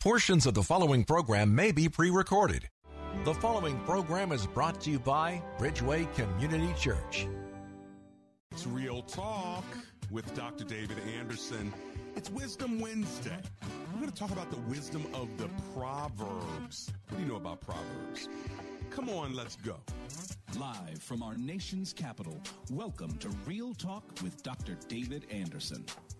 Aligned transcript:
Portions 0.00 0.46
of 0.46 0.54
the 0.54 0.62
following 0.62 1.04
program 1.04 1.54
may 1.54 1.72
be 1.72 1.86
pre 1.86 2.08
recorded. 2.08 2.70
The 3.26 3.34
following 3.34 3.78
program 3.80 4.32
is 4.32 4.46
brought 4.46 4.80
to 4.80 4.90
you 4.90 4.98
by 4.98 5.42
Bridgeway 5.58 6.10
Community 6.14 6.72
Church. 6.80 7.26
It's 8.50 8.66
Real 8.66 9.02
Talk 9.02 9.62
with 10.10 10.34
Dr. 10.34 10.64
David 10.64 10.96
Anderson. 11.18 11.70
It's 12.16 12.30
Wisdom 12.30 12.80
Wednesday. 12.80 13.36
We're 13.92 14.00
going 14.00 14.10
to 14.10 14.16
talk 14.16 14.30
about 14.30 14.50
the 14.50 14.60
wisdom 14.70 15.04
of 15.12 15.28
the 15.36 15.50
Proverbs. 15.74 16.90
What 17.10 17.18
do 17.18 17.22
you 17.22 17.28
know 17.28 17.36
about 17.36 17.60
Proverbs? 17.60 18.30
Come 18.88 19.10
on, 19.10 19.34
let's 19.34 19.56
go. 19.56 19.76
Live 20.58 21.02
from 21.02 21.22
our 21.22 21.36
nation's 21.36 21.92
capital, 21.92 22.40
welcome 22.70 23.18
to 23.18 23.28
Real 23.44 23.74
Talk 23.74 24.04
with 24.22 24.42
Dr. 24.42 24.78
David 24.88 25.26
Anderson. 25.30 25.84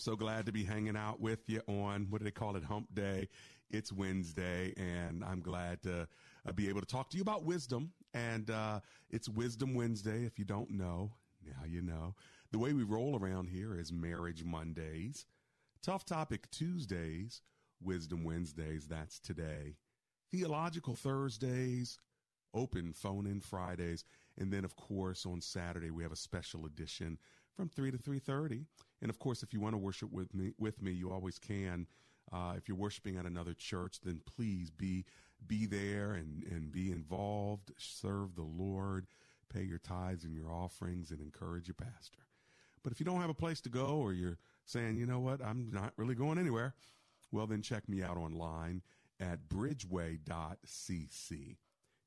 So 0.00 0.14
glad 0.14 0.46
to 0.46 0.52
be 0.52 0.62
hanging 0.62 0.96
out 0.96 1.20
with 1.20 1.40
you 1.48 1.60
on 1.66 2.06
what 2.08 2.18
do 2.18 2.24
they 2.24 2.30
call 2.30 2.54
it? 2.54 2.62
Hump 2.62 2.94
Day. 2.94 3.28
It's 3.68 3.92
Wednesday, 3.92 4.72
and 4.76 5.24
I'm 5.24 5.40
glad 5.40 5.82
to 5.82 6.06
uh, 6.48 6.52
be 6.52 6.68
able 6.68 6.80
to 6.80 6.86
talk 6.86 7.10
to 7.10 7.16
you 7.16 7.22
about 7.22 7.42
wisdom. 7.42 7.90
And 8.14 8.48
uh, 8.48 8.78
it's 9.10 9.28
Wisdom 9.28 9.74
Wednesday. 9.74 10.24
If 10.24 10.38
you 10.38 10.44
don't 10.44 10.70
know, 10.70 11.10
now 11.44 11.64
you 11.66 11.82
know. 11.82 12.14
The 12.52 12.60
way 12.60 12.74
we 12.74 12.84
roll 12.84 13.18
around 13.18 13.48
here 13.48 13.76
is 13.76 13.92
Marriage 13.92 14.44
Mondays, 14.44 15.26
Tough 15.82 16.04
Topic 16.04 16.48
Tuesdays, 16.52 17.42
Wisdom 17.82 18.22
Wednesdays. 18.22 18.86
That's 18.86 19.18
today. 19.18 19.74
Theological 20.30 20.94
Thursdays, 20.94 21.98
open 22.54 22.92
phone 22.92 23.26
in 23.26 23.40
Fridays, 23.40 24.04
and 24.38 24.52
then 24.52 24.64
of 24.64 24.76
course 24.76 25.26
on 25.26 25.40
Saturday 25.40 25.90
we 25.90 26.04
have 26.04 26.12
a 26.12 26.16
special 26.16 26.66
edition 26.66 27.18
from 27.58 27.68
three 27.68 27.90
to 27.90 27.98
three 27.98 28.20
thirty. 28.20 28.64
And 29.02 29.10
of 29.10 29.18
course, 29.18 29.42
if 29.42 29.52
you 29.52 29.60
want 29.60 29.74
to 29.74 29.78
worship 29.78 30.12
with 30.12 30.32
me, 30.32 30.52
with 30.58 30.80
me, 30.80 30.92
you 30.92 31.10
always 31.10 31.38
can. 31.40 31.88
Uh, 32.32 32.54
if 32.56 32.68
you're 32.68 32.76
worshiping 32.76 33.16
at 33.16 33.26
another 33.26 33.52
church, 33.52 33.98
then 34.04 34.20
please 34.24 34.70
be 34.70 35.04
be 35.46 35.66
there 35.66 36.12
and 36.12 36.44
and 36.44 36.70
be 36.70 36.92
involved. 36.92 37.72
Serve 37.76 38.36
the 38.36 38.42
Lord, 38.42 39.08
pay 39.52 39.64
your 39.64 39.78
tithes 39.78 40.22
and 40.22 40.34
your 40.34 40.52
offerings, 40.52 41.10
and 41.10 41.20
encourage 41.20 41.66
your 41.66 41.74
pastor. 41.74 42.20
But 42.84 42.92
if 42.92 43.00
you 43.00 43.06
don't 43.06 43.20
have 43.20 43.28
a 43.28 43.34
place 43.34 43.60
to 43.62 43.68
go, 43.68 43.86
or 43.86 44.12
you're 44.12 44.38
saying, 44.64 44.96
you 44.96 45.06
know 45.06 45.18
what, 45.18 45.44
I'm 45.44 45.68
not 45.72 45.92
really 45.96 46.14
going 46.14 46.38
anywhere, 46.38 46.74
well 47.32 47.48
then 47.48 47.60
check 47.60 47.88
me 47.88 48.04
out 48.04 48.16
online 48.16 48.82
at 49.18 49.48
bridgeway.cc. 49.48 51.30
You 51.30 51.56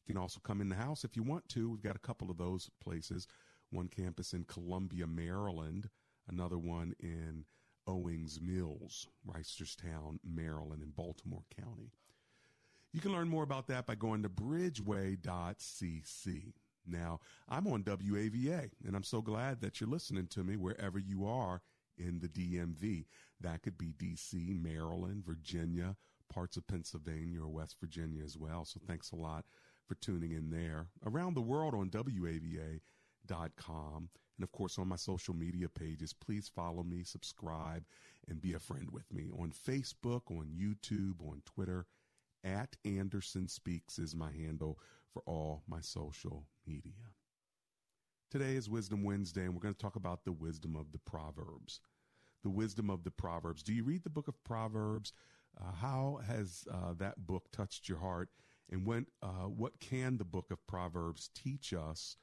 can 0.08 0.18
also 0.18 0.40
come 0.42 0.62
in 0.62 0.70
the 0.70 0.76
house 0.76 1.04
if 1.04 1.18
you 1.18 1.24
want 1.24 1.50
to. 1.50 1.70
We've 1.70 1.82
got 1.82 1.98
a 1.98 2.00
couple 2.00 2.32
of 2.32 2.38
those 2.38 2.70
places. 2.82 3.28
One 3.72 3.88
campus 3.88 4.34
in 4.34 4.44
Columbia, 4.44 5.08
Maryland, 5.08 5.90
another 6.28 6.60
one 6.60 6.94
in 7.00 7.46
Owings 7.88 8.40
Mills, 8.42 9.08
Reisterstown, 9.28 10.20
Maryland, 10.24 10.84
in 10.84 10.92
Baltimore 10.92 11.46
County. 11.60 11.92
You 12.94 13.02
can 13.02 13.14
learn 13.14 13.30
more 13.30 13.44
about 13.44 13.68
that 13.68 13.86
by 13.86 13.96
going 13.96 14.24
to 14.24 14.30
bridgeway.cc. 14.30 16.54
Now, 16.86 17.20
I'm 17.48 17.68
on 17.68 17.84
WAVA, 17.84 18.72
and 18.86 18.96
I'm 18.96 19.04
so 19.04 19.22
glad 19.22 19.62
that 19.62 19.80
you're 19.80 19.90
listening 19.90 20.28
to 20.28 20.44
me 20.44 20.58
wherever 20.58 21.00
you 21.00 21.26
are 21.26 21.62
in 21.98 22.20
the 22.20 22.28
DMV. 22.28 23.06
That 23.40 23.62
could 23.62 23.78
be 23.78 23.94
DC, 23.94 24.62
Maryland, 24.62 25.24
Virginia, 25.26 25.96
parts 26.32 26.58
of 26.58 26.68
Pennsylvania 26.68 27.42
or 27.42 27.50
West 27.50 27.78
Virginia 27.80 28.24
as 28.24 28.38
well. 28.38 28.66
So 28.66 28.80
thanks 28.86 29.12
a 29.12 29.16
lot 29.16 29.46
for 29.86 29.96
tuning 29.96 30.32
in 30.32 30.50
there. 30.50 30.88
Around 31.06 31.36
the 31.36 31.42
world 31.42 31.74
on 31.74 31.90
WAVA.com. 33.30 34.10
And 34.38 34.44
of 34.44 34.52
course, 34.52 34.80
on 34.80 34.88
my 34.88 34.96
social 34.96 35.36
media 35.36 35.70
pages, 35.70 36.14
please 36.14 36.50
follow 36.54 36.84
me, 36.84 37.04
subscribe, 37.04 37.84
and 38.28 38.42
be 38.42 38.54
a 38.54 38.60
friend 38.60 38.90
with 38.92 39.12
me 39.14 39.30
on 39.38 39.52
Facebook, 39.52 40.24
on 40.30 40.48
YouTube, 40.58 41.22
on 41.22 41.42
Twitter. 41.46 41.86
At 42.44 42.76
Anderson 42.86 43.48
Speaks 43.48 44.00
is 44.00 44.16
my 44.16 44.32
handle 44.32 44.80
for 45.14 45.22
all 45.28 45.62
my 45.68 45.80
social 45.80 46.46
media. 46.66 47.12
Today 48.32 48.56
is 48.56 48.70
Wisdom 48.70 49.04
Wednesday, 49.04 49.44
and 49.44 49.54
we're 49.54 49.62
going 49.62 49.76
to 49.76 49.80
talk 49.80 49.96
about 49.96 50.24
the 50.24 50.32
wisdom 50.32 50.76
of 50.76 50.92
the 50.92 51.00
Proverbs. 51.00 51.82
The 52.44 52.50
wisdom 52.50 52.90
of 52.90 53.04
the 53.04 53.12
Proverbs. 53.12 53.62
Do 53.62 53.74
you 53.74 53.84
read 53.84 54.04
the 54.04 54.10
book 54.10 54.28
of 54.28 54.44
Proverbs? 54.44 55.14
Uh, 55.60 55.72
how 55.74 56.22
has 56.26 56.64
uh, 56.72 56.94
that 56.98 57.28
book 57.28 57.52
touched 57.52 57.88
your 57.90 58.00
heart? 58.00 58.30
And 58.72 58.88
when, 58.88 59.06
uh, 59.22 59.50
what 59.50 59.80
can 59.80 60.18
the 60.18 60.26
book 60.26 60.50
of 60.50 60.66
Proverbs 60.66 61.30
teach 61.36 61.74
us? 61.74 62.16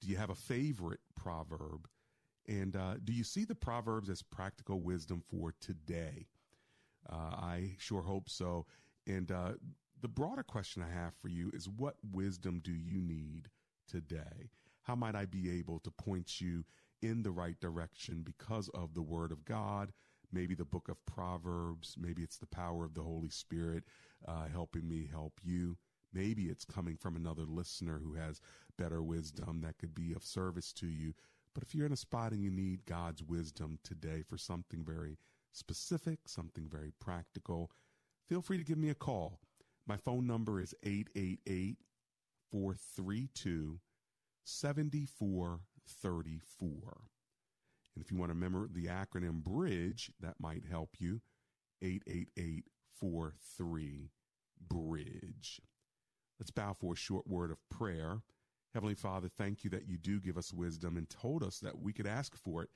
Do 0.00 0.08
you 0.08 0.16
have 0.16 0.30
a 0.30 0.34
favorite 0.34 1.00
proverb? 1.14 1.88
And 2.48 2.74
uh, 2.74 2.94
do 3.04 3.12
you 3.12 3.22
see 3.22 3.44
the 3.44 3.54
Proverbs 3.54 4.08
as 4.08 4.22
practical 4.22 4.80
wisdom 4.80 5.22
for 5.30 5.54
today? 5.60 6.26
Uh, 7.08 7.14
I 7.36 7.76
sure 7.78 8.02
hope 8.02 8.28
so. 8.28 8.66
And 9.06 9.30
uh, 9.30 9.52
the 10.00 10.08
broader 10.08 10.42
question 10.42 10.82
I 10.82 10.92
have 10.92 11.14
for 11.20 11.28
you 11.28 11.50
is 11.54 11.68
what 11.68 11.96
wisdom 12.12 12.60
do 12.64 12.72
you 12.72 13.00
need 13.00 13.50
today? 13.88 14.50
How 14.82 14.94
might 14.94 15.14
I 15.14 15.26
be 15.26 15.50
able 15.58 15.78
to 15.80 15.90
point 15.90 16.40
you 16.40 16.64
in 17.02 17.22
the 17.22 17.30
right 17.30 17.58
direction 17.60 18.22
because 18.24 18.68
of 18.70 18.94
the 18.94 19.02
Word 19.02 19.32
of 19.32 19.44
God? 19.44 19.92
Maybe 20.32 20.54
the 20.54 20.64
book 20.64 20.88
of 20.88 21.04
Proverbs. 21.06 21.96
Maybe 21.98 22.22
it's 22.22 22.38
the 22.38 22.46
power 22.46 22.84
of 22.84 22.94
the 22.94 23.02
Holy 23.02 23.30
Spirit 23.30 23.84
uh, 24.26 24.46
helping 24.50 24.88
me 24.88 25.08
help 25.10 25.34
you. 25.42 25.76
Maybe 26.12 26.44
it's 26.44 26.64
coming 26.64 26.96
from 26.96 27.16
another 27.16 27.44
listener 27.44 28.00
who 28.02 28.14
has 28.14 28.40
better 28.80 29.02
wisdom 29.02 29.60
that 29.60 29.76
could 29.78 29.94
be 29.94 30.14
of 30.14 30.24
service 30.24 30.72
to 30.72 30.86
you. 30.86 31.12
But 31.54 31.62
if 31.62 31.74
you're 31.74 31.84
in 31.84 31.92
a 31.92 31.96
spot 31.96 32.32
and 32.32 32.42
you 32.42 32.50
need 32.50 32.86
God's 32.86 33.22
wisdom 33.22 33.78
today 33.84 34.22
for 34.26 34.38
something 34.38 34.82
very 34.82 35.18
specific, 35.52 36.20
something 36.26 36.66
very 36.66 36.90
practical, 36.98 37.70
feel 38.26 38.40
free 38.40 38.56
to 38.56 38.64
give 38.64 38.78
me 38.78 38.88
a 38.88 38.94
call. 38.94 39.38
My 39.86 39.98
phone 39.98 40.26
number 40.26 40.58
is 40.60 40.74
888 40.82 41.76
432 42.50 43.80
7434. 44.44 47.00
And 47.94 48.04
if 48.04 48.10
you 48.10 48.16
want 48.16 48.30
to 48.30 48.34
remember 48.34 48.66
the 48.72 48.86
acronym 48.86 49.44
BRIDGE, 49.44 50.12
that 50.20 50.40
might 50.40 50.64
help 50.70 50.96
you. 50.98 51.20
888 51.82 52.64
43 52.98 54.10
BRIDGE. 54.68 55.60
Let's 56.38 56.50
bow 56.50 56.72
for 56.72 56.94
a 56.94 56.96
short 56.96 57.26
word 57.26 57.50
of 57.50 57.58
prayer. 57.68 58.22
Heavenly 58.72 58.94
Father, 58.94 59.28
thank 59.28 59.64
you 59.64 59.70
that 59.70 59.88
you 59.88 59.98
do 59.98 60.20
give 60.20 60.38
us 60.38 60.52
wisdom 60.52 60.96
and 60.96 61.08
told 61.08 61.42
us 61.42 61.58
that 61.58 61.80
we 61.80 61.92
could 61.92 62.06
ask 62.06 62.36
for 62.36 62.62
it 62.62 62.70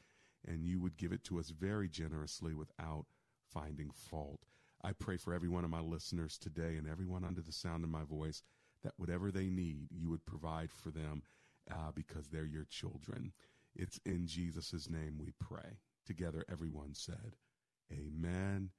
and 0.47 0.65
you 0.65 0.81
would 0.81 0.97
give 0.97 1.13
it 1.13 1.25
to 1.25 1.39
us 1.39 1.51
very 1.51 1.89
generously 1.89 2.53
without 2.53 3.07
finding 3.53 3.91
fault. 3.91 4.41
I 4.83 4.93
pray 4.93 5.17
for 5.17 5.33
every 5.33 5.49
one 5.49 5.65
of 5.65 5.71
my 5.71 5.81
listeners 5.81 6.37
today 6.37 6.77
and 6.77 6.89
everyone 6.89 7.25
under 7.25 7.41
the 7.41 7.53
sound 7.53 7.85
of 7.85 7.91
my 7.91 8.03
voice 8.03 8.43
that 8.83 8.93
whatever 8.97 9.31
they 9.31 9.47
need, 9.47 9.89
you 9.91 10.11
would 10.11 10.27
provide 10.27 10.71
for 10.71 10.91
them 10.91 11.23
uh, 11.71 11.93
because 11.95 12.29
they're 12.29 12.45
your 12.45 12.67
children. 12.69 13.33
It's 13.75 13.99
in 14.05 14.27
Jesus' 14.27 14.91
name 14.91 15.17
we 15.19 15.33
pray. 15.41 15.79
Together, 16.05 16.45
everyone 16.51 16.93
said, 16.93 17.37
Amen 17.91 18.71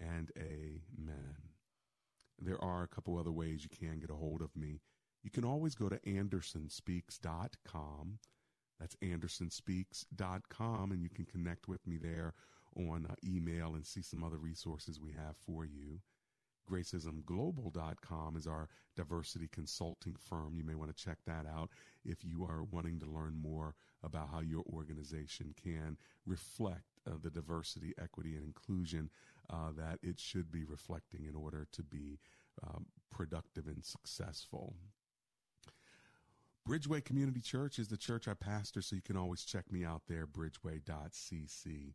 and 0.00 0.32
Amen. 0.36 1.36
There 2.40 2.62
are 2.62 2.82
a 2.82 2.88
couple 2.88 3.16
other 3.16 3.30
ways 3.30 3.62
you 3.62 3.70
can 3.70 4.00
get 4.00 4.10
a 4.10 4.14
hold 4.14 4.42
of 4.42 4.56
me. 4.56 4.80
You 5.22 5.30
can 5.30 5.44
always 5.44 5.74
go 5.74 5.88
to 5.88 5.98
andersonspeaks.com. 6.00 8.18
That's 8.80 8.96
andersonspeaks.com, 8.96 10.92
and 10.92 11.02
you 11.02 11.08
can 11.08 11.24
connect 11.24 11.68
with 11.68 11.86
me 11.86 11.96
there 11.98 12.34
on 12.76 13.06
uh, 13.08 13.14
email 13.24 13.74
and 13.74 13.86
see 13.86 14.02
some 14.02 14.24
other 14.24 14.38
resources 14.38 15.00
we 15.00 15.12
have 15.12 15.36
for 15.46 15.64
you. 15.64 16.00
Gracismglobal.com 16.70 18.36
is 18.36 18.46
our 18.46 18.68
diversity 18.96 19.48
consulting 19.48 20.16
firm. 20.16 20.54
You 20.56 20.64
may 20.64 20.74
want 20.74 20.96
to 20.96 21.04
check 21.04 21.18
that 21.26 21.46
out 21.46 21.70
if 22.04 22.24
you 22.24 22.44
are 22.44 22.64
wanting 22.64 22.98
to 23.00 23.06
learn 23.06 23.36
more 23.36 23.74
about 24.02 24.30
how 24.32 24.40
your 24.40 24.64
organization 24.72 25.54
can 25.62 25.96
reflect 26.26 26.84
uh, 27.06 27.12
the 27.22 27.30
diversity, 27.30 27.92
equity, 28.00 28.36
and 28.36 28.44
inclusion 28.44 29.10
uh, 29.50 29.70
that 29.76 29.98
it 30.02 30.18
should 30.18 30.50
be 30.50 30.64
reflecting 30.64 31.26
in 31.26 31.36
order 31.36 31.66
to 31.72 31.82
be 31.82 32.18
um, 32.62 32.86
productive 33.10 33.66
and 33.66 33.84
successful. 33.84 34.74
Bridgeway 36.68 37.04
Community 37.04 37.40
Church 37.40 37.80
is 37.80 37.88
the 37.88 37.96
church 37.96 38.28
I 38.28 38.34
pastor, 38.34 38.82
so 38.82 38.94
you 38.94 39.02
can 39.02 39.16
always 39.16 39.44
check 39.44 39.72
me 39.72 39.84
out 39.84 40.02
there, 40.08 40.28
bridgeway.cc. 40.28 41.94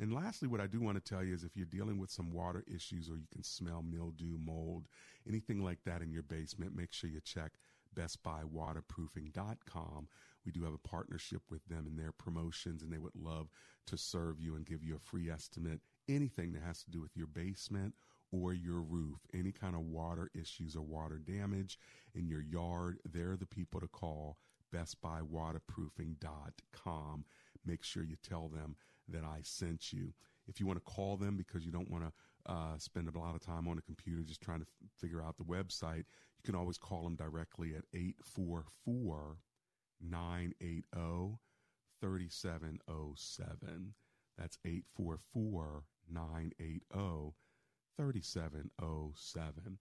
And 0.00 0.12
lastly, 0.12 0.48
what 0.48 0.60
I 0.60 0.66
do 0.66 0.80
want 0.80 0.96
to 0.96 1.04
tell 1.08 1.22
you 1.22 1.34
is 1.34 1.44
if 1.44 1.56
you're 1.56 1.66
dealing 1.66 1.98
with 1.98 2.10
some 2.10 2.32
water 2.32 2.64
issues 2.66 3.08
or 3.08 3.14
you 3.14 3.28
can 3.30 3.44
smell 3.44 3.80
mildew, 3.82 4.38
mold, 4.38 4.88
anything 5.28 5.62
like 5.62 5.84
that 5.84 6.02
in 6.02 6.10
your 6.10 6.24
basement, 6.24 6.74
make 6.74 6.92
sure 6.92 7.10
you 7.10 7.20
check 7.20 7.52
bestbuywaterproofing.com. 7.94 10.08
We 10.44 10.50
do 10.50 10.64
have 10.64 10.74
a 10.74 10.78
partnership 10.78 11.42
with 11.48 11.64
them 11.66 11.86
in 11.86 11.96
their 11.96 12.10
promotions, 12.10 12.82
and 12.82 12.92
they 12.92 12.98
would 12.98 13.14
love 13.14 13.52
to 13.86 13.96
serve 13.96 14.40
you 14.40 14.56
and 14.56 14.66
give 14.66 14.82
you 14.82 14.96
a 14.96 14.98
free 14.98 15.30
estimate. 15.30 15.80
Anything 16.08 16.54
that 16.54 16.62
has 16.62 16.82
to 16.82 16.90
do 16.90 17.00
with 17.00 17.16
your 17.16 17.28
basement 17.28 17.94
or 18.32 18.54
your 18.54 18.80
roof, 18.80 19.18
any 19.34 19.52
kind 19.52 19.74
of 19.74 19.82
water 19.82 20.30
issues 20.34 20.74
or 20.74 20.82
water 20.82 21.18
damage 21.18 21.78
in 22.14 22.26
your 22.26 22.40
yard, 22.40 22.98
they're 23.04 23.36
the 23.36 23.46
people 23.46 23.80
to 23.80 23.88
call. 23.88 24.38
BestBuyWaterproofing.com. 24.74 27.24
Make 27.64 27.84
sure 27.84 28.02
you 28.02 28.16
tell 28.22 28.48
them 28.48 28.76
that 29.08 29.24
I 29.24 29.40
sent 29.42 29.92
you. 29.92 30.14
If 30.48 30.58
you 30.58 30.66
want 30.66 30.78
to 30.78 30.92
call 30.92 31.18
them 31.18 31.36
because 31.36 31.64
you 31.64 31.70
don't 31.70 31.90
want 31.90 32.04
to 32.04 32.12
uh, 32.50 32.78
spend 32.78 33.08
a 33.08 33.18
lot 33.18 33.34
of 33.34 33.40
time 33.40 33.68
on 33.68 33.78
a 33.78 33.82
computer 33.82 34.22
just 34.22 34.40
trying 34.40 34.60
to 34.60 34.66
f- 34.66 34.88
figure 34.98 35.22
out 35.22 35.36
the 35.36 35.44
website, 35.44 35.98
you 35.98 36.44
can 36.44 36.54
always 36.54 36.78
call 36.78 37.04
them 37.04 37.14
directly 37.14 37.74
at 37.76 37.84
844 37.94 39.36
980 40.00 41.38
3707. 42.00 43.94
That's 44.38 44.58
844 44.64 45.84
980 46.10 46.80
3707. 47.96 49.78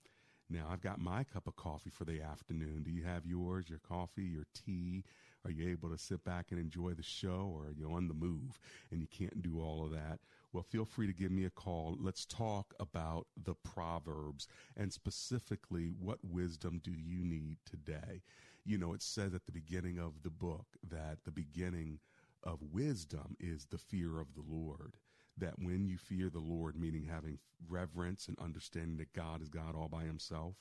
Now, 0.50 0.68
I've 0.70 0.82
got 0.82 1.00
my 1.00 1.24
cup 1.24 1.48
of 1.48 1.56
coffee 1.56 1.90
for 1.90 2.04
the 2.04 2.22
afternoon. 2.22 2.84
Do 2.84 2.92
you 2.92 3.04
have 3.04 3.26
yours, 3.26 3.70
your 3.70 3.80
coffee, 3.80 4.24
your 4.24 4.44
tea? 4.54 5.06
Are 5.46 5.52
you 5.52 5.70
able 5.70 5.90
to 5.90 5.98
sit 5.98 6.26
back 6.26 6.48
and 6.52 6.60
enjoy 6.60 6.92
the 6.92 7.04
show, 7.04 7.54
or 7.56 7.68
are 7.68 7.74
you 7.74 7.90
on 7.90 8.10
the 8.10 8.14
move 8.14 8.60
and 8.92 9.00
you 9.00 9.08
can't 9.08 9.42
do 9.42 9.62
all 9.62 9.84
of 9.84 9.92
that? 9.92 10.20
Well, 10.52 10.64
feel 10.64 10.84
free 10.84 11.08
to 11.08 11.14
give 11.14 11.32
me 11.32 11.46
a 11.46 11.50
call. 11.50 11.98
Let's 12.00 12.26
talk 12.26 12.74
about 12.82 13.28
the 13.42 13.56
Proverbs 13.56 14.48
and 14.76 14.92
specifically 14.92 15.94
what 15.98 16.20
wisdom 16.22 16.82
do 16.84 16.92
you 16.92 17.24
need 17.24 17.58
today? 17.66 18.22
You 18.66 18.78
know, 18.78 18.94
it 18.94 19.02
says 19.02 19.34
at 19.34 19.46
the 19.46 19.54
beginning 19.54 19.98
of 19.98 20.22
the 20.22 20.30
book 20.30 20.68
that 20.90 21.20
the 21.24 21.32
beginning 21.32 22.00
of 22.44 22.60
wisdom 22.62 23.38
is 23.40 23.68
the 23.68 23.78
fear 23.78 24.20
of 24.20 24.34
the 24.36 24.44
Lord 24.46 24.98
that 25.38 25.60
when 25.60 25.86
you 25.86 25.98
fear 25.98 26.30
the 26.30 26.40
Lord, 26.40 26.76
meaning 26.76 27.06
having 27.12 27.40
reverence 27.68 28.28
and 28.28 28.38
understanding 28.40 28.98
that 28.98 29.14
God 29.14 29.42
is 29.42 29.50
God 29.50 29.76
all 29.76 29.90
by 29.90 30.04
himself, 30.04 30.56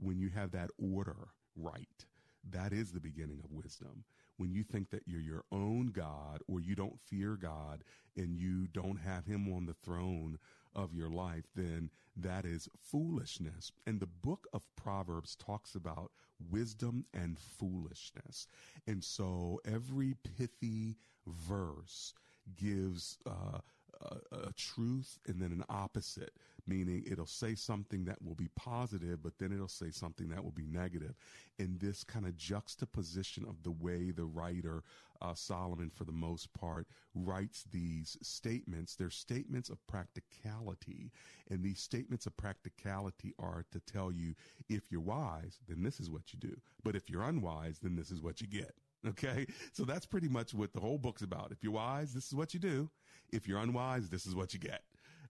when 0.00 0.18
you 0.18 0.28
have 0.30 0.50
that 0.52 0.70
order 0.78 1.28
right, 1.56 2.06
that 2.50 2.72
is 2.72 2.92
the 2.92 3.00
beginning 3.00 3.40
of 3.44 3.52
wisdom. 3.52 4.04
When 4.36 4.52
you 4.52 4.62
think 4.62 4.90
that 4.90 5.02
you're 5.06 5.20
your 5.20 5.44
own 5.52 5.88
God 5.88 6.40
or 6.48 6.60
you 6.60 6.74
don't 6.74 6.98
fear 6.98 7.36
God 7.36 7.84
and 8.16 8.38
you 8.38 8.68
don't 8.68 8.98
have 8.98 9.26
him 9.26 9.52
on 9.52 9.66
the 9.66 9.74
throne 9.74 10.38
of 10.74 10.94
your 10.94 11.10
life, 11.10 11.44
then 11.54 11.90
that 12.16 12.44
is 12.44 12.68
foolishness. 12.82 13.70
And 13.86 14.00
the 14.00 14.06
book 14.06 14.46
of 14.52 14.62
Proverbs 14.76 15.36
talks 15.36 15.74
about 15.74 16.12
wisdom 16.50 17.04
and 17.12 17.38
foolishness. 17.38 18.46
And 18.86 19.04
so 19.04 19.60
every 19.64 20.14
pithy 20.36 20.96
verse 21.26 22.14
gives 22.56 23.18
uh, 23.26 23.58
a, 24.02 24.52
truth 24.56 25.18
and 25.26 25.40
then 25.40 25.52
an 25.52 25.64
opposite, 25.68 26.32
meaning 26.66 27.04
it'll 27.10 27.26
say 27.26 27.54
something 27.54 28.04
that 28.04 28.22
will 28.22 28.34
be 28.34 28.48
positive, 28.56 29.22
but 29.22 29.38
then 29.38 29.52
it'll 29.52 29.68
say 29.68 29.90
something 29.90 30.28
that 30.28 30.42
will 30.42 30.50
be 30.52 30.66
negative. 30.66 31.14
And 31.58 31.78
this 31.80 32.04
kind 32.04 32.26
of 32.26 32.36
juxtaposition 32.36 33.44
of 33.48 33.62
the 33.62 33.70
way 33.70 34.10
the 34.10 34.24
writer, 34.24 34.82
uh, 35.20 35.34
Solomon, 35.34 35.90
for 35.94 36.04
the 36.04 36.12
most 36.12 36.52
part, 36.54 36.86
writes 37.14 37.64
these 37.70 38.16
statements, 38.22 38.94
they're 38.94 39.10
statements 39.10 39.68
of 39.68 39.86
practicality. 39.86 41.10
And 41.50 41.62
these 41.62 41.80
statements 41.80 42.26
of 42.26 42.36
practicality 42.36 43.34
are 43.38 43.64
to 43.72 43.80
tell 43.80 44.12
you 44.12 44.34
if 44.68 44.90
you're 44.90 45.00
wise, 45.00 45.58
then 45.68 45.82
this 45.82 46.00
is 46.00 46.10
what 46.10 46.32
you 46.32 46.38
do. 46.38 46.56
But 46.82 46.96
if 46.96 47.10
you're 47.10 47.22
unwise, 47.22 47.78
then 47.82 47.96
this 47.96 48.10
is 48.10 48.22
what 48.22 48.40
you 48.40 48.46
get. 48.46 48.74
Okay. 49.06 49.46
So 49.72 49.84
that's 49.84 50.06
pretty 50.06 50.28
much 50.28 50.52
what 50.52 50.72
the 50.72 50.80
whole 50.80 50.98
book's 50.98 51.22
about. 51.22 51.52
If 51.52 51.62
you're 51.62 51.72
wise, 51.72 52.12
this 52.12 52.26
is 52.26 52.34
what 52.34 52.52
you 52.52 52.60
do. 52.60 52.90
If 53.32 53.48
you're 53.48 53.58
unwise, 53.58 54.08
this 54.08 54.26
is 54.26 54.34
what 54.34 54.54
you 54.54 54.60
get. 54.60 54.82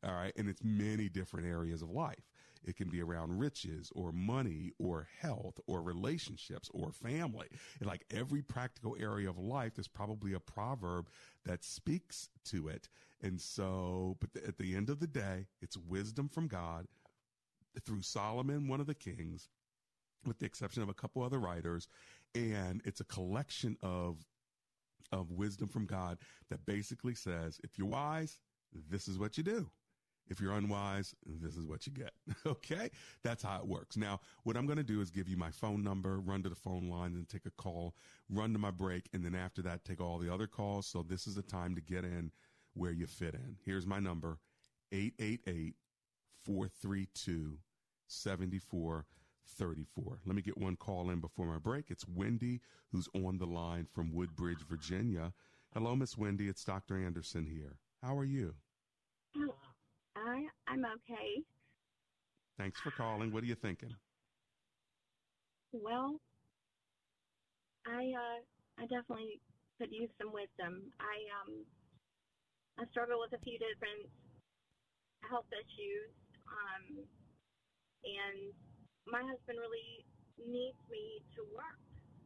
All 0.02 0.14
right. 0.14 0.32
And 0.36 0.48
it's 0.48 0.62
many 0.64 1.08
different 1.08 1.46
areas 1.46 1.82
of 1.82 1.90
life. 1.90 2.30
It 2.62 2.76
can 2.76 2.88
be 2.88 3.00
around 3.00 3.38
riches 3.38 3.90
or 3.94 4.12
money 4.12 4.72
or 4.78 5.08
health 5.20 5.58
or 5.66 5.82
relationships 5.82 6.70
or 6.74 6.92
family. 6.92 7.48
And 7.78 7.88
like 7.88 8.04
every 8.10 8.42
practical 8.42 8.96
area 9.00 9.30
of 9.30 9.38
life, 9.38 9.74
there's 9.74 9.88
probably 9.88 10.34
a 10.34 10.40
proverb 10.40 11.08
that 11.44 11.64
speaks 11.64 12.28
to 12.46 12.68
it. 12.68 12.88
And 13.22 13.40
so, 13.40 14.16
but 14.20 14.42
at 14.46 14.58
the 14.58 14.76
end 14.76 14.90
of 14.90 15.00
the 15.00 15.06
day, 15.06 15.46
it's 15.62 15.76
wisdom 15.76 16.28
from 16.28 16.48
God 16.48 16.86
through 17.84 18.02
Solomon, 18.02 18.68
one 18.68 18.80
of 18.80 18.86
the 18.86 18.94
kings, 18.94 19.48
with 20.26 20.38
the 20.38 20.46
exception 20.46 20.82
of 20.82 20.88
a 20.88 20.94
couple 20.94 21.22
other 21.22 21.38
writers. 21.38 21.88
And 22.34 22.82
it's 22.84 23.00
a 23.00 23.04
collection 23.04 23.76
of 23.82 24.26
of 25.12 25.30
wisdom 25.30 25.68
from 25.68 25.86
God 25.86 26.18
that 26.48 26.64
basically 26.66 27.14
says, 27.14 27.60
if 27.64 27.78
you're 27.78 27.88
wise, 27.88 28.40
this 28.90 29.08
is 29.08 29.18
what 29.18 29.36
you 29.36 29.44
do. 29.44 29.68
If 30.28 30.40
you're 30.40 30.52
unwise, 30.52 31.14
this 31.26 31.56
is 31.56 31.66
what 31.66 31.86
you 31.86 31.92
get. 31.92 32.12
okay? 32.46 32.90
That's 33.24 33.42
how 33.42 33.58
it 33.58 33.66
works. 33.66 33.96
Now, 33.96 34.20
what 34.44 34.56
I'm 34.56 34.66
going 34.66 34.78
to 34.78 34.84
do 34.84 35.00
is 35.00 35.10
give 35.10 35.28
you 35.28 35.36
my 35.36 35.50
phone 35.50 35.82
number, 35.82 36.20
run 36.20 36.44
to 36.44 36.48
the 36.48 36.54
phone 36.54 36.88
line 36.88 37.14
and 37.14 37.28
take 37.28 37.46
a 37.46 37.50
call, 37.50 37.94
run 38.28 38.52
to 38.52 38.58
my 38.58 38.70
break, 38.70 39.08
and 39.12 39.24
then 39.24 39.34
after 39.34 39.60
that, 39.62 39.84
take 39.84 40.00
all 40.00 40.18
the 40.18 40.32
other 40.32 40.46
calls. 40.46 40.86
So 40.86 41.02
this 41.02 41.26
is 41.26 41.34
the 41.34 41.42
time 41.42 41.74
to 41.74 41.80
get 41.80 42.04
in 42.04 42.30
where 42.74 42.92
you 42.92 43.06
fit 43.06 43.34
in. 43.34 43.56
Here's 43.64 43.86
my 43.86 43.98
number 43.98 44.38
888 44.92 45.74
432 46.44 47.58
7434. 49.56 50.20
Let 50.26 50.36
me 50.36 50.42
get 50.42 50.58
one 50.58 50.76
call 50.76 51.10
in 51.10 51.20
before 51.20 51.46
my 51.46 51.58
break. 51.58 51.86
It's 51.90 52.06
Wendy, 52.08 52.60
who's 52.92 53.08
on 53.14 53.38
the 53.38 53.46
line 53.46 53.86
from 53.92 54.12
Woodbridge, 54.12 54.66
Virginia. 54.68 55.32
Hello, 55.74 55.94
Miss 55.94 56.16
Wendy. 56.16 56.48
It's 56.48 56.64
Dr. 56.64 56.96
Anderson 56.96 57.46
here. 57.46 57.76
How 58.02 58.16
are 58.16 58.24
you? 58.24 58.54
I 60.16 60.46
I'm 60.66 60.84
okay. 60.84 61.42
Thanks 62.58 62.80
for 62.80 62.90
calling. 62.90 63.32
What 63.32 63.42
are 63.42 63.46
you 63.46 63.54
thinking? 63.54 63.94
Well, 65.72 66.20
I 67.86 68.12
uh, 68.12 68.38
I 68.78 68.82
definitely 68.82 69.40
could 69.78 69.92
use 69.92 70.10
some 70.20 70.32
wisdom. 70.32 70.90
I 70.98 71.16
um 71.40 71.64
I 72.78 72.90
struggle 72.90 73.20
with 73.20 73.38
a 73.38 73.42
few 73.44 73.58
different 73.58 74.10
health 75.28 75.48
issues, 75.52 76.10
um, 76.48 77.04
and 78.04 78.52
my 79.08 79.22
husband 79.24 79.56
really 79.60 80.04
needs 80.40 80.78
me 80.88 81.22
to 81.36 81.44
work 81.54 81.80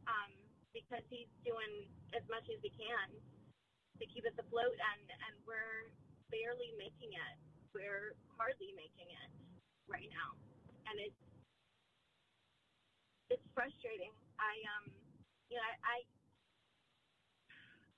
um, 0.07 0.31
because 0.75 1.03
he's 1.11 1.31
doing 1.43 1.87
as 2.15 2.23
much 2.31 2.47
as 2.51 2.59
he 2.63 2.71
can 2.75 3.07
to 3.99 4.03
keep 4.11 4.27
us 4.27 4.35
afloat, 4.35 4.75
and 4.75 5.03
and 5.07 5.33
we're 5.47 5.87
barely 6.31 6.73
making 6.75 7.15
it 7.15 7.37
we're 7.75 8.15
hardly 8.39 8.71
making 8.79 9.11
it 9.11 9.31
right 9.91 10.07
now, 10.07 10.31
and 10.87 10.95
it's 11.03 11.19
it's 13.27 13.43
frustrating. 13.51 14.15
I 14.39 14.55
um, 14.79 14.87
you 15.51 15.59
know, 15.59 15.67
I 15.83 15.99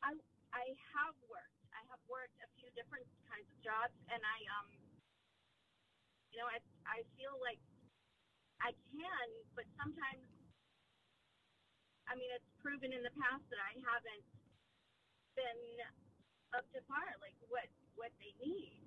I 0.02 0.12
I 0.50 0.66
have 0.98 1.14
worked. 1.30 1.62
I 1.78 1.86
have 1.94 2.02
worked 2.10 2.34
a 2.42 2.50
few 2.58 2.74
different 2.74 3.06
kinds 3.30 3.46
of 3.46 3.58
jobs, 3.62 3.94
and 4.10 4.18
I 4.18 4.38
um, 4.58 4.68
you 6.34 6.42
know, 6.42 6.50
I 6.50 6.58
I 6.90 7.06
feel 7.14 7.38
like 7.46 7.62
I 8.62 8.74
can, 8.94 9.28
but 9.54 9.66
sometimes, 9.78 10.26
I 12.10 12.18
mean, 12.18 12.32
it's 12.34 12.50
proven 12.62 12.90
in 12.90 13.06
the 13.06 13.14
past 13.18 13.46
that 13.54 13.62
I 13.62 13.78
haven't 13.84 14.26
been 15.38 15.62
up 16.56 16.66
to 16.74 16.82
par, 16.90 17.06
like 17.22 17.38
what 17.52 17.70
what 18.00 18.10
they 18.18 18.34
need. 18.42 18.82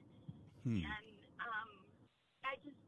Hmm. 0.67 0.83
And 0.83 1.17
um, 1.41 1.71
I 2.45 2.59
just, 2.63 2.79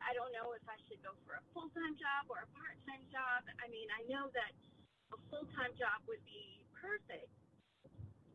I 0.00 0.12
don't 0.16 0.32
know 0.34 0.52
if 0.56 0.64
I 0.66 0.76
should 0.88 1.00
go 1.04 1.14
for 1.28 1.38
a 1.38 1.44
full 1.52 1.68
time 1.76 1.94
job 2.00 2.28
or 2.32 2.44
a 2.44 2.50
part 2.56 2.76
time 2.88 3.04
job. 3.12 3.44
I 3.60 3.66
mean, 3.68 3.88
I 3.92 4.02
know 4.08 4.32
that 4.32 4.52
a 5.12 5.18
full 5.28 5.46
time 5.52 5.72
job 5.76 6.00
would 6.08 6.22
be 6.24 6.64
perfect, 6.76 7.30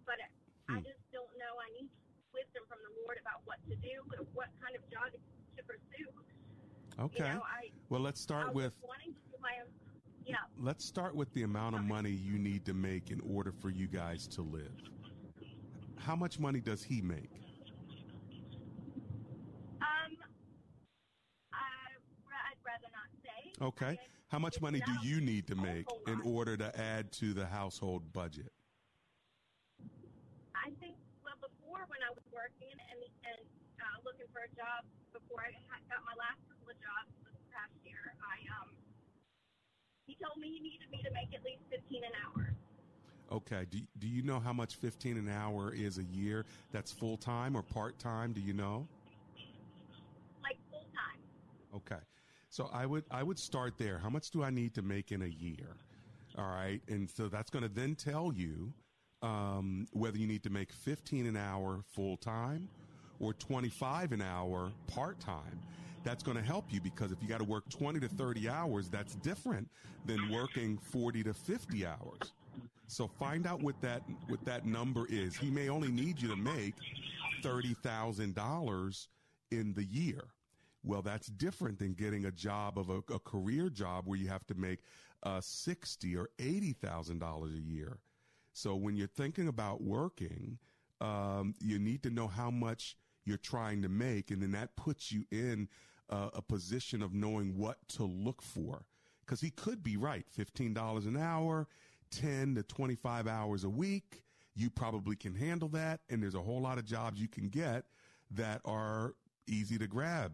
but 0.06 0.22
hmm. 0.70 0.77
I 0.77 0.86
just 0.86 1.01
don't 1.10 1.32
know. 1.42 1.58
I 1.58 1.70
need 1.74 1.89
wisdom 2.36 2.63
from 2.70 2.80
the 2.86 2.94
Lord 3.01 3.18
about 3.18 3.42
what 3.50 3.58
to 3.66 3.75
do, 3.82 4.06
what 4.38 4.54
kind 4.62 4.77
of 4.77 4.84
job 4.94 5.10
to 5.13 5.62
pursue. 5.66 6.12
Okay. 7.00 7.27
You 7.27 7.34
know, 7.36 7.42
I, 7.42 7.70
well, 7.89 8.01
let's 8.01 8.20
start 8.20 8.54
with 8.54 8.74
wanting 8.82 9.13
to 9.13 9.20
do 9.30 9.38
my 9.42 9.51
own. 9.62 9.68
Yeah. 10.25 10.36
let's 10.60 10.84
start 10.84 11.16
with 11.16 11.34
the 11.34 11.44
amount 11.44 11.75
of 11.75 11.84
money 11.84 12.10
you 12.10 12.38
need 12.38 12.66
to 12.66 12.74
make 12.74 13.12
in 13.12 13.22
order 13.34 13.54
for 13.62 13.70
you 13.70 13.88
guys 13.88 14.27
to 14.30 14.42
live. 14.42 14.74
How 15.96 16.18
much 16.18 16.38
money 16.38 16.60
does 16.60 16.84
he 16.84 17.01
make? 17.01 17.30
Um, 19.82 20.18
I, 21.54 21.58
I'd 22.34 22.60
rather 22.66 22.88
not 22.92 23.10
say. 23.24 23.54
Okay. 23.62 24.00
How 24.27 24.39
much 24.39 24.60
money 24.60 24.82
do 24.86 25.08
you 25.08 25.22
need 25.22 25.48
to 25.48 25.56
make 25.56 25.86
in 26.08 26.20
order 26.25 26.58
to 26.58 26.77
add 26.77 27.13
to 27.13 27.34
the 27.34 27.46
household 27.46 28.12
budget? 28.12 28.51
I 30.54 30.72
think 30.82 30.96
well 31.24 31.39
before 31.39 31.88
when 31.88 32.04
I 32.04 32.12
was 32.12 32.24
working 32.34 32.75
and 32.92 33.00
and 33.24 33.39
uh, 33.88 34.03
looking 34.03 34.27
for 34.36 34.44
a 34.44 34.51
job 34.56 34.84
before 35.15 35.44
I 35.44 35.56
got 35.88 36.03
my 36.03 36.15
last 36.20 36.44
couple 36.51 36.67
of 36.67 36.77
jobs 36.84 37.10
this 37.24 37.39
past 37.56 37.74
year, 37.88 38.13
I 38.20 38.44
um 38.60 38.70
he 40.06 40.15
told 40.20 40.39
me 40.39 40.51
he 40.51 40.60
needed 40.63 40.88
me 40.91 41.00
to 41.03 41.12
make 41.12 41.32
at 41.32 41.44
least 41.44 41.63
fifteen 41.72 42.03
an 42.03 42.15
hour. 42.27 42.51
Okay. 43.32 43.65
Do, 43.70 43.79
do 44.00 44.08
you 44.08 44.24
know 44.24 44.39
how 44.39 44.53
much 44.53 44.75
15 44.75 45.17
an 45.17 45.29
hour 45.29 45.74
is 45.74 45.98
a 45.98 46.03
year? 46.03 46.46
That's 46.72 46.91
full 46.94 47.17
time 47.17 47.58
or 47.58 47.62
part 47.62 48.00
time? 48.00 48.32
Do 48.32 48.39
you 48.39 48.53
know? 48.53 48.88
like 50.41 50.58
full 50.72 50.86
time. 50.96 51.20
Okay. 51.75 52.01
So 52.50 52.70
I 52.74 52.86
would 52.86 53.03
I 53.12 53.24
would 53.24 53.38
start 53.38 53.74
there. 53.77 54.00
How 54.00 54.10
much 54.10 54.32
do 54.32 54.44
I 54.44 54.50
need 54.50 54.74
to 54.75 54.82
make 54.82 55.12
in 55.12 55.22
a 55.22 55.27
year? 55.27 55.75
All 56.38 56.48
right. 56.48 56.82
And 56.88 57.10
so 57.10 57.27
that's 57.27 57.50
going 57.50 57.63
to 57.63 57.70
then 57.70 57.96
tell 57.96 58.32
you 58.34 58.74
um, 59.22 59.88
whether 59.91 60.17
you 60.17 60.27
need 60.27 60.44
to 60.44 60.50
make 60.50 60.72
15 60.72 61.25
an 61.25 61.36
hour 61.36 61.82
full 61.94 62.17
time 62.17 62.70
or 63.19 63.33
25 63.33 64.12
an 64.12 64.21
hour 64.21 64.71
part 64.88 65.19
time. 65.19 65.59
That's 66.03 66.24
going 66.24 66.38
to 66.38 66.43
help 66.43 66.65
you 66.71 66.79
because 66.79 67.12
if 67.12 67.21
you 67.21 67.27
got 67.27 67.39
to 67.39 67.43
work 67.43 67.67
20 67.69 68.00
to 68.00 68.07
30 68.07 68.47
hours, 68.47 68.88
that's 68.88 69.15
different 69.15 69.67
than 70.05 70.29
working 70.29 70.77
40 70.77 71.24
to 71.24 71.33
50 71.33 71.86
hours. 71.86 72.33
So 72.88 73.07
find 73.07 73.45
out 73.45 73.62
what 73.62 73.79
that 73.81 74.01
what 74.27 74.43
that 74.45 74.65
number 74.65 75.05
is. 75.09 75.36
He 75.36 75.50
may 75.50 75.67
only 75.69 75.91
need 75.91 76.21
you 76.21 76.29
to 76.29 76.38
make 76.38 76.75
thirty 77.43 77.74
thousand 77.74 78.33
dollars 78.33 79.09
in 79.51 79.74
the 79.74 79.83
year. 79.83 80.24
Well, 80.83 81.01
that's 81.01 81.27
different 81.27 81.79
than 81.79 81.93
getting 81.93 82.25
a 82.25 82.31
job 82.31 82.79
of 82.79 82.89
a, 82.89 83.00
a 83.13 83.19
career 83.19 83.69
job 83.69 84.07
where 84.07 84.17
you 84.17 84.29
have 84.29 84.47
to 84.47 84.55
make 84.55 84.79
uh, 85.24 85.41
sixty 85.41 86.15
or 86.15 86.29
eighty 86.39 86.71
thousand 86.71 87.19
dollars 87.19 87.53
a 87.53 87.59
year. 87.62 87.97
So 88.53 88.75
when 88.75 88.95
you're 88.95 89.07
thinking 89.07 89.50
about 89.50 89.81
working, 89.83 90.57
um, 91.01 91.53
you 91.59 91.77
need 91.77 92.03
to 92.03 92.09
know 92.09 92.27
how 92.27 92.50
much 92.50 92.95
you're 93.27 93.38
trying 93.38 93.81
to 93.81 93.89
make, 93.89 94.31
and 94.31 94.41
then 94.41 94.51
that 94.51 94.75
puts 94.75 95.12
you 95.12 95.25
in 95.31 95.67
uh, 96.10 96.29
a 96.34 96.41
position 96.41 97.01
of 97.01 97.13
knowing 97.13 97.57
what 97.57 97.77
to 97.89 98.03
look 98.03 98.41
for. 98.41 98.86
Because 99.25 99.41
he 99.41 99.50
could 99.50 99.84
be 99.84 99.98
right, 99.98 100.25
fifteen 100.29 100.74
dollars 100.74 101.05
an 101.05 101.17
hour, 101.17 101.67
ten 102.10 102.55
to 102.55 102.63
twenty-five 102.63 103.27
hours 103.27 103.65
a 103.65 103.69
week. 103.69 104.24
You 104.55 104.69
probably 104.69 105.15
can 105.15 105.36
handle 105.36 105.69
that, 105.69 106.00
and 106.10 106.24
there's 106.24 106.34
a 106.34 106.41
whole 106.41 106.62
lot 106.62 106.77
of 106.77 106.86
jobs 106.86 107.19
you 107.19 107.27
can 107.27 107.50
get 107.50 107.84
that 108.31 108.62
are 108.63 109.13
easy 109.46 109.77
to 109.77 109.88
grab. 109.88 110.31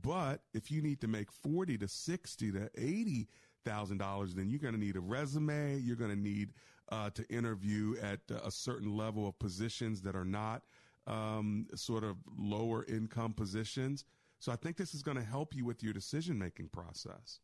But 0.00 0.42
if 0.54 0.70
you 0.70 0.80
need 0.80 1.00
to 1.00 1.08
make 1.08 1.32
forty 1.32 1.76
to 1.78 1.88
sixty 1.88 2.52
to 2.52 2.70
eighty 2.76 3.28
thousand 3.64 3.98
dollars, 3.98 4.34
then 4.34 4.48
you're 4.48 4.60
going 4.60 4.74
to 4.74 4.80
need 4.80 4.96
a 4.96 5.00
resume. 5.00 5.78
You're 5.78 5.96
going 5.96 6.10
to 6.14 6.16
need 6.16 6.52
uh, 6.90 7.10
to 7.10 7.26
interview 7.28 7.96
at 8.00 8.20
a 8.44 8.50
certain 8.50 8.96
level 8.96 9.28
of 9.28 9.38
positions 9.38 10.00
that 10.02 10.16
are 10.16 10.24
not 10.24 10.62
um, 11.10 11.66
sort 11.74 12.04
of 12.04 12.16
lower 12.38 12.86
income 12.86 13.34
positions. 13.34 14.06
So 14.38 14.52
I 14.52 14.56
think 14.56 14.78
this 14.78 14.94
is 14.94 15.02
going 15.02 15.18
to 15.18 15.26
help 15.26 15.54
you 15.54 15.66
with 15.66 15.82
your 15.82 15.92
decision 15.92 16.38
making 16.38 16.70
process. 16.70 17.40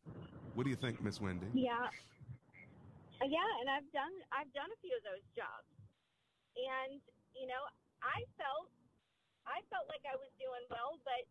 What 0.55 0.63
do 0.63 0.71
you 0.71 0.79
think, 0.79 1.03
Miss 1.03 1.19
Wendy? 1.21 1.45
Yeah. 1.53 1.91
Yeah, 3.21 3.51
and 3.59 3.67
I've 3.67 3.89
done 3.91 4.13
I've 4.29 4.49
done 4.53 4.69
a 4.69 4.79
few 4.79 4.93
of 4.93 5.01
those 5.01 5.25
jobs, 5.33 5.67
and 6.53 7.01
you 7.33 7.49
know 7.49 7.65
I 8.05 8.21
felt 8.37 8.69
I 9.43 9.65
felt 9.73 9.89
like 9.89 10.05
I 10.05 10.13
was 10.15 10.29
doing 10.37 10.65
well, 10.69 11.01
but 11.01 11.25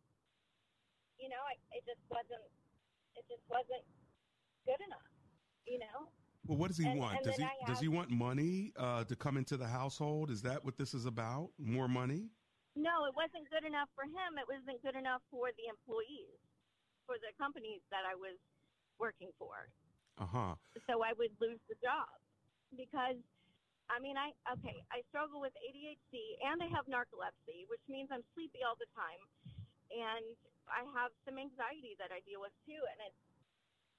you 1.16 1.30
know 1.30 1.38
I, 1.46 1.54
it 1.72 1.86
just 1.86 2.02
wasn't 2.10 2.42
it 3.14 3.22
just 3.30 3.46
wasn't 3.46 3.86
good 4.66 4.82
enough. 4.82 5.08
You 5.64 5.78
know. 5.78 6.10
Well, 6.48 6.58
what 6.58 6.68
does 6.68 6.78
he 6.78 6.86
And- 6.86 6.98
want? 6.98 7.16
and 7.18 7.24
does 7.26 7.36
he 7.36 7.48
does 7.66 7.80
he 7.80 7.88
want 7.88 8.10
money 8.10 8.72
uh, 8.76 9.04
to 9.04 9.16
come 9.16 9.36
into 9.36 9.56
the 9.56 9.66
household? 9.66 10.30
Is 10.30 10.42
that 10.42 10.64
what 10.64 10.76
this 10.76 10.94
is 10.94 11.04
about? 11.06 11.50
More 11.58 11.88
money? 11.88 12.30
No, 12.76 13.04
it 13.06 13.14
wasn't 13.16 13.48
good 13.50 13.64
enough 13.64 13.88
for 13.94 14.04
him. 14.04 14.36
It 14.38 14.46
wasn't 14.48 14.82
good 14.82 14.96
enough 14.96 15.22
for 15.30 15.48
the 15.56 15.66
employees, 15.68 16.36
for 17.06 17.16
the 17.18 17.32
companies 17.40 17.80
that 17.90 18.04
I 18.04 18.14
was 18.14 18.36
working 18.98 19.30
for. 19.38 19.70
Uh 20.18 20.24
huh. 20.24 20.54
so 20.88 21.04
I 21.04 21.12
would 21.12 21.32
lose 21.40 21.60
the 21.68 21.76
job 21.84 22.08
because 22.72 23.20
I 23.92 24.00
mean 24.00 24.16
I 24.16 24.32
okay 24.56 24.80
I 24.88 25.04
struggle 25.12 25.44
with 25.44 25.52
ADHD 25.60 26.16
and 26.40 26.62
I 26.64 26.68
have 26.72 26.88
narcolepsy 26.88 27.68
which 27.68 27.84
means 27.84 28.08
I'm 28.08 28.24
sleepy 28.32 28.64
all 28.64 28.80
the 28.80 28.88
time 28.96 29.20
and 29.92 30.24
I 30.72 30.88
have 30.96 31.12
some 31.28 31.36
anxiety 31.36 32.00
that 32.00 32.08
I 32.16 32.24
deal 32.24 32.40
with 32.40 32.56
too 32.64 32.80
and 32.80 32.98
it's 33.04 33.20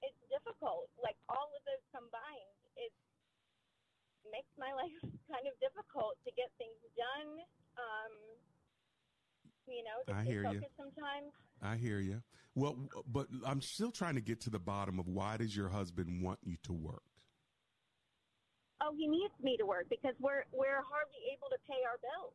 it's 0.02 0.20
difficult 0.30 0.88
like 1.02 1.16
all 1.28 1.48
of 1.52 1.62
those 1.66 1.82
combined 1.90 2.58
it 2.76 2.92
makes 4.30 4.50
my 4.58 4.72
life 4.80 4.94
kind 5.30 5.46
of 5.46 5.54
difficult 5.60 6.16
to 6.24 6.30
get 6.34 6.50
things 6.58 6.78
done 6.94 7.42
um 7.78 8.12
you 9.66 9.82
know 9.84 9.98
to 10.06 10.14
I 10.14 10.24
hear 10.24 10.42
you. 10.48 10.62
sometimes 10.76 11.32
I 11.60 11.74
hear 11.76 11.98
you. 11.98 12.22
Well, 12.54 12.78
but 13.10 13.26
I'm 13.44 13.60
still 13.60 13.90
trying 13.90 14.14
to 14.14 14.20
get 14.20 14.40
to 14.42 14.50
the 14.50 14.60
bottom 14.60 15.00
of 15.00 15.08
why 15.08 15.36
does 15.36 15.56
your 15.56 15.68
husband 15.68 16.22
want 16.22 16.38
you 16.42 16.56
to 16.62 16.72
work? 16.72 17.02
oh 18.80 18.94
he 18.96 19.06
needs 19.08 19.34
me 19.42 19.56
to 19.56 19.66
work 19.66 19.86
because 19.90 20.14
we're 20.20 20.44
we're 20.52 20.82
hardly 20.86 21.22
able 21.32 21.48
to 21.50 21.58
pay 21.66 21.82
our 21.84 21.98
bills 21.98 22.32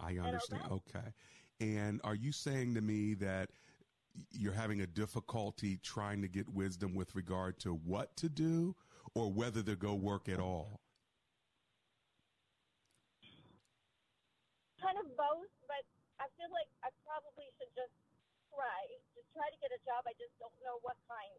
I 0.00 0.18
understand. 0.26 0.62
Okay. 0.70 1.08
And 1.60 2.00
are 2.02 2.14
you 2.14 2.32
saying 2.32 2.74
to 2.74 2.80
me 2.80 3.14
that 3.14 3.50
you're 4.32 4.52
having 4.52 4.80
a 4.80 4.86
difficulty 4.86 5.78
trying 5.82 6.20
to 6.22 6.28
get 6.28 6.48
wisdom 6.48 6.94
with 6.94 7.14
regard 7.14 7.58
to 7.60 7.72
what 7.74 8.16
to 8.16 8.28
do 8.28 8.74
or 9.14 9.32
whether 9.32 9.62
to 9.62 9.76
go 9.76 9.94
work 9.94 10.28
at 10.28 10.40
all? 10.40 10.80
kind 14.82 14.98
of 14.98 15.06
both, 15.14 15.46
but 15.70 15.86
I 16.18 16.26
feel 16.34 16.50
like 16.50 16.66
I 16.82 16.90
probably 17.06 17.46
should 17.54 17.70
just 17.78 17.94
try, 18.50 18.82
just 19.14 19.30
try 19.30 19.46
to 19.46 19.58
get 19.62 19.70
a 19.70 19.78
job. 19.86 20.02
I 20.10 20.14
just 20.18 20.34
don't 20.42 20.58
know 20.66 20.82
what 20.82 20.98
kind, 21.06 21.38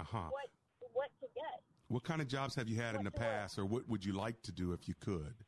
Uh 0.00 0.08
huh. 0.08 0.28
what 0.32 0.48
what 0.96 1.12
to 1.20 1.28
get. 1.36 1.60
What 1.92 2.04
kind 2.08 2.24
of 2.24 2.28
jobs 2.28 2.54
have 2.56 2.68
you 2.72 2.80
had 2.80 2.96
in 2.96 3.04
the 3.04 3.12
What 3.12 3.20
to 3.20 3.28
work. 3.28 3.36
past 3.36 3.58
or 3.60 3.66
what 3.68 3.84
would 3.88 4.00
you 4.02 4.16
like 4.16 4.40
to 4.48 4.52
do 4.52 4.72
if 4.72 4.88
you 4.88 4.94
could? 4.96 5.44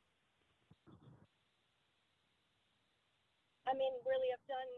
I 3.65 3.73
mean, 3.73 3.95
really, 4.05 4.29
I've 4.37 4.45
done 4.45 4.73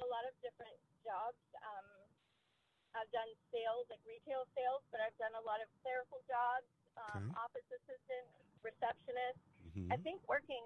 a 0.00 0.06
lot 0.08 0.24
of 0.24 0.32
different 0.40 0.72
jobs. 1.08 1.40
Um, 1.64 1.88
I've 2.96 3.10
done 3.12 3.32
sales, 3.52 3.88
like 3.88 4.00
retail 4.04 4.44
sales, 4.56 4.84
but 4.92 5.00
I've 5.00 5.16
done 5.16 5.32
a 5.36 5.44
lot 5.44 5.60
of 5.64 5.68
clerical 5.80 6.20
jobs, 6.28 6.68
um, 7.00 7.24
Okay. 7.24 7.34
office 7.36 7.68
assistant, 7.72 8.28
receptionist. 8.64 9.40
Mhm. 9.76 9.92
I 9.92 9.96
think 10.04 10.20
working 10.28 10.64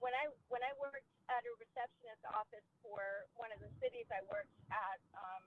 when 0.00 0.14
I 0.14 0.28
when 0.48 0.62
I 0.64 0.72
worked 0.80 1.08
at 1.28 1.44
a 1.44 1.52
receptionist 1.60 2.24
office 2.32 2.64
for 2.82 3.28
one 3.36 3.52
of 3.52 3.60
the 3.60 3.70
cities 3.80 4.06
I 4.12 4.22
worked 4.28 4.54
at 4.72 4.98
um, 5.16 5.44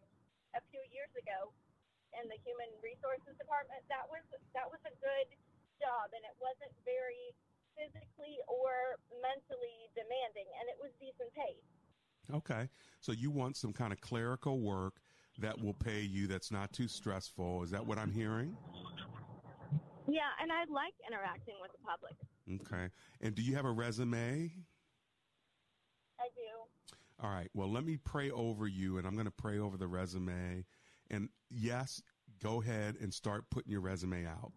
a 0.56 0.62
few 0.72 0.82
years 0.94 1.12
ago 1.18 1.54
in 2.16 2.30
the 2.30 2.38
human 2.46 2.72
resources 2.82 3.36
department, 3.38 3.84
that 3.90 4.08
was 4.10 4.24
that 4.54 4.68
was 4.70 4.82
a 4.86 4.96
good 5.02 5.30
job, 5.82 6.14
and 6.16 6.24
it 6.26 6.36
wasn't 6.40 6.72
very 6.86 7.36
physically 7.76 8.40
or 8.48 8.98
mentally 9.22 9.92
demanding, 9.96 10.48
and 10.60 10.70
it 10.72 10.80
was 10.80 10.92
decent 11.00 11.32
paid. 11.36 11.60
Okay. 12.34 12.70
So 13.02 13.12
you 13.12 13.32
want 13.32 13.58
some 13.58 13.74
kind 13.74 13.94
of 13.94 14.02
clerical 14.02 14.60
work 14.60 14.96
that 15.40 15.62
will 15.62 15.74
pay 15.74 16.02
you 16.02 16.28
that's 16.28 16.52
not 16.52 16.72
too 16.74 16.88
stressful. 16.88 17.64
Is 17.64 17.72
that 17.72 17.86
what 17.86 17.98
I'm 17.98 18.12
hearing? 18.12 18.56
Yeah, 20.08 20.22
and 20.42 20.52
I 20.52 20.60
like 20.72 20.94
interacting 21.08 21.56
with 21.62 21.72
the 21.72 21.80
public. 21.86 22.14
Okay. 22.62 22.90
And 23.22 23.36
do 23.36 23.42
you 23.42 23.56
have 23.56 23.66
a 23.66 23.72
resume? 23.72 24.52
I 26.20 26.28
do. 26.36 26.96
All 27.24 27.32
right. 27.32 27.50
Well, 27.54 27.72
let 27.72 27.86
me 27.86 27.98
pray 27.98 28.30
over 28.32 28.68
you, 28.68 28.98
and 28.98 29.08
I'm 29.08 29.14
going 29.14 29.26
to 29.26 29.32
pray 29.32 29.60
over 29.60 29.78
the 29.78 29.88
resume. 29.88 30.66
And 31.10 31.30
yes, 31.50 32.02
go 32.42 32.62
ahead 32.62 32.96
and 33.02 33.14
start 33.14 33.50
putting 33.50 33.72
your 33.72 33.82
resume 33.82 34.26
out, 34.26 34.52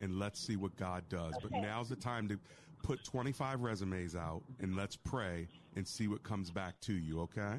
and 0.00 0.18
let's 0.18 0.40
see 0.46 0.56
what 0.56 0.76
God 0.76 1.08
does. 1.08 1.34
But 1.42 1.52
now's 1.52 1.88
the 1.88 1.96
time 1.96 2.28
to 2.28 2.38
put 2.84 3.04
25 3.04 3.62
resumes 3.62 4.16
out, 4.16 4.42
and 4.60 4.76
let's 4.76 4.96
pray 4.96 5.48
and 5.76 5.88
see 5.88 6.08
what 6.08 6.24
comes 6.24 6.52
back 6.52 6.80
to 6.82 6.94
you. 6.94 7.22
Okay. 7.22 7.56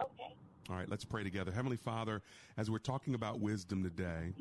Okay. 0.00 0.34
All 0.70 0.76
right, 0.76 0.88
let's 0.90 1.04
pray 1.04 1.24
together. 1.24 1.52
Heavenly 1.52 1.76
Father, 1.78 2.22
as 2.58 2.70
we're 2.70 2.78
talking 2.78 3.14
about 3.14 3.40
wisdom 3.40 3.82
today, 3.84 4.34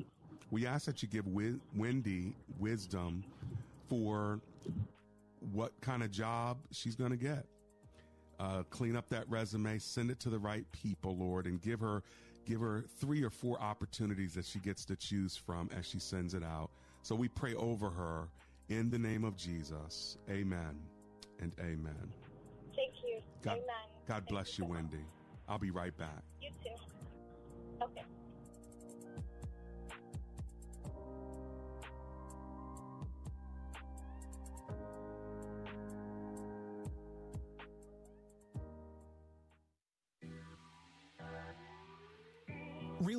we 0.52 0.68
ask 0.68 0.86
that 0.88 1.02
you 1.04 1.10
give 1.10 1.26
Wi- 1.26 1.60
Wendy 1.76 2.36
wisdom 2.60 3.26
for 3.90 4.42
what 5.54 5.74
kind 5.82 6.04
of 6.04 6.12
job 6.12 6.58
she's 6.72 6.96
going 6.96 7.12
to 7.12 7.18
get. 7.18 7.46
uh, 8.40 8.64
clean 8.70 8.96
up 8.96 9.10
that 9.10 9.30
resume, 9.30 9.80
send 9.80 10.12
it 10.12 10.20
to 10.22 10.30
the 10.30 10.40
right 10.40 10.66
people, 10.74 11.18
Lord, 11.18 11.48
and 11.48 11.62
give 11.62 11.80
her 11.82 12.04
give 12.46 12.62
her 12.62 12.86
three 13.00 13.24
or 13.24 13.30
four 13.32 13.62
opportunities 13.62 14.34
that 14.36 14.46
she 14.46 14.60
gets 14.60 14.86
to 14.86 14.96
choose 14.96 15.36
from 15.38 15.70
as 15.78 15.86
she 15.86 16.00
sends 16.00 16.34
it 16.36 16.44
out. 16.44 16.70
So 17.04 17.16
we 17.16 17.28
pray 17.30 17.56
over 17.56 17.90
her 17.92 18.30
in 18.74 18.90
the 18.90 19.00
name 19.00 19.24
of 19.24 19.36
Jesus. 19.36 20.18
Amen 20.30 20.80
and 21.40 21.56
amen. 21.60 22.14
Thank 22.76 22.94
you. 23.04 23.22
God, 23.42 23.54
Amen. 23.54 23.66
God 24.08 24.26
bless 24.28 24.58
you. 24.58 24.66
Wendy. 24.66 25.06
I'll 25.48 25.60
be 25.60 25.72
right 25.72 25.96
back. 25.98 26.24
You 26.42 26.50
too. 26.64 26.70
Okay. 27.84 28.04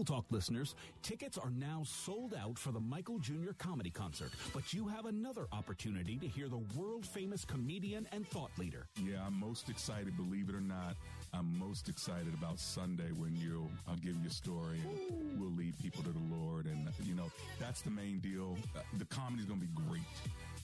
Real 0.05 0.17
Talk 0.19 0.27
listeners, 0.31 0.75
tickets 1.03 1.39
are 1.39 1.49
now 1.51 1.83
sold 1.85 2.35
out 2.35 2.59
for 2.59 2.73
the 2.73 2.81
Michael 2.81 3.19
Jr. 3.19 3.53
comedy 3.59 3.89
concert, 3.89 4.33
but 4.53 4.75
you 4.75 4.87
have 4.87 5.07
another 5.07 5.47
opportunity 5.51 6.19
to 6.19 6.27
hear 6.29 6.49
the 6.49 6.61
world 6.79 7.07
famous 7.07 7.45
comedian 7.47 8.07
and 8.13 8.29
thought 8.29 8.51
leader. 8.59 8.87
Yeah, 9.03 9.25
I'm 9.27 9.39
most 9.41 9.71
excited, 9.71 10.15
believe 10.17 10.51
it 10.51 10.55
or 10.55 10.61
not. 10.61 10.97
I'm 11.33 11.59
most 11.59 11.89
excited 11.89 12.35
about 12.35 12.59
Sunday 12.61 13.13
when 13.17 13.35
you'll, 13.35 13.71
I'll 13.89 13.97
give 13.97 14.15
you 14.17 14.29
a 14.29 14.31
story 14.31 14.81
and 15.11 15.41
we'll 15.41 15.51
lead 15.53 15.79
people 15.79 16.03
to 16.03 16.11
the 16.11 16.37
Lord. 16.37 16.67
And, 16.67 16.87
you 17.05 17.15
know, 17.15 17.31
that's 17.59 17.81
the 17.81 17.91
main 17.91 18.19
deal. 18.19 18.59
Uh, 18.77 18.81
The 18.99 19.07
comedy's 19.07 19.47
going 19.47 19.61
to 19.61 19.67
be 19.67 19.73
great. 19.89 20.03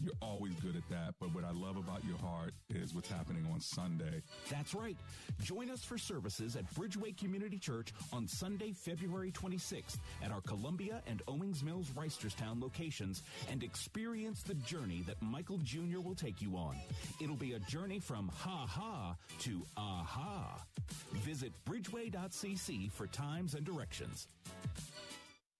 You're 0.03 0.15
always 0.23 0.55
good 0.55 0.77
at 0.77 0.89
that. 0.89 1.15
But 1.21 1.35
what 1.35 1.45
I 1.45 1.51
love 1.51 1.77
about 1.77 2.03
your 2.05 2.17
heart 2.19 2.53
is 2.71 2.95
what's 2.95 3.11
happening 3.11 3.47
on 3.53 3.61
Sunday. 3.61 4.23
That's 4.51 4.75
right. 4.75 4.97
Join 5.43 5.71
us 5.71 5.85
for 5.85 5.99
services 5.99 6.57
at 6.57 6.73
Bridgeway 6.75 7.17
Community 7.17 7.59
Church 7.59 7.93
on 8.13 8.27
Sunday, 8.27 8.73
February 8.73 9.31
26th 9.33 9.99
at 10.25 10.31
our 10.31 10.41
Columbia 10.41 11.03
and 11.07 11.23
Owings 11.29 11.63
Mills 11.63 11.89
Reisterstown 11.91 12.63
locations 12.63 13.23
and 13.51 13.63
experience 13.63 14.43
the 14.43 14.55
journey 14.55 15.03
that 15.07 15.21
Michael 15.21 15.59
Jr. 15.59 16.01
will 16.03 16.15
take 16.15 16.41
you 16.41 16.57
on. 16.57 16.77
It'll 17.21 17.37
be 17.37 17.53
a 17.53 17.59
journey 17.61 17.99
from 17.99 18.31
ha 18.35 18.67
ha 18.67 19.17
to 19.41 19.63
aha. 19.77 20.65
Visit 21.13 21.53
bridgeway.cc 21.69 22.91
for 22.93 23.07
times 23.09 23.55
and 23.55 23.65
directions. 23.65 24.29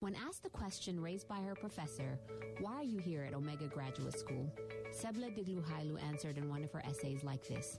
When 0.03 0.15
asked 0.15 0.43
the 0.43 0.49
question 0.49 0.99
raised 0.99 1.29
by 1.29 1.41
her 1.41 1.55
professor, 1.55 2.19
why 2.59 2.77
are 2.77 2.83
you 2.83 2.97
here 2.97 3.23
at 3.23 3.35
Omega 3.35 3.67
Graduate 3.67 4.19
School? 4.19 4.51
Sebla 4.91 5.31
Digluhailu 5.37 6.03
answered 6.03 6.39
in 6.39 6.49
one 6.49 6.65
of 6.65 6.73
her 6.73 6.83
essays 6.87 7.23
like 7.23 7.47
this 7.47 7.79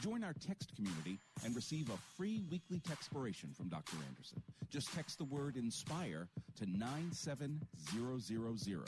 Join 0.00 0.24
our 0.24 0.32
text 0.34 0.74
community 0.74 1.18
and 1.44 1.54
receive 1.54 1.90
a 1.90 1.98
free 2.16 2.42
weekly 2.50 2.80
textpiration 2.80 3.54
from 3.54 3.68
Dr. 3.68 3.96
Anderson. 4.08 4.42
Just 4.70 4.92
text 4.94 5.18
the 5.18 5.24
word 5.24 5.56
INSPIRE 5.56 6.28
to 6.56 6.66
97000. 6.66 8.84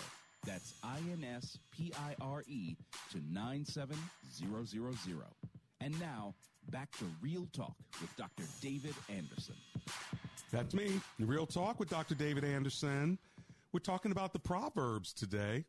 That's 0.46 0.74
I 0.82 0.98
N 1.10 1.24
S 1.36 1.58
P 1.70 1.92
I 1.96 2.14
R 2.20 2.42
E 2.46 2.76
to 3.12 3.20
97000. 3.32 3.98
And 5.80 6.00
now, 6.00 6.34
back 6.70 6.90
to 6.98 7.04
Real 7.20 7.46
Talk 7.52 7.74
with 8.00 8.14
Dr. 8.16 8.44
David 8.60 8.94
Anderson. 9.08 9.54
That's 10.50 10.74
me. 10.74 11.00
Real 11.18 11.46
Talk 11.46 11.78
with 11.78 11.90
Dr. 11.90 12.14
David 12.14 12.44
Anderson. 12.44 13.18
We're 13.72 13.80
talking 13.80 14.12
about 14.12 14.32
the 14.32 14.38
Proverbs 14.38 15.12
today. 15.12 15.64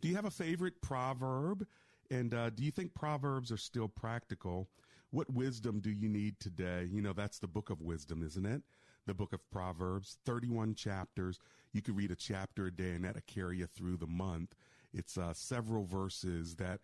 Do 0.00 0.08
you 0.08 0.16
have 0.16 0.26
a 0.26 0.30
favorite 0.30 0.80
proverb? 0.82 1.66
And 2.10 2.34
uh, 2.34 2.50
do 2.50 2.62
you 2.62 2.70
think 2.70 2.94
Proverbs 2.94 3.50
are 3.50 3.56
still 3.56 3.88
practical? 3.88 4.68
What 5.10 5.32
wisdom 5.32 5.80
do 5.80 5.90
you 5.90 6.08
need 6.08 6.40
today? 6.40 6.88
You 6.90 7.00
know, 7.00 7.12
that's 7.12 7.38
the 7.38 7.46
book 7.46 7.70
of 7.70 7.80
wisdom, 7.80 8.22
isn't 8.22 8.46
it? 8.46 8.62
The 9.06 9.14
book 9.14 9.32
of 9.32 9.48
Proverbs, 9.50 10.18
31 10.24 10.74
chapters. 10.74 11.38
You 11.72 11.82
could 11.82 11.96
read 11.96 12.10
a 12.10 12.16
chapter 12.16 12.66
a 12.66 12.70
day 12.70 12.92
and 12.92 13.04
that'll 13.04 13.22
carry 13.26 13.58
you 13.58 13.66
through 13.66 13.98
the 13.98 14.06
month. 14.06 14.54
It's 14.92 15.18
uh, 15.18 15.34
several 15.34 15.84
verses 15.84 16.54
that 16.56 16.80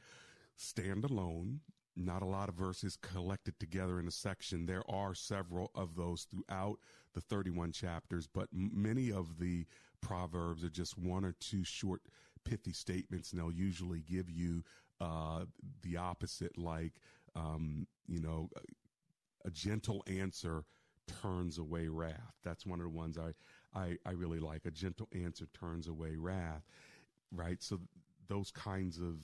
stand 0.56 1.04
alone. 1.04 1.60
Not 1.96 2.22
a 2.22 2.26
lot 2.26 2.48
of 2.48 2.54
verses 2.54 2.96
collected 2.96 3.58
together 3.58 3.98
in 3.98 4.06
a 4.06 4.12
section. 4.12 4.66
There 4.66 4.88
are 4.88 5.14
several 5.14 5.70
of 5.74 5.96
those 5.96 6.26
throughout 6.30 6.78
the 7.14 7.20
31 7.20 7.72
chapters, 7.72 8.26
but 8.26 8.48
many 8.52 9.10
of 9.10 9.38
the 9.38 9.66
proverbs 10.00 10.64
are 10.64 10.70
just 10.70 10.96
one 10.96 11.24
or 11.24 11.34
two 11.40 11.64
short, 11.64 12.02
pithy 12.44 12.72
statements, 12.72 13.32
and 13.32 13.40
they'll 13.40 13.50
usually 13.52 14.00
give 14.00 14.30
you 14.30 14.62
uh, 15.00 15.44
the 15.82 15.96
opposite, 15.96 16.56
like, 16.58 16.92
um, 17.34 17.86
you 18.06 18.20
know, 18.20 18.50
a 19.44 19.50
gentle 19.50 20.04
answer 20.06 20.64
turns 21.06 21.58
away 21.58 21.88
wrath. 21.88 22.34
That's 22.44 22.66
one 22.66 22.80
of 22.80 22.84
the 22.84 22.90
ones 22.90 23.18
I, 23.18 23.32
I, 23.78 23.96
I 24.06 24.12
really 24.12 24.38
like. 24.38 24.66
A 24.66 24.70
gentle 24.70 25.08
answer 25.12 25.46
turns 25.58 25.88
away 25.88 26.16
wrath, 26.16 26.62
right? 27.32 27.62
So 27.62 27.80
those 28.28 28.50
kinds 28.50 28.98
of 28.98 29.16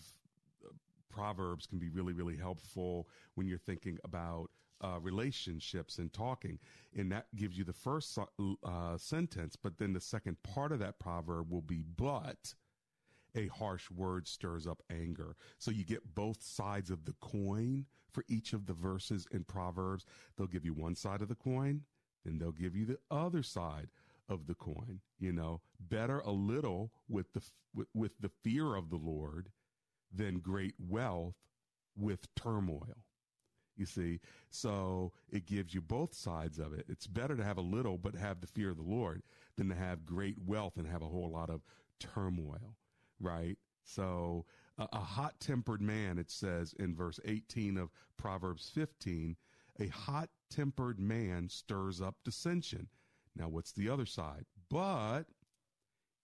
uh, 0.64 0.72
proverbs 1.10 1.66
can 1.66 1.78
be 1.78 1.88
really, 1.88 2.12
really 2.12 2.36
helpful 2.36 3.08
when 3.34 3.46
you're 3.46 3.58
thinking 3.58 3.98
about 4.04 4.50
uh, 4.82 4.98
relationships 5.00 5.98
and 5.98 6.12
talking. 6.12 6.58
And 6.96 7.10
that 7.12 7.26
gives 7.34 7.56
you 7.56 7.64
the 7.64 7.72
first 7.72 8.18
uh, 8.18 8.96
sentence, 8.98 9.56
but 9.56 9.78
then 9.78 9.92
the 9.92 10.00
second 10.00 10.36
part 10.42 10.72
of 10.72 10.78
that 10.80 10.98
proverb 10.98 11.50
will 11.50 11.62
be 11.62 11.82
but. 11.96 12.54
A 13.36 13.48
harsh 13.48 13.90
word 13.90 14.26
stirs 14.26 14.66
up 14.66 14.82
anger. 14.90 15.36
So 15.58 15.70
you 15.70 15.84
get 15.84 16.14
both 16.14 16.42
sides 16.42 16.90
of 16.90 17.04
the 17.04 17.14
coin 17.20 17.86
for 18.12 18.24
each 18.28 18.52
of 18.52 18.66
the 18.66 18.72
verses 18.72 19.26
in 19.30 19.44
Proverbs. 19.44 20.04
They'll 20.36 20.46
give 20.46 20.64
you 20.64 20.74
one 20.74 20.94
side 20.94 21.22
of 21.22 21.28
the 21.28 21.34
coin, 21.34 21.82
then 22.24 22.38
they'll 22.38 22.52
give 22.52 22.74
you 22.74 22.86
the 22.86 22.98
other 23.10 23.42
side 23.42 23.88
of 24.28 24.46
the 24.46 24.54
coin. 24.54 25.00
You 25.18 25.32
know, 25.32 25.60
better 25.78 26.20
a 26.20 26.32
little 26.32 26.90
with 27.08 27.32
the 27.32 27.42
with, 27.74 27.88
with 27.94 28.12
the 28.18 28.30
fear 28.42 28.74
of 28.74 28.90
the 28.90 28.96
Lord 28.96 29.50
than 30.12 30.38
great 30.38 30.74
wealth 30.78 31.36
with 31.96 32.34
turmoil. 32.34 32.96
You 33.76 33.84
see, 33.84 34.20
so 34.48 35.12
it 35.30 35.44
gives 35.44 35.74
you 35.74 35.82
both 35.82 36.14
sides 36.14 36.58
of 36.58 36.72
it. 36.72 36.86
It's 36.88 37.06
better 37.06 37.36
to 37.36 37.44
have 37.44 37.58
a 37.58 37.62
little 37.62 37.98
but 37.98 38.14
have 38.14 38.40
the 38.40 38.46
fear 38.46 38.70
of 38.70 38.78
the 38.78 38.82
Lord 38.82 39.22
than 39.56 39.68
to 39.68 39.74
have 39.74 40.06
great 40.06 40.36
wealth 40.44 40.78
and 40.78 40.86
have 40.86 41.02
a 41.02 41.08
whole 41.08 41.30
lot 41.30 41.50
of 41.50 41.60
turmoil, 42.00 42.76
right? 43.20 43.56
So 43.84 44.46
a, 44.78 44.88
a 44.92 45.00
hot 45.00 45.40
tempered 45.40 45.80
man, 45.80 46.18
it 46.18 46.30
says 46.30 46.74
in 46.78 46.94
verse 46.94 47.20
18 47.24 47.76
of 47.78 47.90
Proverbs 48.16 48.70
15, 48.74 49.36
a 49.80 49.88
hot 49.88 50.28
tempered 50.50 50.98
man 50.98 51.48
stirs 51.48 52.00
up 52.00 52.16
dissension. 52.24 52.88
Now, 53.34 53.48
what's 53.48 53.72
the 53.72 53.88
other 53.88 54.06
side? 54.06 54.46
But 54.70 55.24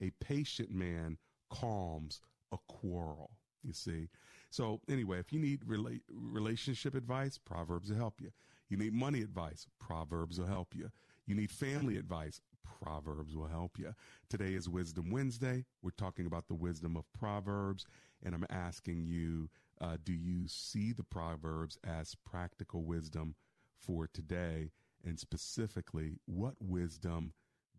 a 0.01 0.11
patient 0.21 0.71
man 0.71 1.19
calms 1.51 2.21
a 2.51 2.59
quarrel. 2.69 3.31
You 3.63 3.73
see? 3.73 4.09
So, 4.51 4.81
anyway, 4.89 5.19
if 5.21 5.33
you 5.33 5.39
need 5.39 5.61
rela- 5.61 6.01
relationship 6.11 6.95
advice, 6.95 7.39
Proverbs 7.39 7.91
will 7.91 7.97
help 7.97 8.21
you. 8.21 8.31
You 8.69 8.77
need 8.77 8.93
money 8.93 9.21
advice, 9.21 9.67
Proverbs 9.79 10.39
will 10.41 10.47
help 10.47 10.75
you. 10.75 10.91
You 11.27 11.35
need 11.35 11.51
family 11.51 11.97
advice, 11.97 12.41
Proverbs 12.83 13.37
will 13.37 13.47
help 13.47 13.79
you. 13.79 13.95
Today 14.29 14.55
is 14.55 14.69
Wisdom 14.69 15.11
Wednesday. 15.11 15.65
We're 15.83 15.91
talking 15.91 16.27
about 16.27 16.49
the 16.49 16.55
wisdom 16.55 16.97
of 16.97 17.05
Proverbs, 17.13 17.87
and 18.25 18.35
I'm 18.35 18.47
asking 18.51 19.05
you 19.05 19.49
uh, 19.81 19.97
do 20.03 20.13
you 20.13 20.49
see 20.49 20.93
the 20.93 21.05
Proverbs 21.05 21.79
as 21.85 22.17
practical 22.29 22.83
wisdom 22.85 23.37
for 23.79 24.09
today? 24.13 24.71
And 25.05 25.19
specifically, 25.19 26.19
what 26.27 26.55
wisdom 26.61 27.33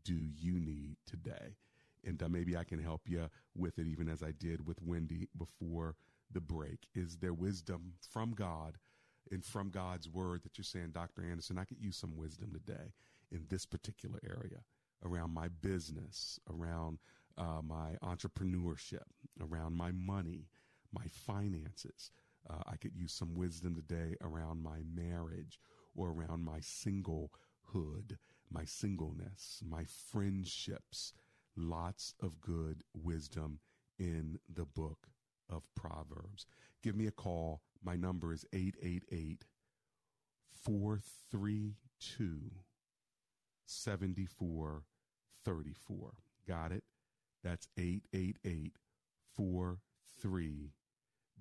do 0.05 0.13
you 0.13 0.59
need 0.59 0.95
today? 1.05 1.57
And 2.05 2.21
uh, 2.21 2.29
maybe 2.29 2.55
I 2.55 2.63
can 2.63 2.79
help 2.79 3.01
you 3.05 3.29
with 3.55 3.79
it, 3.79 3.87
even 3.87 4.07
as 4.07 4.23
I 4.23 4.31
did 4.31 4.65
with 4.65 4.81
Wendy 4.81 5.27
before 5.37 5.95
the 6.31 6.41
break. 6.41 6.87
Is 6.95 7.17
there 7.17 7.33
wisdom 7.33 7.93
from 8.09 8.31
God 8.31 8.77
and 9.31 9.43
from 9.43 9.69
God's 9.69 10.09
word 10.09 10.43
that 10.43 10.57
you're 10.57 10.65
saying, 10.65 10.91
Dr. 10.93 11.23
Anderson, 11.23 11.57
I 11.57 11.65
could 11.65 11.81
use 11.81 11.97
some 11.97 12.15
wisdom 12.15 12.51
today 12.53 12.93
in 13.31 13.45
this 13.49 13.65
particular 13.65 14.19
area 14.25 14.59
around 15.05 15.33
my 15.33 15.47
business, 15.61 16.39
around 16.49 16.99
uh, 17.37 17.61
my 17.63 17.95
entrepreneurship, 18.03 19.03
around 19.41 19.75
my 19.75 19.91
money, 19.91 20.47
my 20.91 21.05
finances. 21.07 22.11
Uh, 22.49 22.61
I 22.65 22.75
could 22.75 22.95
use 22.95 23.13
some 23.13 23.35
wisdom 23.35 23.75
today 23.75 24.15
around 24.21 24.61
my 24.61 24.79
marriage 24.93 25.59
or 25.95 26.09
around 26.09 26.43
my 26.43 26.59
singlehood, 26.59 28.17
my 28.51 28.65
singleness, 28.65 29.61
my 29.67 29.85
friendships. 30.11 31.13
Lots 31.55 32.15
of 32.21 32.41
good 32.41 32.83
wisdom 32.93 33.59
in 33.99 34.39
the 34.51 34.65
book 34.65 35.07
of 35.49 35.63
Proverbs. 35.75 36.47
Give 36.81 36.95
me 36.95 37.07
a 37.07 37.11
call. 37.11 37.61
My 37.83 37.95
number 37.95 38.33
is 38.33 38.45
888 38.53 39.45
432 40.63 42.51
7434. 45.45 46.13
Got 46.47 46.71
it? 46.71 46.83
That's 47.43 47.67
888 47.77 48.73
43 49.35 50.71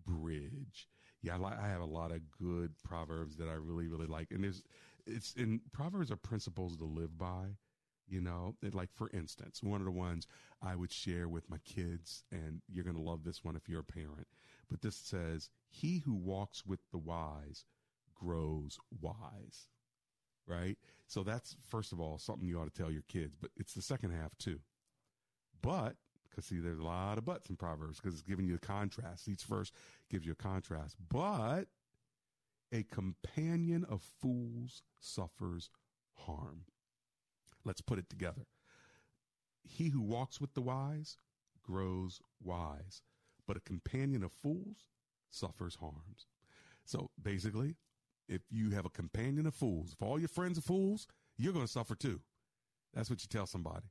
Bridge. 0.05 0.89
Yeah, 1.23 1.39
I, 1.45 1.69
have 1.69 1.81
a 1.81 1.87
lot 1.87 2.11
of 2.11 2.21
good 2.31 2.73
proverbs 2.83 3.37
that 3.37 3.49
I 3.49 3.53
really, 3.53 3.87
really 3.87 4.07
like. 4.07 4.33
And 4.33 4.43
there's, 4.43 4.63
it's 5.07 5.35
in 5.35 5.61
proverbs 5.73 6.11
are 6.11 6.17
principles 6.17 6.77
to 6.79 6.85
live 6.85 7.17
by. 7.17 7.57
You 8.09 8.21
know, 8.21 8.57
like 8.73 8.93
for 8.93 9.09
instance, 9.15 9.63
one 9.63 9.81
of 9.81 9.85
the 9.85 9.93
ones 9.93 10.27
I 10.61 10.75
would 10.75 10.93
share 10.93 11.29
with 11.29 11.49
my 11.49 11.59
kids, 11.65 12.25
and 12.31 12.61
you're 12.69 12.85
going 12.85 12.97
to 12.97 13.03
love 13.03 13.25
this 13.25 13.45
one 13.45 13.57
if 13.57 13.69
you're 13.69 13.81
a 13.81 13.85
parent. 13.85 14.27
But 14.69 14.83
this 14.83 14.97
says, 14.97 15.49
He 15.69 15.99
who 15.99 16.13
walks 16.13 16.67
with 16.67 16.81
the 16.91 16.99
wise 16.99 17.65
grows 18.15 18.79
wise. 19.01 19.69
Right? 20.47 20.77
So 21.07 21.23
that's, 21.23 21.57
first 21.69 21.93
of 21.93 22.01
all, 22.01 22.19
something 22.19 22.47
you 22.47 22.59
ought 22.59 22.73
to 22.73 22.83
tell 22.83 22.91
your 22.91 23.05
kids, 23.09 23.37
but 23.41 23.51
it's 23.57 23.75
the 23.75 23.83
second 23.83 24.11
half 24.11 24.37
too. 24.39 24.61
But, 25.61 25.97
because 26.29 26.47
see, 26.47 26.59
there's 26.59 26.81
a 26.81 26.85
lot 26.85 27.19
of 27.19 27.25
buts 27.25 27.49
in 27.49 27.57
Proverbs 27.57 28.01
because 28.01 28.15
it's 28.15 28.27
giving 28.27 28.47
you 28.47 28.57
a 28.57 28.59
contrast. 28.59 29.29
Each 29.29 29.45
verse 29.45 29.71
gives 30.11 30.27
you 30.27 30.33
a 30.33 30.37
contrast. 30.37 30.97
But 31.09 31.67
a 32.73 32.83
companion 32.83 33.85
of 33.89 34.03
fools 34.03 34.83
suffers 34.99 35.71
harm. 36.15 36.63
Let's 37.65 37.83
put 37.83 37.99
it 37.99 38.09
together. 38.11 38.47
He 39.63 39.91
who 39.91 40.01
walks 40.01 40.41
with 40.41 40.55
the 40.55 40.63
wise 40.63 41.19
grows 41.63 42.21
wise, 42.43 43.03
but 43.47 43.57
a 43.57 43.61
companion 43.61 44.25
of 44.25 44.33
fools 44.33 44.89
suffers 45.31 45.77
harms. 45.77 46.27
So 46.85 47.11
basically, 47.23 47.77
if 48.29 48.43
you 48.51 48.71
have 48.71 48.87
a 48.87 48.91
companion 48.91 49.47
of 49.47 49.55
fools, 49.55 49.93
if 49.93 50.03
all 50.03 50.19
your 50.19 50.29
friends 50.29 50.59
are 50.59 50.63
fools, 50.63 51.07
you're 51.37 51.53
going 51.53 51.67
to 51.67 51.71
suffer 51.71 51.95
too. 51.95 52.21
That's 52.95 53.11
what 53.11 53.23
you 53.23 53.29
tell 53.29 53.47
somebody, 53.47 53.87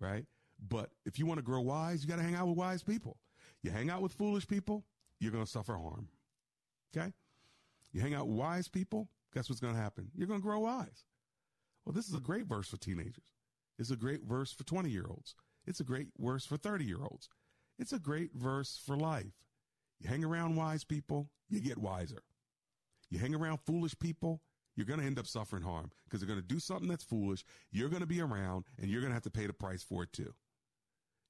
right? 0.00 0.24
But 0.68 0.90
if 1.04 1.18
you 1.18 1.26
want 1.26 1.38
to 1.38 1.42
grow 1.42 1.60
wise, 1.60 2.02
you 2.02 2.08
got 2.08 2.16
to 2.16 2.22
hang 2.22 2.34
out 2.34 2.48
with 2.48 2.56
wise 2.56 2.82
people. 2.82 3.18
You 3.62 3.70
hang 3.70 3.90
out 3.90 4.02
with 4.02 4.12
foolish 4.12 4.46
people, 4.46 4.84
you're 5.18 5.32
going 5.32 5.44
to 5.44 5.50
suffer 5.50 5.74
harm. 5.74 6.08
Okay? 6.96 7.12
You 7.92 8.00
hang 8.00 8.14
out 8.14 8.26
with 8.26 8.36
wise 8.36 8.68
people, 8.68 9.08
guess 9.34 9.48
what's 9.48 9.60
going 9.60 9.74
to 9.74 9.80
happen? 9.80 10.10
You're 10.14 10.28
going 10.28 10.40
to 10.40 10.46
grow 10.46 10.60
wise. 10.60 11.04
Well, 11.84 11.92
this 11.92 12.08
is 12.08 12.14
a 12.14 12.20
great 12.20 12.46
verse 12.46 12.68
for 12.68 12.76
teenagers. 12.76 13.32
It's 13.78 13.90
a 13.90 13.96
great 13.96 14.22
verse 14.22 14.52
for 14.52 14.64
20 14.64 14.90
year 14.90 15.06
olds. 15.08 15.34
It's 15.66 15.80
a 15.80 15.84
great 15.84 16.08
verse 16.18 16.44
for 16.44 16.56
30 16.56 16.84
year 16.84 17.02
olds. 17.02 17.28
It's 17.78 17.92
a 17.92 17.98
great 17.98 18.30
verse 18.34 18.80
for 18.84 18.96
life. 18.96 19.32
You 20.00 20.08
hang 20.08 20.24
around 20.24 20.56
wise 20.56 20.84
people, 20.84 21.30
you 21.48 21.60
get 21.60 21.78
wiser. 21.78 22.22
You 23.12 23.18
hang 23.18 23.34
around 23.34 23.58
foolish 23.58 23.98
people, 23.98 24.40
you're 24.74 24.86
going 24.86 25.00
to 25.00 25.06
end 25.06 25.18
up 25.18 25.26
suffering 25.26 25.62
harm 25.62 25.90
because 26.04 26.20
they're 26.20 26.28
going 26.28 26.40
to 26.40 26.46
do 26.46 26.58
something 26.58 26.88
that's 26.88 27.04
foolish. 27.04 27.44
You're 27.70 27.90
going 27.90 28.00
to 28.00 28.06
be 28.06 28.22
around 28.22 28.64
and 28.80 28.90
you're 28.90 29.02
going 29.02 29.10
to 29.10 29.14
have 29.14 29.22
to 29.24 29.30
pay 29.30 29.46
the 29.46 29.52
price 29.52 29.82
for 29.82 30.04
it 30.04 30.12
too. 30.12 30.32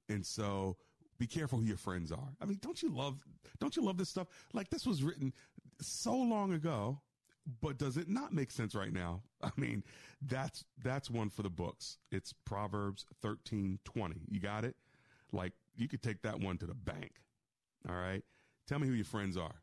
And 0.08 0.24
so 0.24 0.76
be 1.18 1.26
careful 1.26 1.58
who 1.58 1.64
your 1.64 1.76
friends 1.76 2.12
are. 2.12 2.36
I 2.40 2.44
mean, 2.44 2.58
don't 2.62 2.80
you 2.80 2.88
love, 2.88 3.24
don't 3.58 3.74
you 3.74 3.82
love 3.82 3.98
this 3.98 4.08
stuff? 4.08 4.28
Like 4.52 4.70
this 4.70 4.86
was 4.86 5.02
written 5.02 5.32
so 5.80 6.14
long 6.14 6.52
ago 6.52 7.00
but 7.60 7.78
does 7.78 7.96
it 7.96 8.08
not 8.08 8.32
make 8.32 8.50
sense 8.50 8.74
right 8.74 8.92
now? 8.92 9.22
I 9.42 9.50
mean, 9.56 9.82
that's 10.20 10.64
that's 10.82 11.10
one 11.10 11.28
for 11.28 11.42
the 11.42 11.50
books. 11.50 11.98
It's 12.10 12.32
Proverbs 12.44 13.04
13, 13.20 13.80
20. 13.84 14.22
You 14.28 14.40
got 14.40 14.64
it? 14.64 14.76
Like 15.32 15.52
you 15.74 15.88
could 15.88 16.02
take 16.02 16.22
that 16.22 16.40
one 16.40 16.58
to 16.58 16.66
the 16.66 16.74
bank. 16.74 17.12
All 17.88 17.96
right. 17.96 18.22
Tell 18.68 18.78
me 18.78 18.86
who 18.86 18.92
your 18.92 19.04
friends 19.04 19.36
are. 19.36 19.54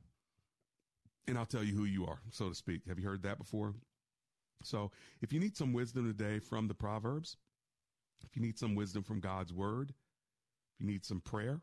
And 1.28 1.38
I'll 1.38 1.46
tell 1.46 1.64
you 1.64 1.76
who 1.76 1.86
you 1.86 2.06
are, 2.06 2.22
so 2.32 2.50
to 2.50 2.56
speak. 2.56 2.82
Have 2.88 3.00
you 3.00 3.06
heard 3.06 3.24
that 3.24 3.38
before? 3.38 3.76
So 4.64 4.92
if 5.22 5.32
you 5.32 5.40
need 5.40 5.56
some 5.56 5.74
wisdom 5.74 6.06
today 6.06 6.40
from 6.40 6.68
the 6.68 6.74
Proverbs, 6.74 7.38
if 8.26 8.36
you 8.36 8.42
need 8.42 8.58
some 8.58 8.76
wisdom 8.76 9.04
from 9.04 9.20
God's 9.20 9.54
word, 9.54 9.92
if 9.92 10.82
you 10.82 10.88
need 10.88 11.06
some 11.06 11.22
prayer, 11.22 11.62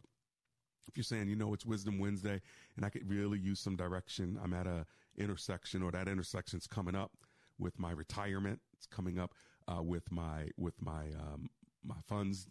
if 0.88 0.96
you're 0.96 1.04
saying, 1.04 1.28
you 1.28 1.36
know, 1.36 1.52
it's 1.52 1.66
Wisdom 1.66 1.98
Wednesday 1.98 2.40
and 2.76 2.84
I 2.84 2.90
could 2.90 3.08
really 3.08 3.38
use 3.38 3.60
some 3.60 3.76
direction, 3.76 4.38
I'm 4.42 4.52
at 4.52 4.66
a 4.66 4.86
intersection 5.18 5.82
or 5.82 5.90
that 5.92 6.08
intersection's 6.08 6.66
coming 6.66 6.94
up 6.94 7.12
with 7.58 7.78
my 7.78 7.90
retirement. 7.90 8.60
It's 8.76 8.86
coming 8.86 9.18
up 9.18 9.32
uh, 9.66 9.82
with 9.82 10.10
my 10.10 10.48
with 10.56 10.74
my 10.80 11.06
um, 11.18 11.50
my 11.84 11.96
funds 12.06 12.48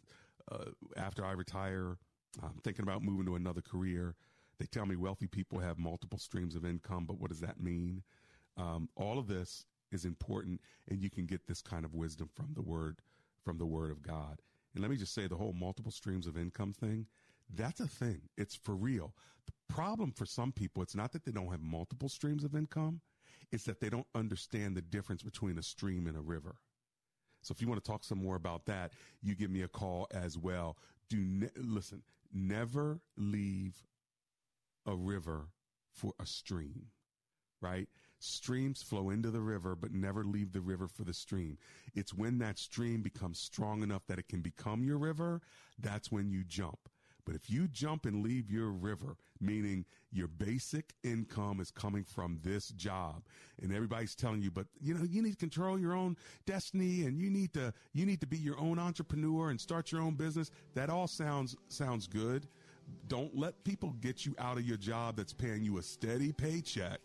uh, 0.51 0.65
after 0.97 1.23
I 1.23 1.31
retire. 1.31 1.97
I'm 2.43 2.59
thinking 2.63 2.83
about 2.83 3.03
moving 3.03 3.25
to 3.27 3.35
another 3.35 3.61
career. 3.61 4.15
They 4.57 4.65
tell 4.65 4.85
me 4.85 4.95
wealthy 4.95 5.27
people 5.27 5.59
have 5.59 5.77
multiple 5.77 6.19
streams 6.19 6.55
of 6.55 6.65
income, 6.65 7.05
but 7.05 7.19
what 7.19 7.29
does 7.29 7.41
that 7.41 7.59
mean? 7.59 8.03
Um, 8.57 8.89
all 8.95 9.19
of 9.19 9.27
this 9.27 9.65
is 9.91 10.05
important, 10.05 10.61
and 10.89 11.01
you 11.01 11.09
can 11.09 11.25
get 11.25 11.47
this 11.47 11.61
kind 11.61 11.85
of 11.85 11.93
wisdom 11.93 12.29
from 12.33 12.53
the 12.53 12.61
word 12.61 12.99
from 13.43 13.57
the 13.59 13.65
word 13.65 13.91
of 13.91 14.01
God. 14.01 14.41
And 14.73 14.81
let 14.81 14.89
me 14.89 14.97
just 14.97 15.13
say, 15.13 15.27
the 15.27 15.35
whole 15.35 15.53
multiple 15.53 15.91
streams 15.91 16.27
of 16.27 16.37
income 16.37 16.73
thing. 16.73 17.05
That's 17.53 17.79
a 17.79 17.87
thing. 17.87 18.21
It's 18.37 18.55
for 18.55 18.75
real. 18.75 19.13
The 19.45 19.73
problem 19.73 20.11
for 20.11 20.25
some 20.25 20.51
people, 20.51 20.81
it's 20.81 20.95
not 20.95 21.11
that 21.13 21.23
they 21.23 21.31
don't 21.31 21.51
have 21.51 21.61
multiple 21.61 22.09
streams 22.09 22.43
of 22.43 22.55
income. 22.55 23.01
It's 23.51 23.65
that 23.65 23.79
they 23.79 23.89
don't 23.89 24.07
understand 24.15 24.75
the 24.75 24.81
difference 24.81 25.21
between 25.21 25.59
a 25.59 25.63
stream 25.63 26.07
and 26.07 26.17
a 26.17 26.21
river. 26.21 26.55
So 27.43 27.53
if 27.53 27.61
you 27.61 27.67
want 27.67 27.83
to 27.83 27.89
talk 27.89 28.03
some 28.03 28.21
more 28.23 28.35
about 28.35 28.65
that, 28.65 28.93
you 29.21 29.35
give 29.35 29.51
me 29.51 29.61
a 29.61 29.67
call 29.67 30.07
as 30.11 30.37
well. 30.37 30.77
Do 31.09 31.17
ne- 31.19 31.49
listen, 31.55 32.01
never 32.33 32.99
leave 33.15 33.83
a 34.85 34.95
river 34.95 35.49
for 35.91 36.13
a 36.19 36.25
stream, 36.25 36.87
right? 37.61 37.87
Streams 38.19 38.81
flow 38.81 39.09
into 39.09 39.29
the 39.29 39.41
river, 39.41 39.75
but 39.75 39.91
never 39.91 40.23
leave 40.23 40.51
the 40.51 40.61
river 40.61 40.87
for 40.87 41.03
the 41.03 41.13
stream. 41.13 41.57
It's 41.93 42.13
when 42.13 42.39
that 42.39 42.57
stream 42.57 43.01
becomes 43.01 43.39
strong 43.39 43.83
enough 43.83 44.07
that 44.07 44.19
it 44.19 44.29
can 44.29 44.41
become 44.41 44.83
your 44.83 44.97
river. 44.97 45.41
That's 45.77 46.11
when 46.11 46.29
you 46.29 46.43
jump. 46.43 46.89
But 47.25 47.35
if 47.35 47.49
you 47.49 47.67
jump 47.67 48.05
and 48.05 48.23
leave 48.23 48.51
your 48.51 48.69
river, 48.69 49.17
meaning 49.41 49.85
your 50.11 50.27
basic 50.27 50.93
income 51.03 51.59
is 51.59 51.71
coming 51.71 52.03
from 52.03 52.39
this 52.43 52.69
job, 52.69 53.23
and 53.61 53.73
everybody's 53.73 54.15
telling 54.15 54.43
you, 54.43 54.51
but 54.51 54.67
you 54.79 54.93
know, 54.93 55.03
you 55.03 55.23
need 55.23 55.31
to 55.31 55.37
control 55.37 55.79
your 55.79 55.93
own 55.93 56.15
destiny 56.45 57.03
and 57.05 57.17
you 57.17 57.31
need 57.31 57.51
to 57.53 57.73
you 57.93 58.05
need 58.05 58.21
to 58.21 58.27
be 58.27 58.37
your 58.37 58.59
own 58.59 58.77
entrepreneur 58.77 59.49
and 59.49 59.59
start 59.59 59.91
your 59.91 60.01
own 60.01 60.13
business. 60.13 60.51
That 60.75 60.91
all 60.91 61.07
sounds 61.07 61.55
sounds 61.67 62.05
good. 62.05 62.47
Don't 63.07 63.35
let 63.37 63.63
people 63.63 63.93
get 64.01 64.25
you 64.25 64.35
out 64.39 64.57
of 64.57 64.63
your 64.63 64.77
job 64.77 65.15
that's 65.15 65.33
paying 65.33 65.63
you 65.63 65.77
a 65.77 65.81
steady 65.81 66.31
paycheck 66.31 66.99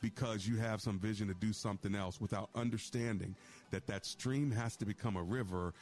because 0.00 0.46
you 0.46 0.56
have 0.56 0.80
some 0.80 0.98
vision 0.98 1.28
to 1.28 1.34
do 1.34 1.52
something 1.52 1.94
else 1.94 2.20
without 2.20 2.50
understanding 2.54 3.34
that 3.70 3.86
that 3.86 4.06
stream 4.06 4.50
has 4.50 4.76
to 4.76 4.86
become 4.86 5.16
a 5.16 5.22
river 5.22 5.74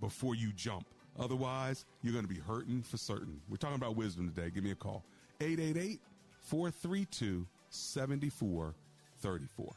before 0.00 0.34
you 0.34 0.52
jump. 0.52 0.86
Otherwise, 1.18 1.84
you're 2.02 2.12
going 2.12 2.26
to 2.26 2.32
be 2.32 2.40
hurting 2.40 2.82
for 2.82 2.96
certain. 2.96 3.40
We're 3.48 3.56
talking 3.56 3.76
about 3.76 3.96
wisdom 3.96 4.32
today. 4.32 4.50
Give 4.50 4.64
me 4.64 4.70
a 4.70 4.76
call. 4.76 5.04
888 5.40 6.00
432 6.40 7.46
7434. 7.70 9.72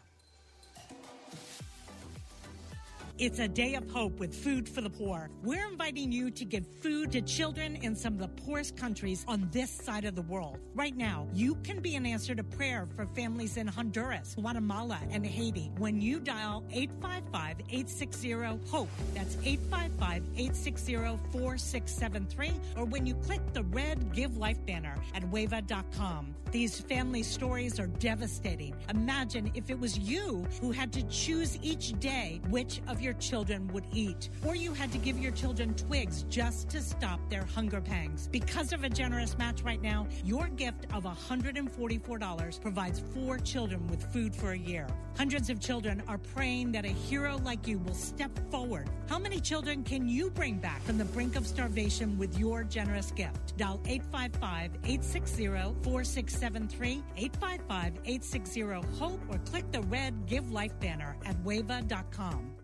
It's 3.18 3.40
a 3.40 3.48
day 3.48 3.76
of 3.76 3.90
hope 3.90 4.20
with 4.20 4.36
Food 4.36 4.68
for 4.68 4.82
the 4.82 4.90
Poor. 4.90 5.30
We're 5.42 5.66
inviting 5.70 6.12
you 6.12 6.30
to 6.32 6.44
give 6.44 6.68
food 6.82 7.14
to 7.14 7.22
children 7.22 7.78
in 7.78 7.96
some 7.96 8.16
of 8.16 8.20
the 8.20 8.28
poorest 8.44 8.76
countries 8.76 9.24
on 9.26 9.48
this 9.54 9.72
side 9.72 10.04
of 10.04 10.16
the 10.16 10.22
world. 10.24 10.60
Right 10.74 10.98
now, 10.98 11.30
you 11.34 11.56
can 11.64 11.80
be 11.80 11.96
an 11.96 12.06
answer 12.06 12.36
to 12.36 12.44
prayer 12.44 12.90
for 12.94 13.06
families 13.06 13.56
in 13.56 13.68
Honduras, 13.68 14.36
Guatemala, 14.36 15.00
and 15.12 15.26
Haiti 15.26 15.72
when 15.78 16.02
you 16.02 16.20
dial 16.20 16.66
855 16.74 17.62
860 17.70 18.32
HOPE. 18.70 18.90
That's 19.14 19.38
855 19.46 20.24
860 20.36 20.96
4673, 21.32 22.52
or 22.76 22.84
when 22.84 23.06
you 23.06 23.16
click 23.16 23.40
the 23.54 23.64
red 23.64 24.12
Give 24.12 24.36
Life 24.36 24.58
banner 24.66 24.98
at 25.14 25.24
wava.com. 25.24 26.36
These 26.52 26.80
family 26.82 27.24
stories 27.24 27.80
are 27.80 27.88
devastating. 27.88 28.76
Imagine 28.90 29.52
if 29.56 29.70
it 29.70 29.80
was 29.80 29.98
you 29.98 30.46
who 30.62 30.72
had 30.72 30.94
to 30.94 31.04
choose 31.04 31.58
each 31.62 32.00
day 32.00 32.40
which 32.50 32.82
of 32.88 33.02
your 33.06 33.14
children 33.14 33.68
would 33.68 33.86
eat, 33.94 34.30
or 34.46 34.56
you 34.56 34.74
had 34.74 34.92
to 34.92 34.98
give 34.98 35.20
your 35.20 35.32
children 35.32 35.76
twigs 35.76 36.26
just 36.28 36.68
to 36.70 36.82
stop 36.82 37.20
their 37.30 37.46
hunger 37.46 37.80
pangs. 37.80 38.28
Because 38.32 38.74
of 38.74 38.84
a 38.84 38.90
generous 38.90 39.38
match 39.38 39.62
right 39.62 39.82
now, 39.82 40.08
your 40.26 40.48
gift 40.48 40.88
of 40.92 41.04
$144 41.04 42.62
provides 42.62 43.04
four 43.14 43.38
children 43.38 43.88
with 43.88 44.12
food 44.12 44.36
for 44.36 44.54
a 44.54 44.58
year. 44.58 44.88
Hundreds 45.16 45.52
of 45.52 45.60
children 45.60 46.02
are 46.08 46.18
praying 46.18 46.72
that 46.72 46.84
a 46.84 46.90
hero 46.90 47.40
like 47.44 47.68
you 47.68 47.78
will 47.78 47.94
step 47.94 48.32
forward. 48.50 48.90
How 49.08 49.20
many 49.20 49.40
children 49.40 49.84
can 49.84 50.10
you 50.10 50.32
bring 50.32 50.58
back 50.58 50.82
from 50.82 50.98
the 50.98 51.06
brink 51.06 51.36
of 51.36 51.46
starvation 51.46 52.18
with 52.18 52.38
your 52.40 52.64
generous 52.64 53.12
gift? 53.12 53.56
Dial 53.56 53.80
855 53.86 54.72
860 54.84 55.46
4673, 55.84 57.04
855 57.18 57.94
860 58.04 58.62
HOPE, 59.00 59.20
or 59.30 59.38
click 59.46 59.72
the 59.72 59.82
red 59.84 60.26
Give 60.26 60.52
Life 60.52 60.78
banner 60.80 61.16
at 61.24 61.36
wava.com. 61.44 62.55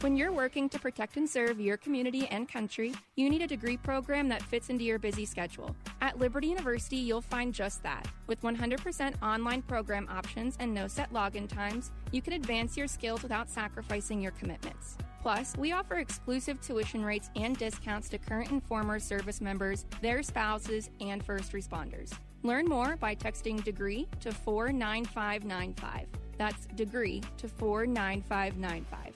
When 0.00 0.14
you're 0.14 0.30
working 0.30 0.68
to 0.68 0.78
protect 0.78 1.16
and 1.16 1.26
serve 1.26 1.58
your 1.58 1.78
community 1.78 2.28
and 2.28 2.46
country, 2.46 2.92
you 3.14 3.30
need 3.30 3.40
a 3.40 3.46
degree 3.46 3.78
program 3.78 4.28
that 4.28 4.42
fits 4.42 4.68
into 4.68 4.84
your 4.84 4.98
busy 4.98 5.24
schedule. 5.24 5.74
At 6.02 6.18
Liberty 6.18 6.48
University, 6.48 6.98
you'll 6.98 7.22
find 7.22 7.54
just 7.54 7.82
that. 7.82 8.06
With 8.26 8.42
100% 8.42 9.14
online 9.22 9.62
program 9.62 10.06
options 10.10 10.58
and 10.60 10.74
no 10.74 10.86
set 10.86 11.10
login 11.14 11.48
times, 11.48 11.92
you 12.12 12.20
can 12.20 12.34
advance 12.34 12.76
your 12.76 12.88
skills 12.88 13.22
without 13.22 13.48
sacrificing 13.48 14.20
your 14.20 14.32
commitments. 14.32 14.98
Plus, 15.22 15.56
we 15.56 15.72
offer 15.72 15.94
exclusive 15.94 16.60
tuition 16.60 17.02
rates 17.02 17.30
and 17.34 17.56
discounts 17.56 18.10
to 18.10 18.18
current 18.18 18.50
and 18.50 18.62
former 18.64 18.98
service 18.98 19.40
members, 19.40 19.86
their 20.02 20.22
spouses, 20.22 20.90
and 21.00 21.24
first 21.24 21.52
responders. 21.52 22.12
Learn 22.42 22.66
more 22.66 22.96
by 22.96 23.14
texting 23.14 23.64
degree 23.64 24.06
to 24.20 24.30
49595. 24.30 26.06
That's 26.36 26.66
degree 26.76 27.22
to 27.38 27.48
49595. 27.48 29.15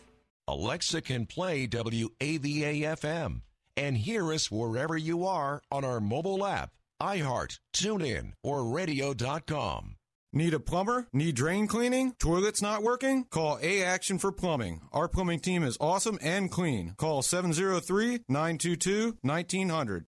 Alexa 0.50 1.00
can 1.02 1.26
play 1.26 1.68
WAVA 1.68 2.82
FM 2.98 3.42
and 3.76 3.96
hear 3.96 4.32
us 4.32 4.50
wherever 4.50 4.96
you 4.96 5.24
are 5.24 5.62
on 5.70 5.84
our 5.84 6.00
mobile 6.00 6.44
app, 6.44 6.72
iHeart, 7.00 7.60
TuneIn, 7.72 8.32
or 8.42 8.64
radio.com. 8.64 9.94
Need 10.32 10.54
a 10.54 10.58
plumber? 10.58 11.06
Need 11.12 11.36
drain 11.36 11.68
cleaning? 11.68 12.14
Toilets 12.18 12.60
not 12.60 12.82
working? 12.82 13.26
Call 13.30 13.60
A 13.62 13.84
Action 13.84 14.18
for 14.18 14.32
Plumbing. 14.32 14.80
Our 14.92 15.06
plumbing 15.06 15.38
team 15.38 15.62
is 15.62 15.78
awesome 15.80 16.18
and 16.20 16.50
clean. 16.50 16.94
Call 16.96 17.22
703 17.22 18.24
922 18.28 19.18
1900. 19.22 20.06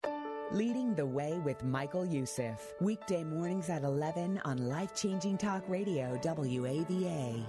Leading 0.52 0.96
the 0.96 1.06
Way 1.06 1.40
with 1.46 1.64
Michael 1.64 2.06
Youssef. 2.06 2.74
Weekday 2.82 3.24
mornings 3.24 3.70
at 3.70 3.84
11 3.84 4.42
on 4.44 4.58
Life 4.68 4.96
Changing 4.96 5.38
Talk 5.38 5.64
Radio, 5.68 6.20
WAVA. 6.24 7.46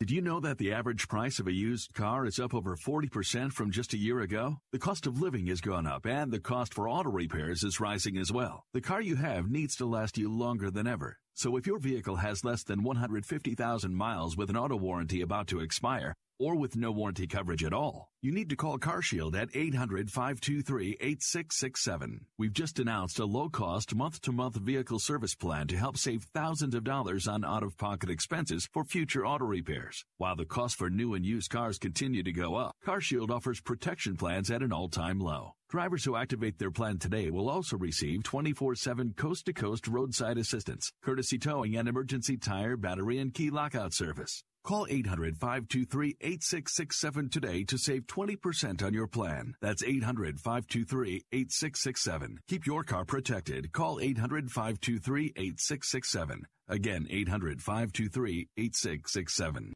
Did 0.00 0.10
you 0.10 0.22
know 0.22 0.40
that 0.40 0.56
the 0.56 0.72
average 0.72 1.08
price 1.08 1.40
of 1.40 1.46
a 1.46 1.52
used 1.52 1.92
car 1.92 2.24
is 2.24 2.38
up 2.38 2.54
over 2.54 2.74
40% 2.74 3.52
from 3.52 3.70
just 3.70 3.92
a 3.92 3.98
year 3.98 4.20
ago? 4.20 4.56
The 4.72 4.78
cost 4.78 5.06
of 5.06 5.20
living 5.20 5.48
has 5.48 5.60
gone 5.60 5.86
up 5.86 6.06
and 6.06 6.32
the 6.32 6.40
cost 6.40 6.72
for 6.72 6.88
auto 6.88 7.10
repairs 7.10 7.62
is 7.62 7.80
rising 7.80 8.16
as 8.16 8.32
well. 8.32 8.64
The 8.72 8.80
car 8.80 9.02
you 9.02 9.16
have 9.16 9.50
needs 9.50 9.76
to 9.76 9.84
last 9.84 10.16
you 10.16 10.32
longer 10.32 10.70
than 10.70 10.86
ever. 10.86 11.18
So 11.40 11.56
if 11.56 11.66
your 11.66 11.78
vehicle 11.78 12.16
has 12.16 12.44
less 12.44 12.64
than 12.64 12.82
150,000 12.82 13.94
miles 13.94 14.36
with 14.36 14.50
an 14.50 14.58
auto 14.58 14.76
warranty 14.76 15.22
about 15.22 15.46
to 15.46 15.60
expire, 15.60 16.12
or 16.38 16.54
with 16.54 16.76
no 16.76 16.92
warranty 16.92 17.26
coverage 17.26 17.64
at 17.64 17.72
all, 17.72 18.10
you 18.20 18.30
need 18.30 18.50
to 18.50 18.56
call 18.56 18.78
CarShield 18.78 19.34
at 19.34 19.50
800-523-8667. 19.52 22.18
We've 22.36 22.52
just 22.52 22.78
announced 22.78 23.20
a 23.20 23.24
low-cost 23.24 23.94
month-to-month 23.94 24.56
vehicle 24.56 24.98
service 24.98 25.34
plan 25.34 25.66
to 25.68 25.78
help 25.78 25.96
save 25.96 26.24
thousands 26.34 26.74
of 26.74 26.84
dollars 26.84 27.26
on 27.26 27.42
out-of-pocket 27.42 28.10
expenses 28.10 28.68
for 28.70 28.84
future 28.84 29.24
auto 29.24 29.46
repairs. 29.46 30.04
While 30.18 30.36
the 30.36 30.44
cost 30.44 30.76
for 30.76 30.90
new 30.90 31.14
and 31.14 31.24
used 31.24 31.48
cars 31.48 31.78
continue 31.78 32.22
to 32.22 32.32
go 32.32 32.56
up, 32.56 32.74
CarShield 32.86 33.30
offers 33.30 33.62
protection 33.62 34.14
plans 34.14 34.50
at 34.50 34.60
an 34.60 34.74
all-time 34.74 35.18
low. 35.18 35.54
Drivers 35.70 36.04
who 36.04 36.16
activate 36.16 36.58
their 36.58 36.72
plan 36.72 36.98
today 36.98 37.30
will 37.30 37.48
also 37.48 37.78
receive 37.78 38.24
24-7 38.24 39.16
coast-to-coast 39.16 39.86
roadside 39.86 40.36
assistance, 40.36 40.90
courtesy 41.00 41.38
towing 41.38 41.76
and 41.76 41.88
emergency 41.88 42.36
tire, 42.36 42.76
battery, 42.76 43.20
and 43.20 43.32
key 43.32 43.50
lockout 43.50 43.94
service. 43.94 44.42
Call 44.64 44.88
800-523-8667 44.88 47.30
today 47.30 47.62
to 47.62 47.78
save 47.78 48.08
20% 48.08 48.82
on 48.82 48.92
your 48.92 49.06
plan. 49.06 49.54
That's 49.62 49.84
800-523-8667. 49.84 52.38
Keep 52.48 52.66
your 52.66 52.82
car 52.82 53.04
protected. 53.04 53.70
Call 53.70 54.00
800-523-8667. 54.00 56.40
Again, 56.66 57.06
800-523-8667. 57.08 59.72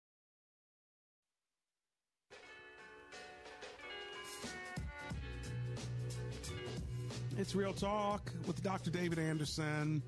It's 7.36 7.56
Real 7.56 7.72
Talk 7.72 8.30
with 8.46 8.62
Dr. 8.62 8.90
David 8.90 9.18
Anderson. 9.18 10.04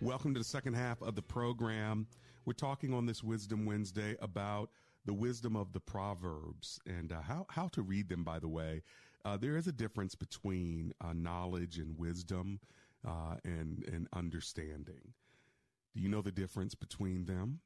Welcome 0.00 0.32
to 0.32 0.40
the 0.40 0.44
second 0.44 0.72
half 0.72 1.02
of 1.02 1.14
the 1.14 1.20
program. 1.20 2.06
We're 2.46 2.54
talking 2.54 2.94
on 2.94 3.04
this 3.04 3.22
Wisdom 3.22 3.66
Wednesday 3.66 4.16
about 4.22 4.70
the 5.04 5.12
wisdom 5.12 5.54
of 5.54 5.74
the 5.74 5.80
Proverbs 5.80 6.80
and 6.86 7.12
uh, 7.12 7.20
how, 7.20 7.44
how 7.50 7.68
to 7.68 7.82
read 7.82 8.08
them, 8.08 8.24
by 8.24 8.38
the 8.38 8.48
way. 8.48 8.80
Uh, 9.22 9.36
there 9.36 9.58
is 9.58 9.66
a 9.66 9.72
difference 9.72 10.14
between 10.14 10.94
uh, 11.02 11.12
knowledge 11.12 11.76
and 11.76 11.98
wisdom 11.98 12.58
uh, 13.06 13.34
and, 13.44 13.84
and 13.92 14.08
understanding. 14.14 15.12
Do 15.94 16.00
you 16.00 16.08
know 16.08 16.22
the 16.22 16.32
difference 16.32 16.74
between 16.74 17.26
them? 17.26 17.60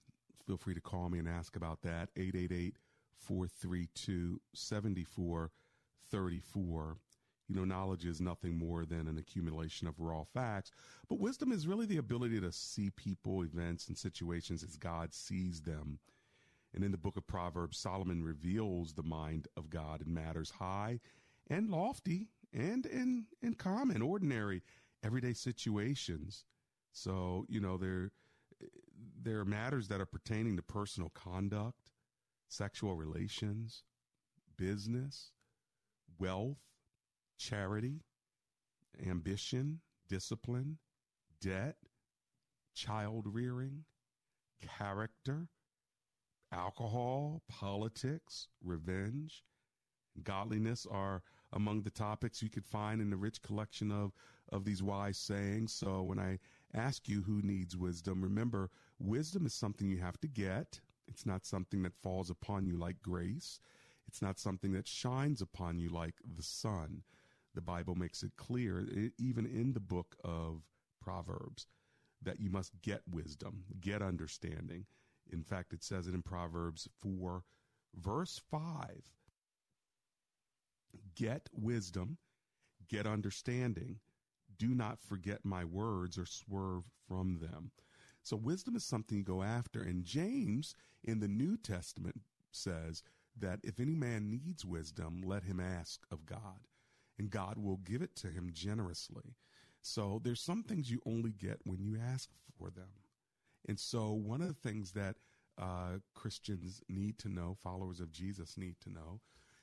Feel 0.48 0.56
free 0.56 0.74
to 0.74 0.80
call 0.80 1.10
me 1.10 1.20
and 1.20 1.28
ask 1.28 1.54
about 1.54 1.82
that. 1.82 2.08
888 2.16 2.74
432 3.20 4.40
7434 4.52 6.98
you 7.48 7.54
know, 7.54 7.64
knowledge 7.64 8.04
is 8.04 8.20
nothing 8.20 8.58
more 8.58 8.84
than 8.84 9.06
an 9.06 9.18
accumulation 9.18 9.86
of 9.86 10.00
raw 10.00 10.24
facts, 10.24 10.72
but 11.08 11.20
wisdom 11.20 11.52
is 11.52 11.66
really 11.66 11.86
the 11.86 11.98
ability 11.98 12.40
to 12.40 12.50
see 12.50 12.90
people, 12.90 13.42
events, 13.42 13.88
and 13.88 13.96
situations 13.96 14.62
as 14.62 14.76
God 14.76 15.14
sees 15.14 15.62
them. 15.62 15.98
And 16.74 16.84
in 16.84 16.90
the 16.90 16.98
book 16.98 17.16
of 17.16 17.26
Proverbs, 17.26 17.78
Solomon 17.78 18.22
reveals 18.22 18.92
the 18.92 19.02
mind 19.02 19.48
of 19.56 19.70
God 19.70 20.02
in 20.04 20.12
matters 20.12 20.50
high 20.50 21.00
and 21.48 21.70
lofty 21.70 22.28
and 22.52 22.84
in, 22.86 23.26
in 23.40 23.54
common, 23.54 24.02
ordinary, 24.02 24.62
everyday 25.02 25.32
situations. 25.32 26.44
So, 26.92 27.46
you 27.48 27.60
know, 27.60 27.76
there, 27.76 28.10
there 29.22 29.38
are 29.38 29.44
matters 29.44 29.88
that 29.88 30.00
are 30.00 30.06
pertaining 30.06 30.56
to 30.56 30.62
personal 30.62 31.10
conduct, 31.10 31.92
sexual 32.48 32.96
relations, 32.96 33.84
business, 34.56 35.30
wealth, 36.18 36.58
charity, 37.38 38.02
ambition, 39.04 39.80
discipline, 40.08 40.78
debt, 41.40 41.76
child 42.74 43.26
rearing, 43.26 43.84
character, 44.78 45.48
alcohol, 46.52 47.42
politics, 47.48 48.48
revenge, 48.62 49.44
godliness 50.22 50.86
are 50.90 51.22
among 51.52 51.82
the 51.82 51.90
topics 51.90 52.42
you 52.42 52.50
could 52.50 52.66
find 52.66 53.00
in 53.00 53.10
the 53.10 53.16
rich 53.16 53.42
collection 53.42 53.90
of, 53.90 54.12
of 54.50 54.64
these 54.64 54.82
wise 54.82 55.18
sayings. 55.18 55.72
So 55.72 56.02
when 56.02 56.18
I 56.18 56.38
ask 56.74 57.08
you 57.08 57.22
who 57.22 57.42
needs 57.42 57.76
wisdom, 57.76 58.22
remember 58.22 58.70
wisdom 58.98 59.46
is 59.46 59.54
something 59.54 59.88
you 59.88 59.98
have 59.98 60.20
to 60.20 60.28
get. 60.28 60.80
It's 61.08 61.26
not 61.26 61.46
something 61.46 61.82
that 61.82 61.94
falls 62.02 62.30
upon 62.30 62.66
you 62.66 62.76
like 62.76 63.00
grace. 63.02 63.60
It's 64.08 64.22
not 64.22 64.38
something 64.38 64.72
that 64.72 64.88
shines 64.88 65.40
upon 65.40 65.78
you 65.78 65.88
like 65.88 66.14
the 66.36 66.42
sun. 66.42 67.02
The 67.56 67.62
Bible 67.62 67.94
makes 67.94 68.22
it 68.22 68.36
clear, 68.36 68.86
even 69.18 69.46
in 69.46 69.72
the 69.72 69.80
book 69.80 70.14
of 70.22 70.62
Proverbs, 71.00 71.66
that 72.20 72.38
you 72.38 72.50
must 72.50 72.82
get 72.82 73.00
wisdom, 73.10 73.64
get 73.80 74.02
understanding. 74.02 74.84
In 75.32 75.42
fact, 75.42 75.72
it 75.72 75.82
says 75.82 76.06
it 76.06 76.12
in 76.12 76.20
Proverbs 76.20 76.86
4, 77.00 77.42
verse 77.94 78.42
5 78.50 79.10
Get 81.14 81.48
wisdom, 81.50 82.18
get 82.88 83.06
understanding. 83.06 84.00
Do 84.58 84.74
not 84.74 85.00
forget 85.00 85.42
my 85.42 85.64
words 85.64 86.18
or 86.18 86.26
swerve 86.26 86.84
from 87.08 87.38
them. 87.38 87.70
So, 88.22 88.36
wisdom 88.36 88.76
is 88.76 88.84
something 88.84 89.16
you 89.16 89.24
go 89.24 89.42
after. 89.42 89.80
And 89.80 90.04
James 90.04 90.74
in 91.02 91.20
the 91.20 91.28
New 91.28 91.56
Testament 91.56 92.20
says 92.50 93.02
that 93.38 93.60
if 93.62 93.80
any 93.80 93.94
man 93.94 94.28
needs 94.30 94.62
wisdom, 94.62 95.22
let 95.24 95.44
him 95.44 95.58
ask 95.58 96.04
of 96.10 96.26
God, 96.26 96.66
and 97.18 97.30
God 97.30 97.56
will 97.58 97.78
give 97.78 98.02
it 98.02 98.14
to 98.16 98.28
him 98.28 98.50
generously. 98.52 99.36
So, 99.82 100.20
there's 100.22 100.40
some 100.40 100.62
things 100.62 100.90
you 100.90 101.00
only 101.06 101.32
get 101.32 101.60
when 101.64 101.80
you 101.80 101.96
ask 101.96 102.28
for 102.58 102.70
them. 102.70 102.90
And 103.68 103.78
so, 103.78 104.12
one 104.12 104.40
of 104.40 104.48
the 104.48 104.68
things 104.68 104.92
that 104.92 105.16
uh, 105.58 105.98
Christians 106.14 106.82
need 106.88 107.18
to 107.18 107.28
know, 107.28 107.56
followers 107.62 108.00
of 108.00 108.12
Jesus 108.12 108.56
need 108.58 108.76
to 108.80 108.92
know, 108.92 109.20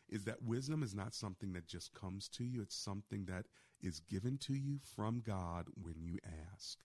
is 0.10 0.24
that 0.26 0.44
wisdom 0.44 0.84
is 0.84 0.96
not 0.96 1.14
something 1.14 1.54
that 1.54 1.68
just 1.68 1.94
comes 1.94 2.28
to 2.30 2.44
you. 2.44 2.62
It's 2.62 2.76
something 2.76 3.26
that 3.26 3.46
is 3.82 4.00
given 4.00 4.38
to 4.40 4.54
you 4.54 4.80
from 4.96 5.22
God 5.26 5.68
when 5.76 5.96
you 6.02 6.18
ask. 6.54 6.80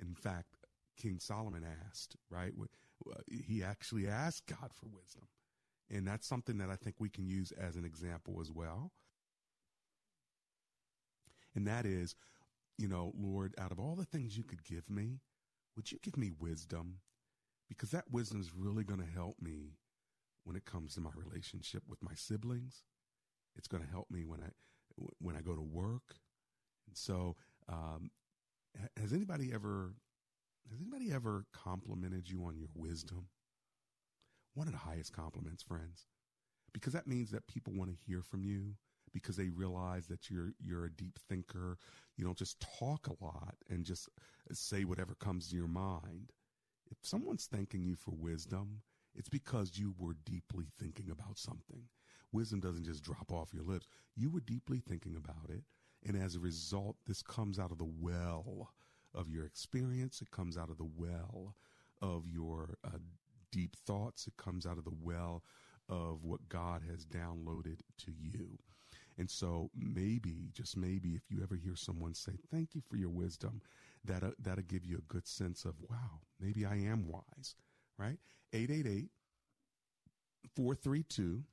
In 0.00 0.14
fact, 0.14 0.56
King 0.96 1.18
Solomon 1.18 1.64
asked, 1.88 2.16
right? 2.30 2.52
He 3.30 3.62
actually 3.62 4.06
asked 4.06 4.46
God 4.46 4.70
for 4.72 4.86
wisdom. 4.86 5.28
And 5.90 6.06
that's 6.06 6.26
something 6.26 6.58
that 6.58 6.70
I 6.70 6.76
think 6.76 6.96
we 6.98 7.08
can 7.08 7.26
use 7.26 7.52
as 7.52 7.76
an 7.76 7.84
example 7.84 8.38
as 8.40 8.50
well. 8.50 8.92
And 11.54 11.66
that 11.66 11.86
is, 11.86 12.14
you 12.78 12.88
know, 12.88 13.12
Lord, 13.16 13.54
out 13.58 13.72
of 13.72 13.78
all 13.78 13.94
the 13.94 14.04
things 14.04 14.36
you 14.36 14.44
could 14.44 14.64
give 14.64 14.90
me, 14.90 15.20
would 15.76 15.92
you 15.92 15.98
give 16.02 16.16
me 16.16 16.30
wisdom? 16.38 16.98
Because 17.68 17.90
that 17.90 18.10
wisdom 18.10 18.40
is 18.40 18.54
really 18.54 18.84
going 18.84 19.00
to 19.00 19.06
help 19.06 19.36
me 19.40 19.78
when 20.44 20.56
it 20.56 20.64
comes 20.64 20.94
to 20.94 21.00
my 21.00 21.10
relationship 21.14 21.82
with 21.88 22.02
my 22.02 22.14
siblings. 22.14 22.82
It's 23.56 23.68
going 23.68 23.82
to 23.82 23.90
help 23.90 24.10
me 24.10 24.24
when 24.24 24.40
I 24.40 24.48
when 25.18 25.36
I 25.36 25.40
go 25.40 25.54
to 25.54 25.62
work. 25.62 26.16
And 26.86 26.96
so, 26.96 27.36
um, 27.68 28.10
has 28.96 29.12
anybody 29.12 29.52
ever 29.52 29.94
has 30.70 30.80
anybody 30.80 31.12
ever 31.12 31.46
complimented 31.52 32.28
you 32.28 32.44
on 32.44 32.56
your 32.56 32.68
wisdom? 32.74 33.28
One 34.54 34.66
of 34.66 34.72
the 34.72 34.78
highest 34.80 35.12
compliments, 35.12 35.62
friends, 35.62 36.06
because 36.72 36.92
that 36.92 37.06
means 37.06 37.30
that 37.30 37.46
people 37.46 37.72
want 37.74 37.90
to 37.90 37.96
hear 38.06 38.22
from 38.22 38.44
you 38.44 38.74
because 39.14 39.36
they 39.36 39.48
realize 39.48 40.06
that 40.08 40.28
you're 40.28 40.52
you're 40.62 40.84
a 40.84 40.92
deep 40.92 41.18
thinker. 41.28 41.78
You 42.16 42.24
don't 42.24 42.36
just 42.36 42.62
talk 42.78 43.06
a 43.06 43.24
lot 43.24 43.54
and 43.70 43.84
just 43.84 44.10
say 44.52 44.84
whatever 44.84 45.14
comes 45.14 45.48
to 45.48 45.56
your 45.56 45.68
mind. 45.68 46.32
If 46.90 46.98
someone's 47.02 47.46
thanking 47.46 47.84
you 47.84 47.96
for 47.96 48.10
wisdom, 48.10 48.82
it's 49.14 49.28
because 49.30 49.78
you 49.78 49.94
were 49.98 50.16
deeply 50.24 50.66
thinking 50.78 51.08
about 51.10 51.38
something. 51.38 51.84
Wisdom 52.32 52.60
doesn't 52.60 52.84
just 52.84 53.02
drop 53.02 53.32
off 53.32 53.54
your 53.54 53.62
lips. 53.62 53.86
You 54.16 54.28
were 54.28 54.40
deeply 54.40 54.80
thinking 54.80 55.16
about 55.16 55.48
it. 55.48 55.62
And 56.06 56.20
as 56.20 56.34
a 56.34 56.40
result, 56.40 56.96
this 57.06 57.22
comes 57.22 57.58
out 57.58 57.70
of 57.70 57.78
the 57.78 57.90
well 58.00 58.72
of 59.14 59.30
your 59.30 59.46
experience. 59.46 60.20
It 60.20 60.30
comes 60.30 60.58
out 60.58 60.68
of 60.68 60.76
the 60.76 60.90
well 60.96 61.54
of 62.02 62.26
your 62.26 62.76
uh, 62.84 62.98
deep 63.52 63.76
thoughts. 63.86 64.26
It 64.26 64.36
comes 64.36 64.66
out 64.66 64.78
of 64.78 64.84
the 64.84 64.96
well 65.00 65.44
of 65.88 66.24
what 66.24 66.48
God 66.48 66.82
has 66.90 67.06
downloaded 67.06 67.80
to 67.98 68.12
you. 68.20 68.58
And 69.18 69.30
so 69.30 69.70
maybe, 69.76 70.48
just 70.52 70.76
maybe, 70.76 71.10
if 71.10 71.22
you 71.30 71.40
ever 71.42 71.56
hear 71.56 71.76
someone 71.76 72.14
say, 72.14 72.32
thank 72.50 72.74
you 72.74 72.82
for 72.88 72.96
your 72.96 73.10
wisdom, 73.10 73.60
that, 74.04 74.24
uh, 74.24 74.30
that'll 74.40 74.64
give 74.64 74.84
you 74.84 74.98
a 74.98 75.12
good 75.12 75.26
sense 75.26 75.64
of, 75.64 75.74
wow, 75.88 76.20
maybe 76.40 76.66
I 76.66 76.76
am 76.76 77.06
wise, 77.06 77.54
right? 77.98 78.18
888 78.52 79.10
432 80.56 81.44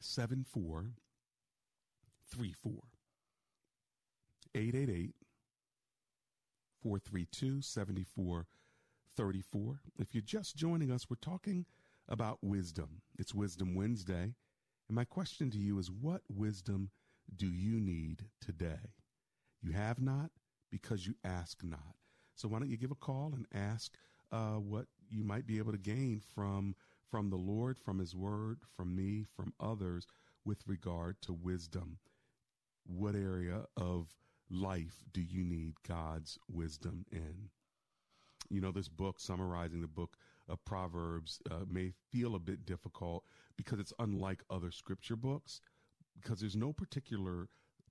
7434. 0.00 2.72
888 4.54 5.14
432 6.82 7.62
7434. 7.62 9.80
If 9.98 10.14
you're 10.14 10.22
just 10.22 10.56
joining 10.56 10.90
us, 10.90 11.10
we're 11.10 11.16
talking 11.20 11.66
about 12.08 12.38
wisdom. 12.42 13.02
It's 13.18 13.34
Wisdom 13.34 13.74
Wednesday. 13.74 14.34
And 14.88 14.96
my 14.96 15.04
question 15.04 15.50
to 15.50 15.58
you 15.58 15.78
is 15.78 15.90
what 15.90 16.22
wisdom 16.28 16.90
do 17.36 17.46
you 17.46 17.78
need 17.80 18.24
today? 18.40 18.94
You 19.60 19.72
have 19.72 20.00
not 20.00 20.30
because 20.70 21.06
you 21.06 21.14
ask 21.24 21.62
not. 21.62 21.94
So 22.34 22.48
why 22.48 22.58
don't 22.58 22.70
you 22.70 22.76
give 22.76 22.90
a 22.90 22.96
call 22.96 23.32
and 23.34 23.46
ask 23.52 23.96
uh, 24.32 24.54
what 24.54 24.86
you 25.10 25.24
might 25.24 25.46
be 25.46 25.58
able 25.58 25.72
to 25.72 25.78
gain 25.78 26.20
from 26.34 26.74
from 27.10 27.30
the 27.30 27.36
Lord, 27.36 27.78
from 27.78 27.98
His 27.98 28.14
Word, 28.14 28.58
from 28.76 28.94
me, 28.94 29.24
from 29.34 29.54
others 29.58 30.06
with 30.44 30.58
regard 30.66 31.20
to 31.22 31.32
wisdom. 31.32 31.98
What 32.84 33.14
area 33.14 33.64
of 33.78 34.14
life 34.50 35.04
do 35.12 35.22
you 35.22 35.42
need 35.42 35.74
God's 35.86 36.38
wisdom 36.50 37.06
in? 37.10 37.48
You 38.50 38.60
know, 38.60 38.72
this 38.72 38.88
book, 38.88 39.20
summarizing 39.20 39.80
the 39.80 39.88
book 39.88 40.16
of 40.48 40.64
Proverbs, 40.64 41.40
uh, 41.50 41.64
may 41.68 41.92
feel 42.10 42.34
a 42.34 42.40
bit 42.40 42.64
difficult 42.64 43.24
because 43.56 43.78
it's 43.78 43.92
unlike 43.98 44.42
other 44.50 44.70
scripture 44.70 45.16
books, 45.16 45.60
because 46.14 46.40
there's 46.40 46.56
no 46.56 46.72
particular 46.72 47.48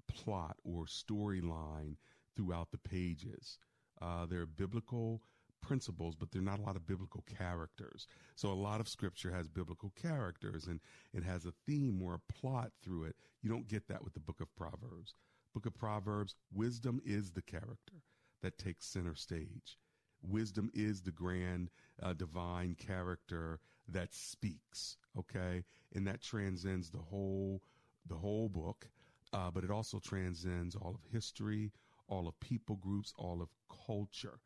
plot 0.08 0.58
or 0.64 0.86
storyline 0.86 1.96
throughout 2.36 2.72
the 2.72 2.78
pages. 2.78 3.60
Uh, 4.02 4.26
there 4.26 4.42
are 4.42 4.46
biblical 4.46 5.22
principles, 5.62 6.16
but 6.16 6.32
there 6.32 6.42
are 6.42 6.46
not 6.46 6.60
a 6.60 6.64
lot 6.64 6.76
of 6.76 6.88
biblical 6.88 7.24
characters. 7.38 8.08
So 8.36 8.50
a 8.50 8.54
lot 8.54 8.80
of 8.80 8.88
scripture 8.88 9.32
has 9.32 9.48
biblical 9.48 9.92
characters 9.96 10.68
and 10.68 10.80
it 11.14 11.24
has 11.24 11.46
a 11.46 11.54
theme 11.66 12.02
or 12.02 12.16
a 12.16 12.34
plot 12.34 12.72
through 12.84 13.06
it. 13.06 13.16
You 13.42 13.50
don't 13.50 13.68
get 13.68 13.88
that 13.88 14.04
with 14.04 14.14
the 14.14 14.20
book 14.20 14.40
of 14.40 14.56
Proverbs. 14.56 15.16
Book 15.54 15.66
of 15.66 15.76
Proverbs, 15.76 16.36
wisdom 16.54 17.02
is 17.04 17.32
the 17.32 17.42
character 17.42 18.04
that 18.42 18.58
takes 18.58 18.86
center 18.86 19.16
stage. 19.16 19.78
Wisdom 20.22 20.70
is 20.74 21.02
the 21.02 21.12
grand 21.12 21.70
uh, 22.02 22.14
divine 22.14 22.76
character 22.76 23.60
that 23.88 24.14
speaks, 24.14 24.98
okay? 25.18 25.64
And 25.94 26.08
that 26.08 26.22
transcends 26.22 26.90
the 26.90 27.00
whole 27.00 27.62
the 28.08 28.16
whole 28.16 28.48
book, 28.48 28.88
uh, 29.34 29.52
but 29.52 29.66
it 29.66 29.72
also 29.72 30.00
transcends 30.00 30.76
all 30.76 30.96
of 30.96 31.12
history, 31.12 31.72
all 32.08 32.28
of 32.28 32.40
people 32.40 32.78
groups, 32.78 33.14
all 33.18 33.42
of 33.42 33.50
culture. 33.86 34.40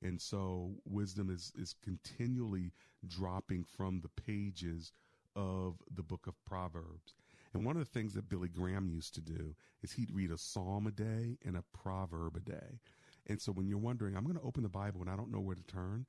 And 0.00 0.20
so 0.20 0.72
wisdom 0.86 1.28
is, 1.28 1.52
is 1.54 1.74
continually 1.84 2.72
dropping 3.06 3.64
from 3.64 4.00
the 4.00 4.22
pages 4.22 4.92
of 5.36 5.76
the 5.94 6.02
book 6.02 6.26
of 6.26 6.42
Proverbs. 6.44 7.14
And 7.54 7.66
one 7.66 7.76
of 7.76 7.84
the 7.84 7.90
things 7.90 8.14
that 8.14 8.28
Billy 8.28 8.48
Graham 8.48 8.88
used 8.88 9.14
to 9.14 9.20
do 9.20 9.54
is 9.82 9.92
he'd 9.92 10.10
read 10.10 10.30
a 10.30 10.38
psalm 10.38 10.86
a 10.86 10.90
day 10.90 11.36
and 11.44 11.56
a 11.56 11.64
proverb 11.72 12.36
a 12.36 12.40
day. 12.40 12.80
And 13.26 13.40
so 13.40 13.52
when 13.52 13.68
you're 13.68 13.78
wondering, 13.78 14.16
I'm 14.16 14.24
going 14.24 14.36
to 14.36 14.42
open 14.42 14.62
the 14.62 14.68
Bible 14.68 15.00
and 15.00 15.10
I 15.10 15.16
don't 15.16 15.30
know 15.30 15.40
where 15.40 15.56
to 15.56 15.62
turn, 15.62 16.06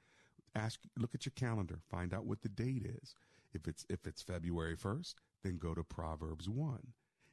ask, 0.56 0.80
look 0.98 1.14
at 1.14 1.26
your 1.26 1.34
calendar, 1.36 1.80
find 1.90 2.14
out 2.14 2.26
what 2.26 2.42
the 2.42 2.50
date 2.50 2.86
is. 2.86 3.16
If 3.54 3.68
it's, 3.68 3.86
if 3.90 4.08
it's 4.08 4.22
February 4.22 4.76
1st, 4.76 5.16
then 5.44 5.58
go 5.58 5.74
to 5.74 5.84
Proverbs 5.84 6.50
1. 6.50 6.80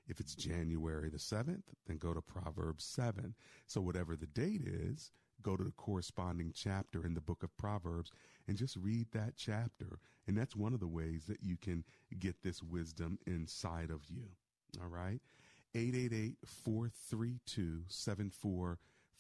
If 0.06 0.20
it's 0.20 0.34
January 0.34 1.08
the 1.08 1.18
7th, 1.18 1.62
then 1.86 1.98
go 1.98 2.12
to 2.12 2.20
Proverbs 2.20 2.84
7. 2.84 3.34
So 3.66 3.80
whatever 3.80 4.16
the 4.16 4.26
date 4.26 4.62
is, 4.64 5.12
go 5.42 5.56
to 5.56 5.64
the 5.64 5.70
corresponding 5.72 6.52
chapter 6.54 7.06
in 7.06 7.14
the 7.14 7.20
book 7.20 7.42
of 7.42 7.56
Proverbs 7.56 8.10
and 8.48 8.56
just 8.56 8.76
read 8.76 9.06
that 9.12 9.35
chapter. 9.37 9.98
And 10.26 10.37
that's 10.37 10.56
one 10.56 10.74
of 10.74 10.81
the 10.81 10.88
ways 10.88 11.24
that 11.28 11.42
you 11.42 11.56
can 11.56 11.85
get 12.18 12.42
this 12.42 12.62
wisdom 12.62 13.18
inside 13.26 13.90
of 13.90 14.02
you. 14.08 14.24
All 14.83 14.88
right. 14.88 15.20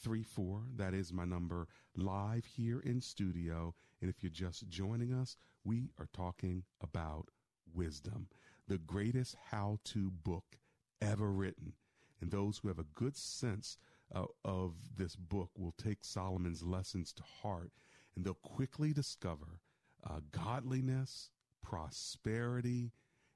888-432-7434. 0.06 0.62
That 0.76 0.94
is 0.94 1.12
my 1.12 1.24
number 1.24 1.68
live 1.96 2.44
here 2.44 2.80
in 2.80 3.00
studio. 3.00 3.74
And 4.00 4.10
if 4.10 4.22
you're 4.22 4.30
just 4.30 4.68
joining 4.68 5.12
us, 5.12 5.36
we 5.64 5.90
are 5.98 6.08
talking 6.12 6.64
about 6.82 7.28
wisdom, 7.74 8.28
the 8.68 8.78
greatest 8.78 9.36
how 9.50 9.78
to 9.84 10.10
book 10.10 10.58
ever 11.00 11.30
written. 11.30 11.74
And 12.20 12.30
those 12.30 12.58
who 12.58 12.68
have 12.68 12.78
a 12.78 12.86
good 12.94 13.16
sense 13.16 13.78
uh, 14.14 14.24
of 14.44 14.74
this 14.96 15.16
book 15.16 15.50
will 15.56 15.74
take 15.76 15.98
Solomon's 16.02 16.62
lessons 16.62 17.12
to 17.14 17.22
heart 17.42 17.72
and 18.14 18.24
they'll 18.24 18.34
quickly 18.34 18.92
discover 18.92 19.60
uh, 20.08 20.20
godliness, 20.32 21.30
prosperity, 21.62 22.92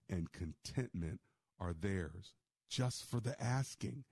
and 0.09 0.33
contentment 0.33 1.21
are 1.61 1.73
theirs 1.73 2.35
just 2.69 3.05
for 3.05 3.21
the 3.21 3.41
asking. 3.43 4.05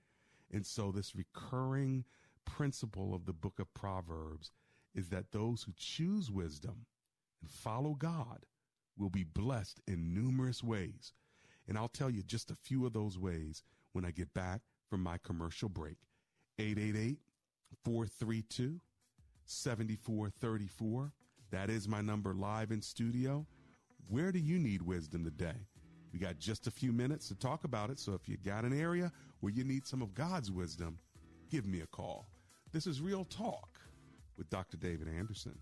And 0.51 0.65
so, 0.65 0.91
this 0.91 1.15
recurring 1.15 2.05
principle 2.45 3.13
of 3.13 3.25
the 3.25 3.33
book 3.33 3.59
of 3.59 3.73
Proverbs 3.73 4.51
is 4.95 5.09
that 5.09 5.31
those 5.31 5.63
who 5.63 5.73
choose 5.75 6.31
wisdom 6.31 6.85
and 7.41 7.49
follow 7.49 7.93
God 7.93 8.45
will 8.97 9.09
be 9.09 9.23
blessed 9.23 9.81
in 9.87 10.13
numerous 10.13 10.63
ways. 10.63 11.13
And 11.67 11.77
I'll 11.77 11.87
tell 11.87 12.09
you 12.09 12.21
just 12.21 12.51
a 12.51 12.55
few 12.55 12.85
of 12.85 12.93
those 12.93 13.17
ways 13.17 13.63
when 13.93 14.05
I 14.05 14.11
get 14.11 14.33
back 14.33 14.61
from 14.89 15.01
my 15.01 15.17
commercial 15.23 15.69
break. 15.69 15.97
888 16.59 17.17
432 17.83 18.79
7434. 19.45 21.11
That 21.51 21.69
is 21.69 21.87
my 21.87 22.01
number 22.01 22.33
live 22.33 22.71
in 22.71 22.81
studio. 22.81 23.45
Where 24.09 24.31
do 24.31 24.39
you 24.39 24.59
need 24.59 24.81
wisdom 24.81 25.23
today? 25.23 25.67
We 26.11 26.19
got 26.19 26.37
just 26.37 26.67
a 26.67 26.71
few 26.71 26.91
minutes 26.91 27.27
to 27.29 27.35
talk 27.35 27.63
about 27.63 27.89
it. 27.89 27.99
So 27.99 28.13
if 28.13 28.29
you 28.29 28.37
got 28.37 28.65
an 28.65 28.79
area 28.79 29.11
where 29.39 29.51
you 29.51 29.63
need 29.63 29.87
some 29.87 30.01
of 30.01 30.13
God's 30.13 30.51
wisdom, 30.51 30.99
give 31.49 31.65
me 31.65 31.81
a 31.81 31.87
call. 31.87 32.27
This 32.73 32.87
is 32.87 33.01
Real 33.01 33.23
Talk 33.25 33.69
with 34.35 34.49
Dr. 34.49 34.77
David 34.77 35.07
Anderson. 35.07 35.55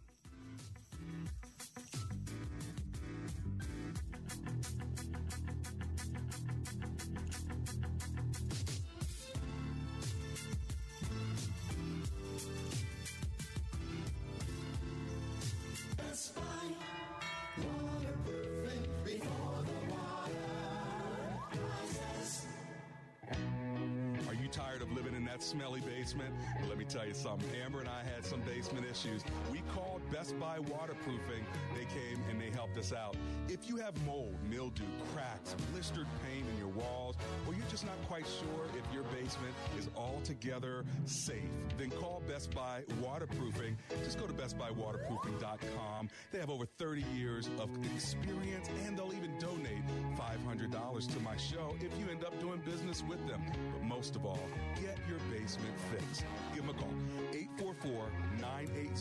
Buy 30.42 30.58
Waterproofing. 30.58 31.46
They 31.76 31.86
came 31.86 32.20
and 32.32 32.42
they 32.42 32.50
helped 32.50 32.76
us 32.76 32.92
out. 32.92 33.16
If 33.48 33.70
you 33.70 33.78
have 33.78 33.94
mold, 34.08 34.34
mildew, 34.50 34.84
cracks, 35.14 35.56
blistered 35.72 36.08
paint 36.26 36.48
in 36.52 36.58
your 36.58 36.70
walls, 36.70 37.16
or 37.48 37.54
you're 37.54 37.68
just 37.70 37.86
not 37.86 37.96
quite 38.08 38.26
sure 38.26 38.66
if 38.76 38.92
your 38.92 39.04
basement 39.04 39.54
is 39.78 39.88
altogether 39.96 40.84
safe, 41.06 41.52
then 41.78 41.92
call 41.92 42.24
Best 42.28 42.56
Buy 42.56 42.82
Waterproofing. 43.04 43.78
Just 44.04 44.18
go 44.20 44.26
to 44.26 44.34
bestbuywaterproofing.com. 44.34 46.10
They 46.32 46.40
have 46.40 46.50
over 46.50 46.66
30 46.66 47.06
years 47.14 47.48
of 47.60 47.70
experience 47.94 48.68
and 48.84 48.98
they'll 48.98 49.14
even 49.14 49.38
donate 49.38 49.84
$500 50.18 51.14
to 51.14 51.20
my 51.20 51.38
show 51.38 51.76
if 51.82 51.92
you 52.00 52.10
end 52.10 52.24
up 52.24 52.40
doing 52.40 52.60
business 52.66 53.04
with 53.08 53.26
them. 53.28 53.44
But 53.74 53.84
most 53.84 54.16
of 54.16 54.26
all, 54.26 54.40
get 54.76 54.98
your 55.08 55.20
basement 55.32 55.76
fixed. 55.92 56.26
Give 56.56 56.66
them 56.66 56.76
a 56.76 56.80
call 56.80 56.90
844 57.32 58.10
980 58.40 58.92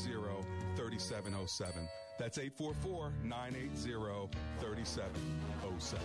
3707. 1.31 1.89
That's 2.19 2.39
844 2.39 3.13
980 3.25 4.29
3707. 4.61 6.05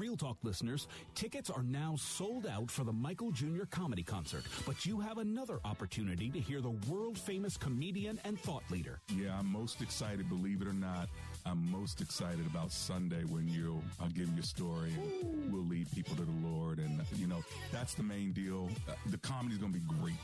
Real 0.00 0.16
Talk 0.16 0.38
listeners, 0.42 0.88
tickets 1.14 1.50
are 1.50 1.62
now 1.62 1.94
sold 1.94 2.46
out 2.46 2.70
for 2.70 2.84
the 2.84 2.92
Michael 2.92 3.32
Jr. 3.32 3.64
Comedy 3.70 4.02
Concert, 4.02 4.44
but 4.64 4.86
you 4.86 4.98
have 4.98 5.18
another 5.18 5.60
opportunity 5.62 6.30
to 6.30 6.40
hear 6.40 6.62
the 6.62 6.70
world 6.90 7.18
famous 7.18 7.58
comedian 7.58 8.18
and 8.24 8.40
thought 8.40 8.62
leader. 8.70 9.02
Yeah, 9.14 9.38
I'm 9.38 9.52
most 9.52 9.82
excited, 9.82 10.26
believe 10.30 10.62
it 10.62 10.68
or 10.68 10.72
not. 10.72 11.10
I'm 11.44 11.70
most 11.70 12.00
excited 12.00 12.46
about 12.46 12.72
Sunday 12.72 13.24
when 13.24 13.46
you'll, 13.46 13.82
I'll 14.00 14.08
give 14.08 14.32
you 14.32 14.40
a 14.40 14.42
story 14.42 14.94
and 14.94 15.52
we'll 15.52 15.66
lead 15.66 15.86
people 15.92 16.16
to 16.16 16.22
the 16.22 16.48
Lord. 16.48 16.78
And, 16.78 17.02
you 17.16 17.26
know, 17.26 17.44
that's 17.70 17.92
the 17.92 18.02
main 18.02 18.32
deal. 18.32 18.70
Uh, 18.88 18.92
the 19.10 19.18
comedy's 19.18 19.58
going 19.58 19.74
to 19.74 19.78
be 19.78 19.84
great. 20.00 20.14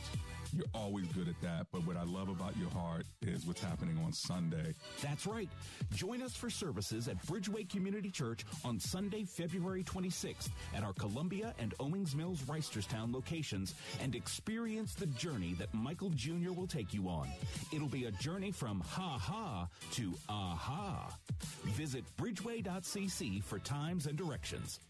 You're 0.52 0.66
always 0.74 1.06
good 1.08 1.28
at 1.28 1.40
that. 1.42 1.66
But 1.72 1.86
what 1.86 1.96
I 1.96 2.04
love 2.04 2.28
about 2.28 2.56
your 2.56 2.70
heart 2.70 3.04
is 3.22 3.46
what's 3.46 3.60
happening 3.60 3.98
on 4.04 4.12
Sunday. 4.12 4.74
That's 5.02 5.26
right. 5.26 5.48
Join 5.92 6.22
us 6.22 6.34
for 6.34 6.50
services 6.50 7.08
at 7.08 7.24
Bridgeway 7.26 7.68
Community 7.68 8.10
Church 8.10 8.44
on 8.64 8.78
Sunday, 8.78 9.24
February 9.24 9.82
26th 9.84 10.48
at 10.74 10.82
our 10.82 10.92
Columbia 10.92 11.54
and 11.58 11.74
Owings 11.80 12.14
Mills 12.14 12.42
Reisterstown 12.42 13.12
locations 13.12 13.74
and 14.02 14.14
experience 14.14 14.94
the 14.94 15.06
journey 15.06 15.54
that 15.58 15.72
Michael 15.74 16.10
Jr. 16.10 16.52
will 16.52 16.66
take 16.66 16.92
you 16.94 17.08
on. 17.08 17.28
It'll 17.72 17.88
be 17.88 18.04
a 18.04 18.12
journey 18.12 18.52
from 18.52 18.80
ha 18.80 19.18
ha 19.18 19.68
to 19.92 20.14
aha. 20.28 21.16
Visit 21.64 22.04
bridgeway.cc 22.16 23.42
for 23.44 23.58
times 23.58 24.06
and 24.06 24.16
directions. 24.16 24.80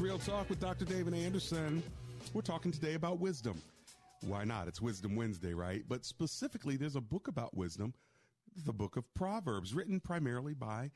Real 0.00 0.18
Talk 0.18 0.48
with 0.48 0.60
Dr. 0.60 0.84
David 0.84 1.12
Anderson. 1.12 1.82
We're 2.32 2.42
talking 2.42 2.70
today 2.70 2.94
about 2.94 3.18
wisdom. 3.18 3.60
Why 4.20 4.44
not? 4.44 4.68
It's 4.68 4.80
Wisdom 4.80 5.16
Wednesday, 5.16 5.54
right? 5.54 5.82
But 5.88 6.04
specifically, 6.04 6.76
there's 6.76 6.94
a 6.94 7.00
book 7.00 7.26
about 7.26 7.56
wisdom, 7.56 7.92
the 8.64 8.72
book 8.72 8.96
of 8.96 9.12
Proverbs, 9.14 9.74
written 9.74 9.98
primarily 9.98 10.54
by 10.54 10.92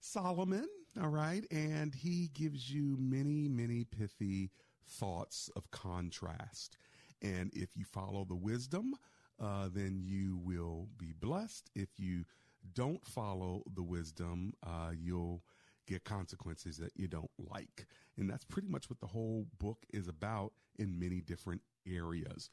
Solomon, 0.00 0.68
all 1.00 1.08
right? 1.08 1.44
And 1.50 1.94
he 1.94 2.28
gives 2.34 2.70
you 2.70 2.96
many, 3.00 3.48
many 3.48 3.84
pithy 3.84 4.50
thoughts 4.86 5.48
of 5.56 5.70
contrast. 5.70 6.76
And 7.22 7.50
if 7.54 7.74
you 7.74 7.86
follow 7.86 8.26
the 8.28 8.36
wisdom, 8.36 8.96
uh, 9.40 9.70
then 9.72 9.98
you 9.98 10.38
will 10.44 10.88
be 10.98 11.14
blessed. 11.18 11.70
If 11.74 11.88
you 11.96 12.26
don't 12.74 13.04
follow 13.06 13.62
the 13.74 13.82
wisdom, 13.82 14.52
uh, 14.62 14.90
you'll 14.94 15.42
get 15.86 16.04
consequences 16.04 16.76
that 16.78 16.92
you 16.96 17.08
don't 17.08 17.30
like. 17.38 17.86
And 18.18 18.28
that's 18.28 18.44
pretty 18.44 18.68
much 18.68 18.90
what 18.90 19.00
the 19.00 19.06
whole 19.06 19.46
book 19.58 19.84
is 19.92 20.08
about 20.08 20.52
in 20.78 20.98
many 20.98 21.20
different 21.20 21.62
areas. 21.86 22.50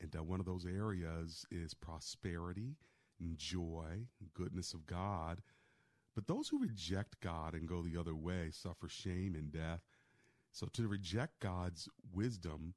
And 0.00 0.14
uh, 0.14 0.22
one 0.22 0.40
of 0.40 0.46
those 0.46 0.66
areas 0.66 1.46
is 1.50 1.74
prosperity 1.74 2.76
and 3.20 3.36
joy, 3.38 4.06
goodness 4.34 4.74
of 4.74 4.86
God. 4.86 5.40
But 6.14 6.26
those 6.26 6.48
who 6.48 6.58
reject 6.58 7.20
God 7.20 7.54
and 7.54 7.68
go 7.68 7.82
the 7.82 7.98
other 7.98 8.14
way 8.14 8.50
suffer 8.50 8.88
shame 8.88 9.34
and 9.34 9.52
death. 9.52 9.80
So 10.52 10.66
to 10.72 10.88
reject 10.88 11.40
God's 11.40 11.88
wisdom 12.12 12.74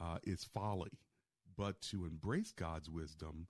uh, 0.00 0.18
is 0.24 0.44
folly, 0.44 0.98
but 1.56 1.80
to 1.82 2.04
embrace 2.04 2.52
God's 2.52 2.90
wisdom 2.90 3.46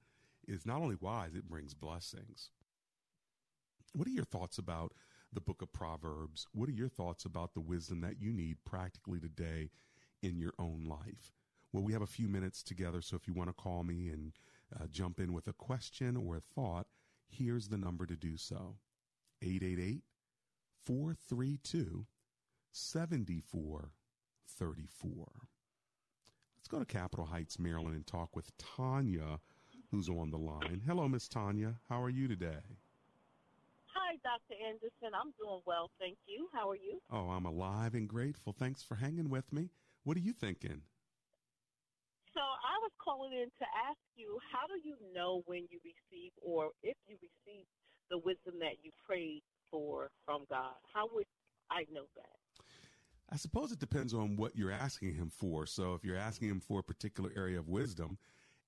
is 0.47 0.67
not 0.67 0.81
only 0.81 0.97
wise, 1.01 1.35
it 1.35 1.49
brings 1.49 1.75
blessings. 1.75 2.51
What 3.95 4.07
are 4.07 4.13
your 4.13 4.25
thoughts 4.25 4.59
about 4.59 4.93
the 5.35 5.41
book 5.41 5.63
of 5.63 5.73
Proverbs? 5.73 6.47
What 6.53 6.69
are 6.69 6.73
your 6.73 6.89
thoughts 6.89 7.25
about 7.25 7.55
the 7.55 7.61
wisdom 7.61 8.01
that 8.03 8.21
you 8.21 8.33
need 8.33 8.59
practically 8.65 9.21
today 9.21 9.71
in 10.23 10.39
your 10.39 10.55
own 10.59 10.85
life? 10.87 11.33
Well, 11.73 11.83
we 11.83 11.93
have 11.93 12.03
a 12.03 12.07
few 12.07 12.29
minutes 12.29 12.63
together, 12.63 13.03
so 13.03 13.17
if 13.17 13.27
you 13.27 13.35
want 13.35 13.51
to 13.51 13.55
call 13.55 13.83
me 13.83 14.09
and 14.09 14.33
uh, 14.75 14.87
jump 14.91 15.19
in 15.19 15.33
with 15.33 15.49
a 15.49 15.53
question 15.53 16.17
or 16.17 16.37
a 16.37 16.41
thought, 16.41 16.87
here's 17.29 17.69
the 17.69 17.79
number 17.79 18.07
to 18.07 18.17
do 18.17 18.37
so 18.37 18.77
888 19.43 20.03
432 20.85 22.07
7434. 22.73 25.27
Let's 26.57 26.69
go 26.69 26.79
to 26.79 26.85
Capitol 26.85 27.27
Heights, 27.27 27.59
Maryland, 27.59 27.95
and 27.95 28.07
talk 28.07 28.35
with 28.35 28.57
Tanya, 28.57 29.41
who's 29.91 30.09
on 30.09 30.31
the 30.31 30.39
line. 30.39 30.81
Hello, 30.87 31.07
Miss 31.09 31.29
Tanya. 31.29 31.75
How 31.89 32.03
are 32.03 32.09
you 32.09 32.27
today? 32.27 32.79
Hi, 34.15 34.19
Dr. 34.23 34.61
Anderson. 34.65 35.11
I'm 35.15 35.33
doing 35.43 35.61
well, 35.67 35.91
thank 35.99 36.17
you. 36.27 36.49
How 36.53 36.71
are 36.71 36.77
you? 36.77 37.01
Oh, 37.11 37.31
I'm 37.31 37.47
alive 37.47 37.95
and 37.95 38.09
grateful. 38.09 38.55
Thanks 38.57 38.83
for 38.83 38.95
hanging 38.95 39.29
with 39.29 39.53
me. 39.53 39.71
What 40.05 40.17
are 40.17 40.21
you 40.21 40.33
thinking? 40.33 40.83
So 42.33 42.41
I 42.41 42.79
was 42.83 42.93
calling 43.03 43.33
in 43.33 43.47
to 43.47 43.67
ask 43.89 43.99
you, 44.15 44.39
how 44.53 44.67
do 44.67 44.89
you 44.89 44.97
know 45.13 45.43
when 45.47 45.67
you 45.71 45.81
receive 45.83 46.31
or 46.43 46.71
if 46.83 46.97
you 47.09 47.17
receive 47.17 47.65
the 48.11 48.19
wisdom 48.19 48.55
that 48.61 48.85
you 48.85 48.93
prayed 49.05 49.43
for 49.69 50.11
from 50.25 50.45
God? 50.49 50.75
How 50.93 51.09
would 51.13 51.27
I 51.71 51.85
know 51.93 52.05
that? 52.15 52.37
I 53.31 53.37
suppose 53.37 53.73
it 53.73 53.81
depends 53.81 54.15
on 54.15 54.37
what 54.37 54.55
you're 54.55 54.71
asking 54.71 55.15
him 55.15 55.31
for. 55.31 55.67
So 55.67 55.95
if 55.95 56.05
you're 56.05 56.17
asking 56.17 56.51
him 56.51 56.61
for 56.61 56.79
a 56.81 56.85
particular 56.85 57.33
area 57.37 57.59
of 57.59 57.69
wisdom 57.69 58.19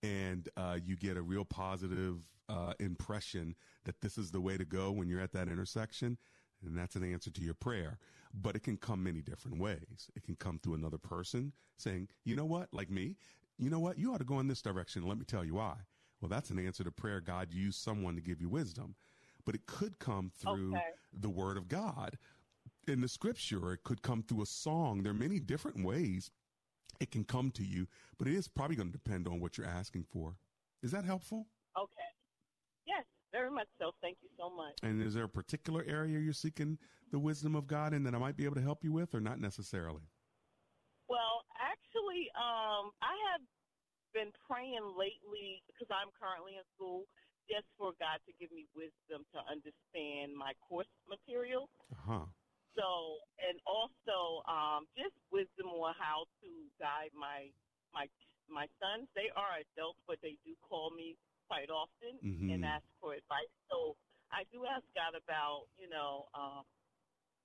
and 0.03 0.49
uh, 0.57 0.79
you 0.85 0.97
get 0.97 1.17
a 1.17 1.23
real 1.23 1.45
positive 1.45 2.19
uh, 2.49 2.75
impression 2.79 3.55
that 3.85 4.01
this 4.01 4.19
is 4.19 4.31
the 4.31 4.41
way 4.41 4.57
to 4.57 4.65
go 4.65 4.91
when 4.93 5.09
you're 5.09 5.21
at 5.21 5.33
that 5.33 5.49
intersection, 5.49 6.19
and 6.65 6.77
that's 6.77 6.97
an 6.97 7.05
answer 7.05 7.31
to 7.31 7.43
your 7.43 7.55
prayer. 7.55 7.99
But 8.35 8.57
it 8.57 8.63
can 8.63 8.77
come 8.77 9.03
many 9.03 9.21
different 9.23 9.59
ways. 9.59 10.11
It 10.15 10.25
can 10.25 10.37
come 10.37 10.59
through 10.59 10.75
another 10.75 10.99
person 10.99 11.53
saying, 11.77 12.09
you 12.25 12.37
know 12.37 12.45
what, 12.45 12.69
like 12.73 12.91
me, 12.91 13.17
you 13.59 13.71
know 13.71 13.79
what, 13.81 13.99
you 13.99 14.13
ought 14.13 14.19
to 14.19 14.25
go 14.25 14.41
in 14.41 14.49
this 14.49 14.63
direction. 14.63 15.07
Let 15.07 15.19
me 15.19 15.25
tell 15.25 15.45
you 15.45 15.55
why. 15.55 15.75
Well, 16.21 16.29
that's 16.29 16.51
an 16.51 16.59
answer 16.59 16.85
to 16.85 16.91
prayer. 16.91 17.21
God 17.21 17.53
used 17.53 17.81
someone 17.81 18.15
to 18.17 18.23
give 18.23 18.41
you 18.41 18.49
wisdom. 18.49 18.95
But 19.45 19.55
it 19.55 19.67
could 19.67 19.99
come 19.99 20.31
through 20.37 20.73
Okay. 20.77 20.91
the 21.13 21.31
word 21.31 21.57
of 21.57 21.69
God 21.69 22.19
in 22.87 23.01
the 23.01 23.09
scripture. 23.09 23.73
It 23.73 23.85
could 23.85 24.03
come 24.03 24.23
through 24.23 24.43
a 24.43 24.47
song. 24.47 25.03
There 25.03 25.13
are 25.13 25.15
many 25.15 25.41
different 25.41 25.85
ways 25.85 26.31
it 27.01 27.11
can 27.11 27.25
come 27.25 27.51
to 27.53 27.65
you, 27.65 27.87
but 28.19 28.29
it 28.29 28.35
is 28.35 28.49
probably 28.49 28.77
going 28.77 28.89
to 28.89 28.99
depend 28.99 29.27
on 29.27 29.41
what 29.41 29.57
you're 29.59 29.67
asking 29.67 30.05
for. 30.11 30.37
Is 30.83 30.91
that 30.93 31.05
helpful? 31.05 31.47
Okay. 31.79 32.11
Yes, 32.87 33.05
very 33.33 33.51
much 33.51 33.69
so. 33.81 33.93
Thank 34.01 34.19
you 34.23 34.29
so 34.39 34.51
much. 34.51 34.75
And 34.83 35.03
is 35.03 35.15
there 35.15 35.25
a 35.25 35.29
particular 35.29 35.85
area 35.87 36.19
you're 36.19 36.33
seeking 36.33 36.79
the 37.13 37.19
wisdom 37.19 37.55
of 37.55 37.67
God 37.67 37.93
in 37.93 38.05
that 38.05 38.15
I 38.15 38.19
might 38.19 38.37
be 38.37 38.45
able 38.45 38.57
to 38.57 38.63
help 38.63 38.85
you 38.85 38.93
with, 38.93 39.15
or 39.15 39.21
not 39.21 39.41
necessarily? 39.41 40.03
Well, 41.09 41.45
actually, 41.61 42.31
um, 42.35 42.91
I 43.03 43.15
have 43.33 43.43
been 44.15 44.33
praying 44.49 44.83
lately 44.99 45.63
because 45.69 45.89
I'm 45.91 46.11
currently 46.19 46.57
in 46.57 46.65
school 46.75 47.05
just 47.47 47.67
for 47.79 47.93
God 48.01 48.19
to 48.27 48.33
give 48.41 48.51
me 48.51 48.67
wisdom 48.75 49.23
to 49.35 49.39
understand 49.47 50.35
my 50.35 50.53
course 50.67 50.91
material. 51.09 51.71
Uh 52.09 52.27
huh. 52.77 52.83
So, 52.83 53.25
and 53.49 53.57
also 53.67 54.45
um, 54.49 54.87
just 54.97 55.15
wisdom 55.33 55.73
on 55.73 55.95
how 55.99 56.27
to 56.43 56.49
guide 56.79 57.11
my 57.17 57.49
my 57.93 58.07
my 58.49 58.67
sons. 58.79 59.09
They 59.17 59.33
are 59.35 59.59
adults, 59.61 59.99
but 60.07 60.19
they 60.23 60.37
do 60.45 60.55
call 60.63 60.91
me 60.91 61.17
quite 61.49 61.71
often 61.71 62.19
Mhm. 62.23 62.53
and 62.55 62.65
ask 62.65 62.85
for 63.01 63.15
advice. 63.15 63.51
So 63.71 63.97
I 64.33 64.45
do 64.53 64.67
ask 64.67 64.85
God 64.95 65.15
about 65.17 65.67
you 65.79 65.89
know 65.89 66.27
um, 66.35 66.65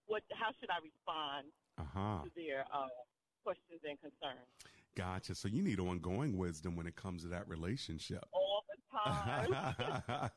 what 0.07 0.23
how 0.33 0.51
should 0.59 0.69
I 0.69 0.79
respond 0.83 1.47
Uh 1.77 1.83
huh. 1.85 2.21
to 2.23 2.29
their 2.35 2.65
uh, 2.73 2.89
questions 3.43 3.81
and 3.87 3.99
concerns 4.01 4.47
Gotcha. 4.93 5.33
So 5.35 5.47
you 5.47 5.61
need 5.63 5.79
ongoing 5.79 6.37
wisdom 6.37 6.75
when 6.75 6.85
it 6.85 6.97
comes 6.97 7.23
to 7.23 7.29
that 7.29 7.47
relationship. 7.47 8.25
all 8.33 8.65
time. 8.91 10.29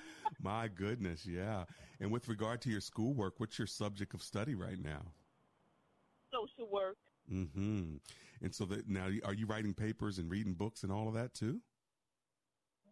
My 0.40 0.68
goodness, 0.68 1.26
yeah. 1.26 1.64
And 2.00 2.10
with 2.10 2.28
regard 2.28 2.60
to 2.62 2.70
your 2.70 2.80
schoolwork, 2.80 3.34
what's 3.38 3.58
your 3.58 3.66
subject 3.66 4.14
of 4.14 4.22
study 4.22 4.54
right 4.54 4.78
now? 4.82 5.02
Social 6.32 6.70
work. 6.70 6.98
Mm-hmm. 7.32 7.96
And 8.42 8.54
so 8.54 8.64
that 8.66 8.88
now, 8.88 9.08
are 9.24 9.34
you 9.34 9.46
writing 9.46 9.74
papers 9.74 10.18
and 10.18 10.30
reading 10.30 10.54
books 10.54 10.82
and 10.82 10.92
all 10.92 11.08
of 11.08 11.14
that 11.14 11.34
too? 11.34 11.60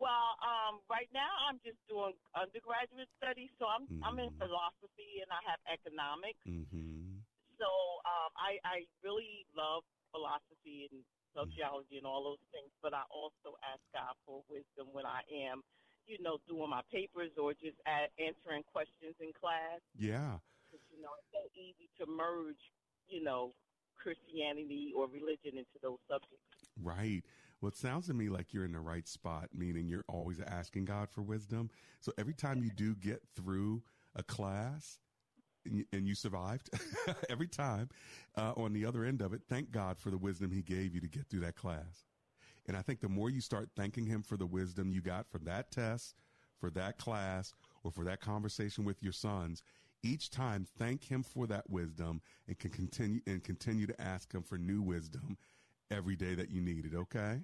Well, 0.01 0.37
um, 0.43 0.81
right 0.91 1.09
now 1.15 1.31
I'm 1.49 1.61
just 1.65 1.79
doing 1.89 2.12
undergraduate 2.35 3.09
studies, 3.17 3.51
so 3.59 3.67
I'm 3.71 3.87
I'm 4.03 4.19
in 4.19 4.31
Mhm. 4.31 4.39
philosophy 4.39 5.23
and 5.23 5.31
I 5.31 5.41
have 5.49 5.61
economics. 5.71 6.43
Mm-hmm. 6.47 7.23
So 7.59 7.69
um, 8.05 8.31
I 8.37 8.59
I 8.65 8.77
really 9.05 9.47
love 9.57 9.85
philosophy 10.11 10.89
and 10.91 11.05
sociology 11.35 11.99
and 11.99 12.07
all 12.07 12.22
those 12.22 12.45
things, 12.55 12.70
but 12.80 12.95
I 12.95 13.03
also 13.11 13.59
ask 13.66 13.82
God 13.93 14.14
for 14.24 14.41
wisdom 14.49 14.95
when 14.95 15.05
I 15.05 15.20
am, 15.51 15.61
you 16.07 16.22
know, 16.22 16.39
doing 16.49 16.70
my 16.70 16.82
papers 16.89 17.35
or 17.37 17.53
just 17.53 17.76
a- 17.85 18.11
answering 18.22 18.62
questions 18.70 19.18
in 19.20 19.35
class. 19.35 19.82
Yeah. 19.99 20.39
Because 20.70 20.87
you 20.95 21.03
know 21.03 21.12
it's 21.18 21.30
so 21.35 21.43
easy 21.59 21.91
to 22.01 22.07
merge, 22.07 22.62
you 23.11 23.22
know, 23.22 23.53
Christianity 23.99 24.93
or 24.97 25.07
religion 25.07 25.59
into 25.59 25.78
those 25.82 25.99
subjects. 26.09 26.41
Right. 26.80 27.22
Well, 27.61 27.68
it 27.70 27.76
sounds 27.76 28.07
to 28.09 28.14
me 28.14 28.28
like 28.28 28.53
you're 28.53 28.64
in 28.64 28.72
the 28.72 28.80
right 28.80 29.09
spot, 29.09 29.49
meaning 29.53 29.89
you're 29.89 30.05
always 30.09 30.41
asking 30.41 30.87
God 30.87 31.09
for 31.11 31.22
wisdom. 31.22 31.70
So 32.01 32.12
every 32.18 32.35
time 32.35 32.62
you 32.62 32.70
do 32.70 32.95
get 32.95 33.22
through 33.35 33.82
a 34.14 34.22
class 34.22 34.99
and 35.67 36.07
you 36.07 36.15
survived, 36.15 36.71
every 37.29 37.49
time 37.49 37.89
uh, 38.37 38.53
on 38.57 38.73
the 38.73 38.85
other 38.85 39.05
end 39.05 39.21
of 39.21 39.33
it, 39.33 39.43
thank 39.49 39.71
God 39.71 39.99
for 39.99 40.11
the 40.11 40.19
wisdom 40.19 40.51
He 40.51 40.62
gave 40.62 40.95
you 40.95 41.01
to 41.01 41.09
get 41.09 41.27
through 41.29 41.41
that 41.41 41.57
class. 41.57 42.05
And 42.67 42.77
I 42.77 42.83
think 42.83 43.01
the 43.01 43.09
more 43.09 43.31
you 43.31 43.41
start 43.41 43.71
thanking 43.77 44.07
Him 44.07 44.23
for 44.23 44.37
the 44.37 44.47
wisdom 44.47 44.91
you 44.91 45.01
got 45.01 45.29
from 45.31 45.45
that 45.45 45.71
test, 45.71 46.15
for 46.59 46.71
that 46.71 46.99
class, 46.99 47.53
or 47.83 47.91
for 47.91 48.05
that 48.05 48.21
conversation 48.21 48.85
with 48.85 49.03
your 49.03 49.12
sons, 49.12 49.62
each 50.03 50.31
time 50.31 50.67
thank 50.79 51.05
Him 51.05 51.23
for 51.23 51.47
that 51.47 51.69
wisdom 51.69 52.21
and 52.47 52.59
can 52.59 52.71
continue 52.71 53.21
and 53.27 53.43
continue 53.43 53.87
to 53.87 54.01
ask 54.01 54.33
Him 54.33 54.43
for 54.43 54.59
new 54.59 54.83
wisdom 54.83 55.37
every 55.91 56.17
day 56.17 56.35
that 56.35 56.51
you 56.51 56.61
need 56.61 56.87
it. 56.87 56.95
Okay. 56.95 57.41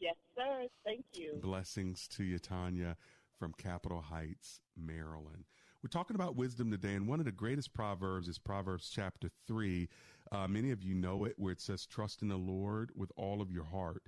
Yes, 0.00 0.16
sir. 0.34 0.66
Thank 0.84 1.04
you. 1.12 1.38
Blessings 1.42 2.08
to 2.08 2.24
you, 2.24 2.38
Tanya, 2.38 2.96
from 3.38 3.52
Capitol 3.52 4.00
Heights, 4.00 4.60
Maryland. 4.76 5.44
We're 5.82 5.88
talking 5.88 6.14
about 6.14 6.36
wisdom 6.36 6.70
today, 6.70 6.92
and 6.92 7.08
one 7.08 7.20
of 7.20 7.24
the 7.24 7.32
greatest 7.32 7.72
proverbs 7.72 8.28
is 8.28 8.38
Proverbs 8.38 8.90
chapter 8.90 9.30
3. 9.46 9.88
Uh, 10.30 10.46
many 10.46 10.72
of 10.72 10.82
you 10.82 10.94
know 10.94 11.24
it, 11.24 11.36
where 11.38 11.52
it 11.52 11.60
says, 11.62 11.86
Trust 11.86 12.20
in 12.20 12.28
the 12.28 12.36
Lord 12.36 12.90
with 12.94 13.10
all 13.16 13.40
of 13.40 13.50
your 13.50 13.64
heart 13.64 14.02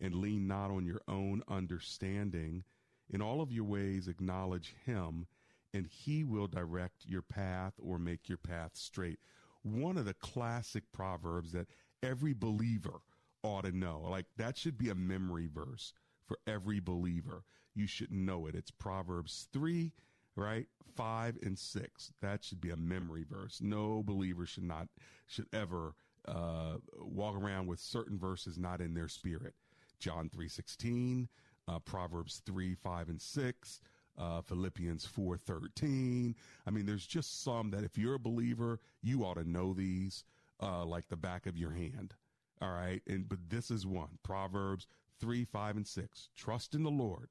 and 0.00 0.14
lean 0.14 0.46
not 0.46 0.70
on 0.70 0.86
your 0.86 1.00
own 1.08 1.42
understanding. 1.48 2.62
In 3.10 3.20
all 3.20 3.40
of 3.40 3.50
your 3.50 3.64
ways, 3.64 4.06
acknowledge 4.06 4.76
Him, 4.84 5.26
and 5.74 5.88
He 5.88 6.22
will 6.22 6.46
direct 6.46 7.04
your 7.04 7.22
path 7.22 7.72
or 7.78 7.98
make 7.98 8.28
your 8.28 8.38
path 8.38 8.76
straight. 8.76 9.18
One 9.62 9.98
of 9.98 10.04
the 10.04 10.14
classic 10.14 10.84
proverbs 10.92 11.50
that 11.50 11.66
every 12.04 12.34
believer 12.34 13.00
ought 13.42 13.64
to 13.64 13.76
know. 13.76 14.06
Like 14.08 14.26
that 14.36 14.56
should 14.56 14.78
be 14.78 14.90
a 14.90 14.94
memory 14.94 15.48
verse 15.52 15.92
for 16.24 16.38
every 16.46 16.78
believer. 16.78 17.42
You 17.74 17.88
should 17.88 18.12
know 18.12 18.46
it. 18.46 18.54
It's 18.54 18.70
Proverbs 18.70 19.48
3, 19.52 19.92
right? 20.36 20.66
5 20.94 21.38
and 21.42 21.58
6. 21.58 22.12
That 22.20 22.44
should 22.44 22.60
be 22.60 22.70
a 22.70 22.76
memory 22.76 23.24
verse. 23.28 23.60
No 23.60 24.02
believer 24.02 24.46
should 24.46 24.64
not 24.64 24.88
should 25.26 25.46
ever 25.52 25.94
uh, 26.26 26.76
walk 27.00 27.36
around 27.36 27.66
with 27.66 27.80
certain 27.80 28.18
verses 28.18 28.58
not 28.58 28.80
in 28.80 28.94
their 28.94 29.08
spirit. 29.08 29.54
John 29.98 30.28
3:16, 30.28 31.28
uh, 31.68 31.78
Proverbs 31.80 32.42
3, 32.44 32.74
5 32.74 33.08
and 33.08 33.20
6, 33.20 33.80
uh, 34.18 34.42
Philippians 34.42 35.06
4:13. 35.06 36.34
I 36.66 36.70
mean, 36.70 36.86
there's 36.86 37.06
just 37.06 37.42
some 37.42 37.70
that 37.70 37.84
if 37.84 37.96
you're 37.96 38.14
a 38.14 38.20
believer, 38.20 38.80
you 39.02 39.24
ought 39.24 39.34
to 39.34 39.48
know 39.48 39.72
these 39.72 40.24
uh, 40.60 40.84
like 40.84 41.08
the 41.08 41.16
back 41.16 41.46
of 41.46 41.56
your 41.56 41.72
hand. 41.72 42.14
All 42.60 42.72
right. 42.72 43.02
And, 43.06 43.28
but 43.28 43.38
this 43.48 43.70
is 43.70 43.86
one 43.86 44.18
Proverbs 44.22 44.86
3, 45.20 45.44
5, 45.44 45.76
and 45.76 45.86
6. 45.86 46.28
Trust 46.34 46.74
in 46.74 46.82
the 46.82 46.90
Lord 46.90 47.30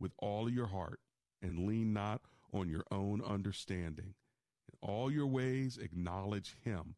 with 0.00 0.12
all 0.18 0.46
of 0.46 0.54
your 0.54 0.66
heart 0.66 1.00
and 1.42 1.66
lean 1.66 1.92
not 1.92 2.22
on 2.52 2.68
your 2.68 2.84
own 2.90 3.22
understanding. 3.22 4.14
In 4.68 4.88
all 4.88 5.10
your 5.10 5.26
ways, 5.26 5.78
acknowledge 5.78 6.56
him, 6.64 6.94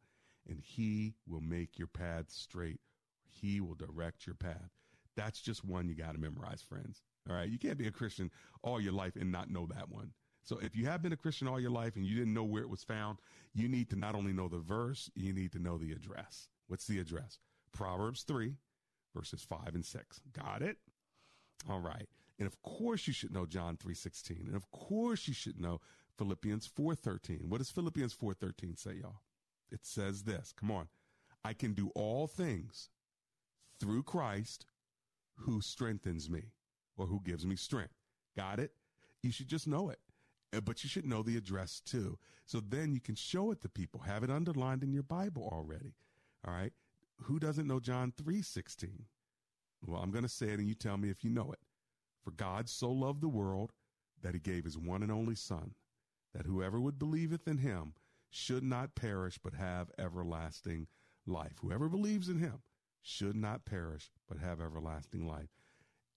and 0.47 0.59
he 0.59 1.15
will 1.27 1.41
make 1.41 1.77
your 1.77 1.87
path 1.87 2.25
straight. 2.29 2.79
He 3.27 3.61
will 3.61 3.75
direct 3.75 4.25
your 4.25 4.35
path. 4.35 4.71
That's 5.15 5.41
just 5.41 5.65
one 5.65 5.87
you 5.87 5.95
got 5.95 6.13
to 6.13 6.19
memorize, 6.19 6.61
friends. 6.61 7.01
All 7.29 7.35
right. 7.35 7.49
You 7.49 7.59
can't 7.59 7.77
be 7.77 7.87
a 7.87 7.91
Christian 7.91 8.31
all 8.63 8.79
your 8.79 8.93
life 8.93 9.15
and 9.15 9.31
not 9.31 9.49
know 9.49 9.67
that 9.67 9.89
one. 9.89 10.11
So 10.43 10.57
if 10.61 10.75
you 10.75 10.85
have 10.85 11.01
been 11.01 11.13
a 11.13 11.17
Christian 11.17 11.47
all 11.47 11.59
your 11.59 11.69
life 11.69 11.95
and 11.95 12.05
you 12.05 12.15
didn't 12.15 12.33
know 12.33 12.43
where 12.43 12.63
it 12.63 12.69
was 12.69 12.83
found, 12.83 13.19
you 13.53 13.67
need 13.67 13.89
to 13.91 13.95
not 13.95 14.15
only 14.15 14.33
know 14.33 14.47
the 14.47 14.59
verse, 14.59 15.11
you 15.15 15.33
need 15.33 15.51
to 15.51 15.59
know 15.59 15.77
the 15.77 15.91
address. 15.91 16.47
What's 16.67 16.87
the 16.87 16.99
address? 16.99 17.37
Proverbs 17.71 18.23
3, 18.23 18.55
verses 19.15 19.43
5 19.43 19.75
and 19.75 19.85
6. 19.85 20.21
Got 20.33 20.61
it? 20.61 20.77
All 21.69 21.81
right. 21.81 22.07
And 22.39 22.47
of 22.47 22.61
course 22.63 23.05
you 23.05 23.13
should 23.13 23.31
know 23.31 23.45
John 23.45 23.77
3:16. 23.77 24.47
And 24.47 24.55
of 24.55 24.71
course 24.71 25.27
you 25.27 25.33
should 25.33 25.59
know 25.59 25.81
Philippians 26.17 26.65
4:13. 26.67 27.49
What 27.49 27.59
does 27.59 27.69
Philippians 27.69 28.13
4:13 28.13 28.75
say, 28.77 28.95
y'all? 28.95 29.21
It 29.69 29.85
says 29.85 30.23
this. 30.23 30.53
Come 30.53 30.71
on. 30.71 30.89
I 31.43 31.53
can 31.53 31.73
do 31.73 31.89
all 31.95 32.27
things 32.27 32.89
through 33.79 34.03
Christ 34.03 34.65
who 35.35 35.61
strengthens 35.61 36.29
me 36.29 36.51
or 36.97 37.07
who 37.07 37.21
gives 37.21 37.45
me 37.45 37.55
strength. 37.55 37.93
Got 38.35 38.59
it? 38.59 38.73
You 39.21 39.31
should 39.31 39.47
just 39.47 39.67
know 39.67 39.89
it. 39.89 39.99
Uh, 40.53 40.61
But 40.61 40.83
you 40.83 40.89
should 40.89 41.05
know 41.05 41.21
the 41.23 41.37
address 41.37 41.79
too. 41.79 42.17
So 42.45 42.59
then 42.59 42.93
you 42.93 42.99
can 42.99 43.15
show 43.15 43.51
it 43.51 43.61
to 43.61 43.69
people. 43.69 44.01
Have 44.01 44.23
it 44.23 44.29
underlined 44.31 44.83
in 44.83 44.91
your 44.91 45.03
Bible 45.03 45.47
already. 45.51 45.95
All 46.45 46.53
right. 46.53 46.73
Who 47.23 47.39
doesn't 47.39 47.67
know 47.67 47.79
John 47.79 48.11
3:16? 48.11 49.05
Well, 49.85 50.01
I'm 50.01 50.11
going 50.11 50.23
to 50.23 50.29
say 50.29 50.49
it 50.49 50.59
and 50.59 50.67
you 50.67 50.75
tell 50.75 50.97
me 50.97 51.09
if 51.09 51.23
you 51.23 51.29
know 51.29 51.51
it. 51.51 51.59
For 52.29 52.35
God 52.35 52.69
so 52.69 52.91
loved 52.91 53.21
the 53.21 53.27
world 53.27 53.71
that 54.21 54.35
he 54.35 54.39
gave 54.39 54.63
his 54.63 54.77
one 54.77 55.01
and 55.01 55.11
only 55.11 55.33
son 55.33 55.73
that 56.35 56.45
whoever 56.45 56.79
would 56.79 56.99
believeth 56.99 57.47
in 57.47 57.57
him 57.57 57.93
should 58.29 58.61
not 58.61 58.93
perish 58.93 59.39
but 59.43 59.55
have 59.55 59.89
everlasting 59.97 60.85
life. 61.25 61.57
Whoever 61.59 61.89
believes 61.89 62.29
in 62.29 62.37
him 62.37 62.61
should 63.01 63.35
not 63.35 63.65
perish, 63.65 64.11
but 64.27 64.37
have 64.37 64.61
everlasting 64.61 65.25
life. 65.25 65.49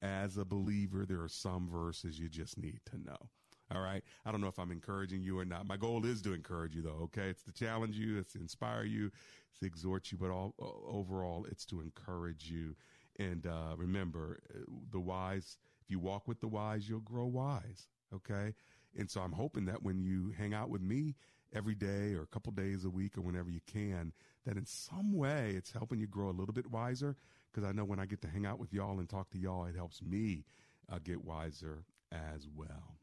As 0.02 0.36
a 0.36 0.44
believer, 0.44 1.06
there 1.06 1.22
are 1.22 1.28
some 1.28 1.66
verses 1.70 2.18
you 2.18 2.28
just 2.28 2.58
need 2.58 2.80
to 2.90 2.98
know. 2.98 3.30
All 3.74 3.80
right. 3.80 4.04
I 4.26 4.32
don't 4.32 4.42
know 4.42 4.48
if 4.48 4.58
I'm 4.58 4.70
encouraging 4.70 5.22
you 5.22 5.38
or 5.38 5.46
not. 5.46 5.66
My 5.66 5.78
goal 5.78 6.04
is 6.04 6.20
to 6.22 6.34
encourage 6.34 6.76
you, 6.76 6.82
though. 6.82 7.00
Okay. 7.04 7.30
It's 7.30 7.44
to 7.44 7.52
challenge 7.52 7.96
you, 7.96 8.18
it's 8.18 8.34
to 8.34 8.38
inspire 8.38 8.84
you, 8.84 9.10
it's 9.48 9.60
to 9.60 9.66
exhort 9.66 10.12
you, 10.12 10.18
but 10.18 10.30
all 10.30 10.54
overall, 10.58 11.46
it's 11.50 11.64
to 11.66 11.80
encourage 11.80 12.50
you. 12.50 12.76
And 13.18 13.46
uh, 13.46 13.76
remember, 13.78 14.40
uh, 14.54 14.58
the 14.90 15.00
wise, 15.00 15.56
if 15.82 15.90
you 15.90 15.98
walk 15.98 16.28
with 16.28 16.40
the 16.40 16.48
wise, 16.48 16.88
you'll 16.88 17.00
grow 17.00 17.26
wise. 17.26 17.88
Okay. 18.14 18.54
And 18.96 19.10
so 19.10 19.20
I'm 19.20 19.32
hoping 19.32 19.64
that 19.66 19.82
when 19.82 20.02
you 20.02 20.32
hang 20.36 20.54
out 20.54 20.68
with 20.68 20.82
me 20.82 21.14
every 21.54 21.74
day 21.74 22.14
or 22.14 22.22
a 22.22 22.26
couple 22.26 22.52
days 22.52 22.84
a 22.84 22.90
week 22.90 23.16
or 23.16 23.22
whenever 23.22 23.50
you 23.50 23.60
can, 23.66 24.12
that 24.46 24.56
in 24.56 24.66
some 24.66 25.12
way 25.12 25.54
it's 25.56 25.72
helping 25.72 25.98
you 25.98 26.06
grow 26.06 26.28
a 26.28 26.32
little 26.32 26.54
bit 26.54 26.70
wiser. 26.70 27.16
Because 27.50 27.68
I 27.68 27.72
know 27.72 27.84
when 27.84 27.98
I 27.98 28.06
get 28.06 28.22
to 28.22 28.28
hang 28.28 28.46
out 28.46 28.58
with 28.58 28.72
y'all 28.72 28.98
and 28.98 29.08
talk 29.08 29.30
to 29.30 29.38
y'all, 29.38 29.66
it 29.66 29.76
helps 29.76 30.02
me 30.02 30.44
uh, 30.90 30.98
get 31.02 31.24
wiser 31.24 31.84
as 32.10 32.46
well. 32.54 32.96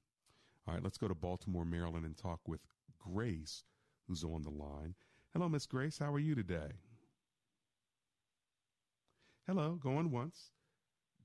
All 0.67 0.73
right, 0.73 0.83
let's 0.83 0.97
go 0.97 1.07
to 1.07 1.15
Baltimore, 1.15 1.65
Maryland 1.65 2.05
and 2.05 2.15
talk 2.15 2.41
with 2.47 2.61
Grace, 2.97 3.63
who's 4.07 4.23
on 4.23 4.43
the 4.43 4.49
line. 4.49 4.95
Hello, 5.33 5.49
Miss 5.49 5.65
Grace. 5.65 5.97
How 5.97 6.13
are 6.13 6.19
you 6.19 6.35
today? 6.35 6.71
Hello, 9.47 9.79
going 9.81 10.11
once, 10.11 10.51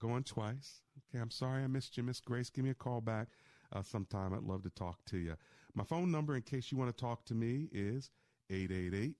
going 0.04 0.22
twice. 0.22 0.82
Okay, 1.08 1.20
I'm 1.20 1.30
sorry 1.30 1.64
I 1.64 1.66
missed 1.66 1.96
you, 1.96 2.02
Miss 2.02 2.20
Grace. 2.20 2.50
Give 2.50 2.62
me 2.62 2.70
a 2.70 2.74
call 2.74 3.00
back 3.00 3.28
uh, 3.72 3.80
sometime. 3.80 4.34
I'd 4.34 4.42
love 4.42 4.62
to 4.64 4.70
talk 4.70 4.98
to 5.06 5.16
you. 5.16 5.34
My 5.74 5.84
phone 5.84 6.10
number, 6.10 6.36
in 6.36 6.42
case 6.42 6.70
you 6.70 6.76
want 6.76 6.94
to 6.94 7.00
talk 7.00 7.24
to 7.26 7.34
me, 7.34 7.68
is 7.72 8.10
888 8.50 9.14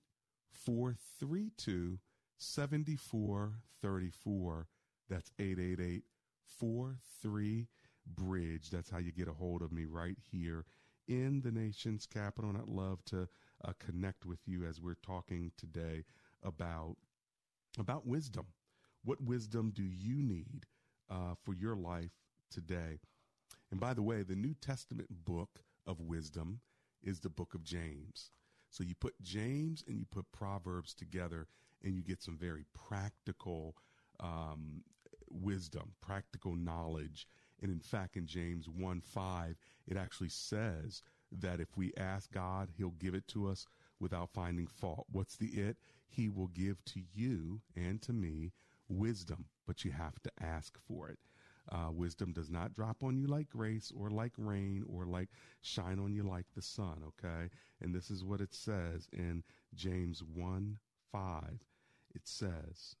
432 0.51 1.97
7434. 2.37 4.67
That's 5.09 5.31
888 5.39 6.03
43 6.59 7.67
Bridge. 8.05 8.69
That's 8.69 8.91
how 8.91 8.99
you 8.99 9.11
get 9.11 9.27
a 9.27 9.33
hold 9.33 9.63
of 9.63 9.71
me 9.71 9.85
right 9.85 10.17
here 10.31 10.65
in 11.07 11.41
the 11.41 11.51
nation's 11.51 12.05
capital. 12.05 12.51
And 12.51 12.59
I'd 12.59 12.67
love 12.67 13.03
to 13.05 13.27
uh, 13.63 13.71
connect 13.79 14.25
with 14.25 14.39
you 14.45 14.65
as 14.65 14.79
we're 14.79 14.97
talking 15.03 15.51
today 15.57 16.03
about, 16.43 16.97
about 17.79 18.05
wisdom. 18.05 18.45
What 19.03 19.23
wisdom 19.23 19.71
do 19.75 19.83
you 19.83 20.21
need 20.21 20.67
uh, 21.09 21.35
for 21.43 21.53
your 21.53 21.75
life 21.75 22.11
today? 22.51 22.99
And 23.71 23.79
by 23.79 23.93
the 23.93 24.01
way, 24.01 24.23
the 24.23 24.35
New 24.35 24.53
Testament 24.53 25.09
book 25.25 25.61
of 25.85 25.99
wisdom 25.99 26.61
is 27.03 27.19
the 27.19 27.29
book 27.29 27.53
of 27.53 27.63
James. 27.63 28.31
So 28.69 28.83
you 28.83 28.95
put 28.95 29.21
James 29.21 29.83
and 29.87 29.97
you 29.97 30.05
put 30.05 30.31
Proverbs 30.31 30.93
together, 30.93 31.47
and 31.83 31.95
you 31.95 32.03
get 32.03 32.21
some 32.21 32.37
very 32.37 32.65
practical 32.73 33.75
um, 34.19 34.83
wisdom, 35.29 35.93
practical 36.01 36.55
knowledge. 36.55 37.27
And 37.61 37.71
in 37.71 37.79
fact, 37.79 38.17
in 38.17 38.27
James 38.27 38.67
1 38.67 39.01
5, 39.01 39.55
it 39.87 39.97
actually 39.97 40.29
says 40.29 41.01
that 41.31 41.59
if 41.59 41.77
we 41.77 41.93
ask 41.97 42.31
God, 42.31 42.69
He'll 42.75 42.91
give 42.91 43.13
it 43.13 43.27
to 43.29 43.47
us 43.47 43.65
without 43.99 44.33
finding 44.33 44.67
fault. 44.67 45.05
What's 45.11 45.37
the 45.37 45.47
it? 45.47 45.77
He 46.07 46.29
will 46.29 46.47
give 46.47 46.83
to 46.85 47.01
you 47.13 47.61
and 47.75 48.01
to 48.03 48.13
me 48.13 48.51
wisdom, 48.89 49.45
but 49.67 49.83
you 49.83 49.91
have 49.91 50.21
to 50.23 50.31
ask 50.41 50.77
for 50.87 51.09
it. 51.09 51.19
Uh, 51.71 51.89
wisdom 51.91 52.31
does 52.31 52.49
not 52.49 52.73
drop 52.73 53.03
on 53.03 53.17
you 53.17 53.25
like 53.25 53.49
grace 53.49 53.91
or 53.97 54.09
like 54.09 54.33
rain 54.37 54.83
or 54.87 55.05
like 55.05 55.29
shine 55.61 55.99
on 55.99 56.13
you 56.13 56.21
like 56.21 56.45
the 56.55 56.61
sun, 56.61 57.01
okay? 57.07 57.49
And 57.81 57.93
this 57.93 58.11
is 58.11 58.23
what 58.23 58.41
it 58.41 58.53
says 58.53 59.07
in 59.11 59.43
James 59.73 60.21
1 60.21 60.77
5. 61.11 61.43
It 62.13 62.27
says, 62.27 62.95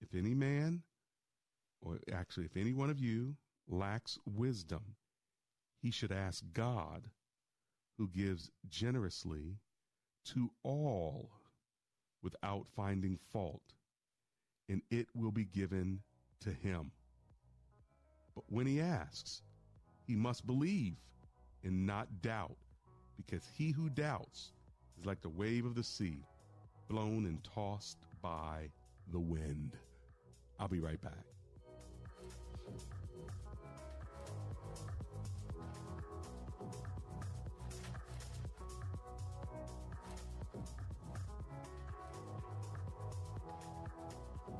If 0.00 0.14
any 0.14 0.34
man, 0.34 0.82
or 1.80 1.98
actually, 2.12 2.46
if 2.46 2.56
any 2.56 2.74
one 2.74 2.90
of 2.90 3.00
you 3.00 3.36
lacks 3.66 4.18
wisdom, 4.26 4.96
he 5.80 5.90
should 5.90 6.12
ask 6.12 6.44
God, 6.52 7.10
who 7.96 8.08
gives 8.08 8.50
generously 8.68 9.58
to 10.24 10.50
all 10.62 11.30
without 12.22 12.66
finding 12.74 13.18
fault, 13.30 13.73
and 14.68 14.82
it 14.90 15.06
will 15.14 15.30
be 15.30 15.44
given 15.44 16.00
to 16.40 16.50
him. 16.50 16.90
But 18.34 18.44
when 18.48 18.66
he 18.66 18.80
asks, 18.80 19.42
he 20.06 20.16
must 20.16 20.46
believe 20.46 20.94
and 21.62 21.86
not 21.86 22.22
doubt, 22.22 22.56
because 23.16 23.48
he 23.56 23.70
who 23.70 23.88
doubts 23.88 24.52
is 24.98 25.06
like 25.06 25.20
the 25.22 25.28
wave 25.28 25.64
of 25.64 25.74
the 25.74 25.84
sea, 25.84 26.18
blown 26.88 27.26
and 27.26 27.42
tossed 27.42 27.98
by 28.20 28.68
the 29.12 29.20
wind. 29.20 29.76
I'll 30.58 30.68
be 30.68 30.80
right 30.80 31.00
back. 31.00 31.24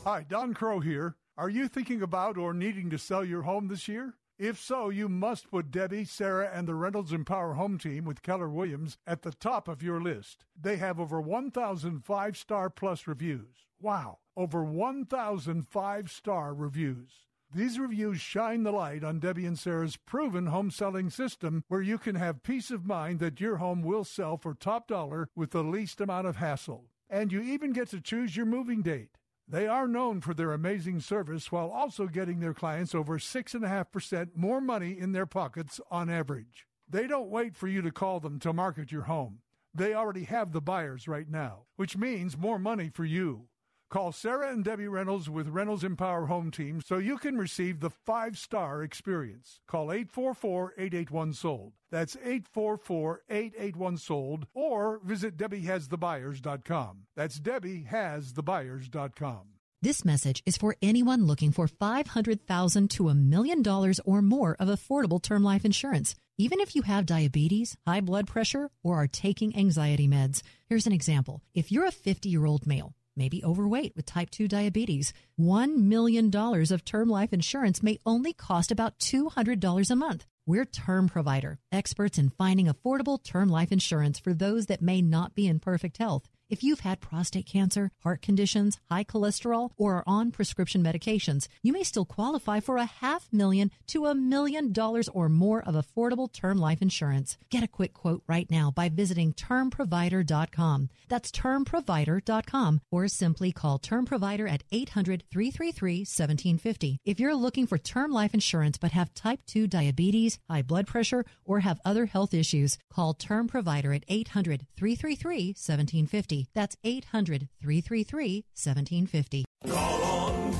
Hi, 0.04 0.22
Don 0.22 0.52
Crow 0.52 0.80
here. 0.80 1.16
Are 1.38 1.48
you 1.48 1.66
thinking 1.66 2.02
about 2.02 2.36
or 2.36 2.52
needing 2.52 2.90
to 2.90 2.98
sell 2.98 3.24
your 3.24 3.40
home 3.40 3.68
this 3.68 3.88
year? 3.88 4.16
If 4.38 4.60
so, 4.60 4.90
you 4.90 5.08
must 5.08 5.50
put 5.50 5.70
Debbie, 5.70 6.04
Sarah, 6.04 6.50
and 6.52 6.68
the 6.68 6.74
Reynolds 6.74 7.10
Empower 7.10 7.54
Home 7.54 7.78
Team 7.78 8.04
with 8.04 8.20
Keller 8.20 8.50
Williams 8.50 8.98
at 9.06 9.22
the 9.22 9.32
top 9.32 9.66
of 9.66 9.82
your 9.82 10.02
list. 10.02 10.44
They 10.60 10.76
have 10.76 11.00
over 11.00 11.22
1,000 11.22 12.04
five 12.04 12.36
star 12.36 12.68
plus 12.68 13.06
reviews. 13.06 13.64
Wow, 13.80 14.18
over 14.36 14.62
1,000 14.62 15.66
five 15.66 16.10
star 16.10 16.52
reviews. 16.52 17.10
These 17.50 17.78
reviews 17.78 18.20
shine 18.20 18.62
the 18.62 18.72
light 18.72 19.04
on 19.04 19.20
Debbie 19.20 19.46
and 19.46 19.58
Sarah's 19.58 19.96
proven 19.96 20.48
home 20.48 20.70
selling 20.70 21.08
system 21.08 21.64
where 21.68 21.80
you 21.80 21.96
can 21.96 22.16
have 22.16 22.42
peace 22.42 22.70
of 22.70 22.84
mind 22.84 23.20
that 23.20 23.40
your 23.40 23.56
home 23.56 23.80
will 23.80 24.04
sell 24.04 24.36
for 24.36 24.52
top 24.52 24.86
dollar 24.86 25.30
with 25.34 25.52
the 25.52 25.64
least 25.64 25.98
amount 26.02 26.26
of 26.26 26.36
hassle. 26.36 26.90
And 27.08 27.32
you 27.32 27.40
even 27.40 27.72
get 27.72 27.88
to 27.88 28.02
choose 28.02 28.36
your 28.36 28.44
moving 28.44 28.82
date. 28.82 29.16
They 29.46 29.66
are 29.66 29.86
known 29.86 30.20
for 30.20 30.32
their 30.32 30.52
amazing 30.52 31.00
service 31.00 31.52
while 31.52 31.70
also 31.70 32.06
getting 32.06 32.40
their 32.40 32.54
clients 32.54 32.94
over 32.94 33.18
6.5% 33.18 34.28
more 34.34 34.60
money 34.60 34.98
in 34.98 35.12
their 35.12 35.26
pockets 35.26 35.80
on 35.90 36.08
average. 36.08 36.66
They 36.88 37.06
don't 37.06 37.28
wait 37.28 37.54
for 37.54 37.68
you 37.68 37.82
to 37.82 37.90
call 37.90 38.20
them 38.20 38.38
to 38.40 38.52
market 38.52 38.90
your 38.90 39.02
home. 39.02 39.40
They 39.74 39.92
already 39.92 40.24
have 40.24 40.52
the 40.52 40.60
buyers 40.60 41.08
right 41.08 41.28
now, 41.28 41.64
which 41.76 41.96
means 41.96 42.38
more 42.38 42.58
money 42.58 42.88
for 42.88 43.04
you. 43.04 43.48
Call 43.94 44.10
Sarah 44.10 44.50
and 44.50 44.64
Debbie 44.64 44.88
Reynolds 44.88 45.30
with 45.30 45.46
Reynolds 45.46 45.84
Empower 45.84 46.26
Home 46.26 46.50
Team 46.50 46.80
so 46.84 46.98
you 46.98 47.16
can 47.16 47.38
receive 47.38 47.78
the 47.78 47.90
five 47.90 48.36
star 48.36 48.82
experience. 48.82 49.60
Call 49.68 49.92
844 49.92 50.74
881 50.76 51.32
SOLD. 51.32 51.74
That's 51.92 52.16
844 52.16 53.22
881 53.30 53.98
SOLD 53.98 54.48
or 54.52 54.98
visit 55.04 55.36
DebbieHasTheBuyers.com. 55.36 57.02
That's 57.14 57.38
DebbieHasTheBuyers.com. 57.38 59.40
This 59.80 60.04
message 60.04 60.42
is 60.44 60.56
for 60.56 60.74
anyone 60.82 61.26
looking 61.26 61.52
for 61.52 61.68
$500,000 61.68 62.90
to 62.90 63.10
a 63.10 63.14
million 63.14 63.62
dollars 63.62 64.00
or 64.04 64.20
more 64.20 64.56
of 64.58 64.66
affordable 64.66 65.22
term 65.22 65.44
life 65.44 65.64
insurance. 65.64 66.16
Even 66.36 66.58
if 66.58 66.74
you 66.74 66.82
have 66.82 67.06
diabetes, 67.06 67.76
high 67.86 68.00
blood 68.00 68.26
pressure, 68.26 68.70
or 68.82 68.96
are 68.96 69.06
taking 69.06 69.56
anxiety 69.56 70.08
meds. 70.08 70.42
Here's 70.68 70.88
an 70.88 70.92
example. 70.92 71.42
If 71.54 71.70
you're 71.70 71.86
a 71.86 71.92
50 71.92 72.28
year 72.28 72.44
old 72.44 72.66
male, 72.66 72.92
maybe 73.16 73.44
overweight 73.44 73.94
with 73.96 74.06
type 74.06 74.30
2 74.30 74.48
diabetes. 74.48 75.12
$1 75.40 75.76
million 75.76 76.34
of 76.34 76.84
term 76.84 77.08
life 77.08 77.32
insurance 77.32 77.82
may 77.82 77.98
only 78.04 78.32
cost 78.32 78.70
about 78.70 78.98
$200 78.98 79.90
a 79.90 79.96
month. 79.96 80.26
We're 80.46 80.66
Term 80.66 81.08
Provider, 81.08 81.58
experts 81.72 82.18
in 82.18 82.28
finding 82.28 82.66
affordable 82.66 83.22
term 83.22 83.48
life 83.48 83.72
insurance 83.72 84.18
for 84.18 84.34
those 84.34 84.66
that 84.66 84.82
may 84.82 85.00
not 85.00 85.34
be 85.34 85.46
in 85.46 85.58
perfect 85.58 85.96
health. 85.96 86.28
If 86.50 86.62
you've 86.62 86.80
had 86.80 87.00
prostate 87.00 87.46
cancer, 87.46 87.90
heart 88.02 88.20
conditions, 88.20 88.78
high 88.90 89.04
cholesterol, 89.04 89.70
or 89.78 89.94
are 89.96 90.04
on 90.06 90.30
prescription 90.30 90.82
medications, 90.82 91.48
you 91.62 91.72
may 91.72 91.82
still 91.82 92.04
qualify 92.04 92.60
for 92.60 92.76
a 92.76 92.84
half 92.84 93.28
million 93.32 93.70
to 93.88 94.06
a 94.06 94.14
million 94.14 94.70
dollars 94.70 95.08
or 95.08 95.30
more 95.30 95.62
of 95.62 95.74
affordable 95.74 96.30
term 96.30 96.58
life 96.58 96.82
insurance. 96.82 97.38
Get 97.48 97.62
a 97.62 97.68
quick 97.68 97.94
quote 97.94 98.22
right 98.26 98.50
now 98.50 98.70
by 98.70 98.90
visiting 98.90 99.32
termprovider.com. 99.32 100.90
That's 101.08 101.30
termprovider.com 101.30 102.80
or 102.90 103.08
simply 103.08 103.52
call 103.52 103.78
Term 103.78 104.04
Provider 104.04 104.46
at 104.46 104.64
800 104.70 105.24
333 105.30 106.00
1750. 106.00 106.98
If 107.06 107.18
you're 107.20 107.34
looking 107.34 107.66
for 107.66 107.78
term 107.78 108.12
life 108.12 108.34
insurance 108.34 108.76
but 108.76 108.92
have 108.92 109.14
type 109.14 109.40
2 109.46 109.66
diabetes, 109.66 110.38
high 110.50 110.62
blood 110.62 110.86
pressure, 110.86 111.24
or 111.44 111.60
have 111.60 111.80
other 111.84 112.06
health 112.06 112.34
issues, 112.34 112.76
call 112.92 113.14
Term 113.14 113.48
Provider 113.48 113.94
at 113.94 114.04
800 114.08 114.66
333 114.76 115.54
1750. 115.54 116.33
1750. 116.34 116.48
That's 116.54 116.76
800 116.84 117.48
333 117.60 118.44
1750. 118.54 119.44
Call 119.68 120.02
on 120.02 120.52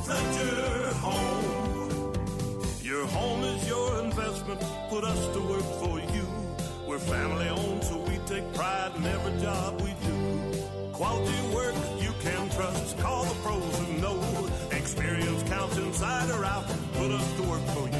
Home. 1.00 2.12
Your 2.82 3.06
home 3.06 3.44
is 3.44 3.68
your 3.68 4.04
investment. 4.04 4.60
Put 4.88 5.04
us 5.04 5.28
to 5.34 5.40
work 5.40 5.68
for 5.82 5.98
you. 6.14 6.26
We're 6.86 6.98
family 6.98 7.48
owned, 7.48 7.84
so 7.84 7.98
we 7.98 8.18
take 8.26 8.44
pride 8.54 8.92
in 8.96 9.04
every 9.06 9.40
job 9.40 9.80
we 9.80 9.94
do. 10.06 10.92
Quality 10.92 11.54
work 11.54 11.74
you 12.00 12.12
can 12.20 12.48
trust. 12.50 12.98
Call 12.98 13.24
the 13.24 13.34
pros 13.42 13.78
who 13.78 14.00
know. 14.00 14.48
Experience 14.70 15.42
counts 15.48 15.76
inside 15.76 16.30
or 16.30 16.44
out. 16.44 16.66
Put 16.94 17.10
us 17.10 17.32
to 17.36 17.42
work 17.42 17.64
for 17.74 17.88
you. 17.88 17.93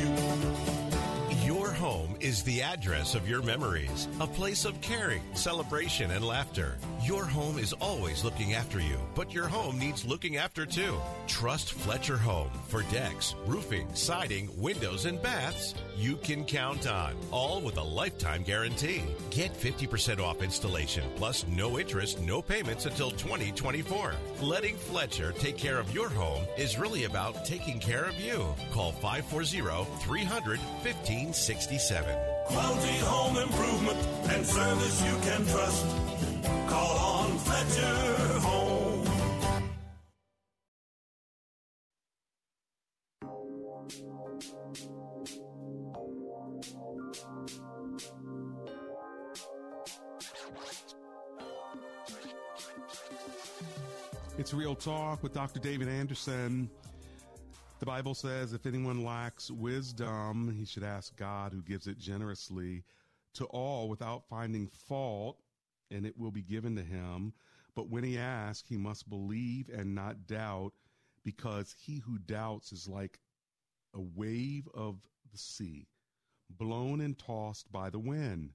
Is 2.25 2.43
the 2.43 2.63
address 2.63 3.15
of 3.15 3.29
your 3.29 3.43
memories, 3.43 4.09
a 4.19 4.27
place 4.27 4.65
of 4.65 4.81
caring, 4.81 5.21
celebration, 5.35 6.11
and 6.11 6.25
laughter. 6.25 6.79
Your 7.03 7.27
home 7.27 7.59
is 7.59 7.75
always 7.75 8.25
looking 8.25 8.55
after 8.55 8.81
you, 8.81 8.97
but 9.15 9.35
your 9.35 9.47
home 9.47 9.79
needs 9.79 10.07
looking 10.07 10.39
after 10.39 10.65
too. 10.65 10.97
Trust 11.27 11.75
Fletcher 11.75 12.17
Home 12.17 12.49
for 12.69 12.83
decks, 12.85 13.35
roofing, 13.45 13.95
siding, 13.95 14.49
windows, 14.57 15.05
and 15.05 15.21
baths 15.21 15.75
you 15.99 16.17
can 16.17 16.47
count 16.47 16.87
on, 16.87 17.15
all 17.31 17.61
with 17.61 17.77
a 17.77 17.83
lifetime 17.83 18.43
guarantee. 18.43 19.03
Get 19.29 19.53
50% 19.53 20.19
off 20.19 20.43
installation 20.43 21.05
plus 21.17 21.47
no 21.47 21.79
interest, 21.79 22.23
no 22.23 22.41
payments 22.41 22.87
until 22.87 23.11
2024. 23.11 24.15
Letting 24.41 24.77
Fletcher 24.77 25.33
take 25.33 25.59
care 25.59 25.79
of 25.79 25.95
your 25.95 26.09
home 26.09 26.47
is 26.57 26.79
really 26.79 27.05
about 27.05 27.45
taking 27.45 27.79
care 27.79 28.05
of 28.05 28.19
you. 28.19 28.47
Call 28.73 28.93
540 28.93 29.85
300 30.01 30.59
1567. 30.59 32.14
Quality 32.47 32.97
home 32.99 33.37
improvement 33.37 33.99
and 34.31 34.47
service 34.47 35.05
you 35.05 35.17
can 35.23 35.47
trust. 35.47 35.87
Call 36.69 36.97
on 36.99 37.39
Fletcher 37.39 38.39
Home. 38.41 39.05
It's 54.37 54.53
Real 54.53 54.75
Talk 54.75 55.23
with 55.23 55.33
Dr. 55.33 55.61
David 55.61 55.89
Anderson. 55.89 56.69
The 57.81 57.87
Bible 57.87 58.15
says 58.15 58.53
if 58.53 58.67
anyone 58.67 59.05
lacks 59.05 59.51
wisdom, 59.51 60.55
he 60.57 60.65
should 60.65 60.85
ask 60.85 61.15
God, 61.17 61.53
who 61.53 61.61
gives 61.61 61.87
it 61.87 61.99
generously 61.99 62.85
to 63.35 63.45
all 63.47 63.89
without 63.89 64.29
finding 64.29 64.69
fault, 64.69 65.39
and 65.91 66.07
it 66.07 66.17
will 66.17 66.31
be 66.31 66.43
given 66.43 66.77
to 66.77 66.83
him. 66.83 67.35
But 67.75 67.91
when 67.91 68.05
he 68.05 68.17
asks, 68.17 68.69
he 68.69 68.77
must 68.77 69.11
believe 69.11 69.69
and 69.69 69.95
not 69.95 70.27
doubt, 70.27 70.73
because 71.25 71.75
he 71.79 71.99
who 71.99 72.19
doubts 72.19 72.73
is 72.73 72.89
like 72.89 73.19
a 73.93 74.01
wave 74.01 74.69
of 74.73 74.97
the 75.33 75.39
sea, 75.39 75.89
blown 76.49 77.01
and 77.01 77.19
tossed 77.19 77.73
by 77.73 77.91
the 77.91 77.99
wind. 77.99 78.55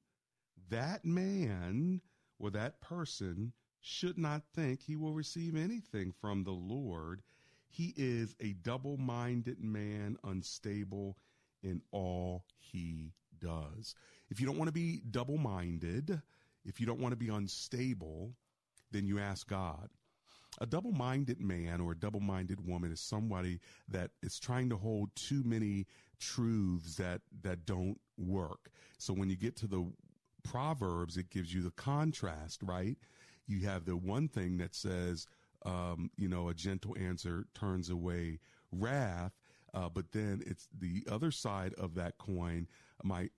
That 0.70 1.04
man 1.04 2.02
or 2.40 2.50
that 2.52 2.80
person 2.80 3.52
should 3.82 4.18
not 4.18 4.44
think 4.56 4.82
he 4.82 4.96
will 4.96 5.14
receive 5.14 5.56
anything 5.56 6.14
from 6.22 6.44
the 6.44 6.52
Lord. 6.52 7.22
He 7.70 7.94
is 7.96 8.36
a 8.40 8.54
double 8.54 8.98
minded 8.98 9.64
man, 9.64 10.18
unstable 10.24 11.18
in 11.64 11.82
all 11.92 12.44
he 12.58 13.14
does. 13.40 13.96
If 14.30 14.40
you 14.40 14.48
don't 14.48 14.58
want 14.58 14.68
to 14.68 14.74
be 14.74 15.02
double 15.12 15.38
minded, 15.38 16.22
if 16.66 16.80
you 16.80 16.86
don't 16.86 17.00
want 17.00 17.12
to 17.14 17.18
be 17.18 17.30
unstable, 17.30 18.34
then 18.92 19.06
you 19.06 19.20
ask 19.20 19.48
God. 19.48 19.90
A 20.62 20.66
double 20.66 20.92
minded 20.92 21.40
man 21.40 21.80
or 21.80 21.92
a 21.92 21.98
double 21.98 22.20
minded 22.20 22.66
woman 22.66 22.92
is 22.92 23.00
somebody 23.00 23.60
that 23.88 24.12
is 24.22 24.40
trying 24.40 24.70
to 24.70 24.76
hold 24.76 25.10
too 25.16 25.44
many 25.46 25.86
truths 26.20 26.96
that, 26.96 27.22
that 27.44 27.66
don't 27.66 28.00
work. 28.18 28.72
So 28.98 29.14
when 29.14 29.30
you 29.30 29.38
get 29.38 29.56
to 29.58 29.68
the 29.68 29.86
Proverbs, 30.44 31.18
it 31.18 31.30
gives 31.30 31.54
you 31.54 31.62
the 31.62 31.72
contrast, 31.72 32.62
right? 32.64 32.98
You 33.48 33.66
have 33.68 33.86
the 33.86 33.96
one 33.96 34.28
thing 34.28 34.58
that 34.58 34.76
says, 34.76 35.28
um, 35.66 36.10
you 36.18 36.28
know, 36.28 36.50
a 36.50 36.54
gentle 36.54 36.96
answer 37.00 37.46
turns 37.54 37.90
away 37.90 38.40
wrath. 38.72 39.34
Uh, 39.74 39.88
but 39.88 40.12
then 40.12 40.42
it's 40.48 40.68
the 40.80 41.06
other 41.12 41.32
side 41.32 41.74
of 41.76 41.94
that 41.96 42.18
coin 42.18 42.68
might 43.04 43.32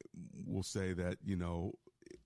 will 0.46 0.64
say 0.64 0.94
that, 0.94 1.18
you 1.24 1.36
know, 1.36 1.74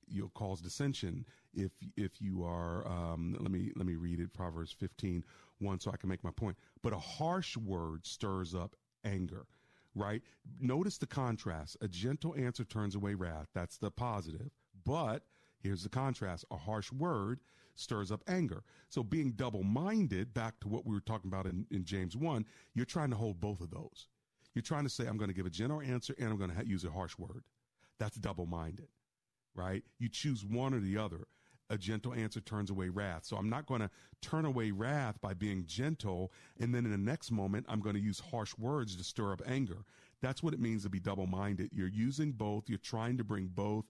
you'll 0.08 0.30
cause 0.30 0.62
dissension 0.62 1.26
if 1.56 1.72
if 1.98 2.22
you 2.22 2.44
are 2.44 2.88
um, 2.88 3.36
let 3.40 3.50
me 3.50 3.72
let 3.76 3.88
me 3.88 3.96
read 3.96 4.20
it 4.20 4.32
proverbs 4.34 4.72
15 4.72 5.24
1 5.58 5.80
so 5.80 5.90
i 5.92 5.98
can 5.98 6.10
make 6.10 6.24
my 6.24 6.32
point. 6.32 6.56
But 6.84 6.94
a 6.94 7.00
harsh 7.00 7.58
word 7.58 8.06
stirs 8.06 8.54
up 8.54 8.76
anger 9.04 9.48
right? 9.96 10.22
Notice 10.60 10.98
the 10.98 11.08
contrast. 11.08 11.78
A 11.82 11.88
gentle 11.88 12.36
answer 12.36 12.64
turns 12.64 12.96
away 12.96 13.16
wrath. 13.16 13.48
That's 13.54 13.78
the 13.78 13.90
positive. 13.90 14.52
But 14.84 15.24
here's 15.58 15.84
the 15.84 15.90
contrast. 15.90 16.46
A 16.52 16.58
harsh 16.58 16.92
word 16.92 17.40
stirs 17.76 18.12
up 18.12 18.24
anger 18.28 18.64
so 18.90 19.04
being 19.04 19.32
double-minded 19.32 20.34
back 20.34 20.60
to 20.60 20.68
what 20.68 20.86
we 20.86 20.94
were 20.94 21.02
talking 21.02 21.30
about 21.30 21.46
in, 21.46 21.66
in 21.72 21.84
james 21.84 22.16
1 22.16 22.46
you're 22.74 22.86
trying 22.86 23.10
to 23.10 23.16
hold 23.18 23.40
both 23.40 23.62
of 23.62 23.72
those 23.72 24.08
you're 24.54 24.62
trying 24.62 24.84
to 24.84 24.90
say 24.90 25.06
i'm 25.08 25.18
going 25.18 25.30
to 25.30 25.36
give 25.36 25.46
a 25.46 25.52
gentle 25.52 25.82
answer 25.82 26.16
and 26.18 26.30
i'm 26.30 26.38
going 26.38 26.50
to 26.50 26.56
ha- 26.56 26.64
use 26.66 26.84
a 26.86 26.92
harsh 26.92 27.18
word 27.18 27.44
that's 28.00 28.18
double-minded 28.18 28.88
right? 29.56 29.84
You 30.00 30.10
choose 30.10 30.46
one 30.46 30.74
or 30.74 30.80
the 30.80 30.98
other. 30.98 31.28
A 31.72 31.78
gentle 31.78 32.14
answer 32.14 32.42
turns 32.42 32.70
away 32.70 32.90
wrath. 32.90 33.26
So 33.26 33.38
I'm 33.38 33.50
not 33.50 33.66
going 33.66 33.82
to 33.82 33.90
turn 34.22 34.46
away 34.46 34.70
wrath 34.70 35.20
by 35.20 35.34
being 35.34 35.66
gentle. 35.66 36.32
And 36.60 36.76
then 36.76 36.86
in 36.86 36.92
the 36.92 36.98
next 36.98 37.32
moment, 37.32 37.66
I'm 37.68 37.80
going 37.80 37.96
to 37.96 38.02
use 38.02 38.20
harsh 38.20 38.54
words 38.58 38.96
to 38.96 39.04
stir 39.04 39.34
up 39.34 39.42
anger. 39.48 39.84
That's 40.22 40.44
what 40.44 40.54
it 40.54 40.60
means 40.60 40.84
to 40.84 40.90
be 40.90 41.00
double 41.00 41.26
minded. 41.26 41.72
You're 41.74 41.88
using 41.88 42.34
both. 42.34 42.66
You're 42.70 42.78
trying 42.78 43.18
to 43.18 43.24
bring 43.24 43.48
both 43.48 43.86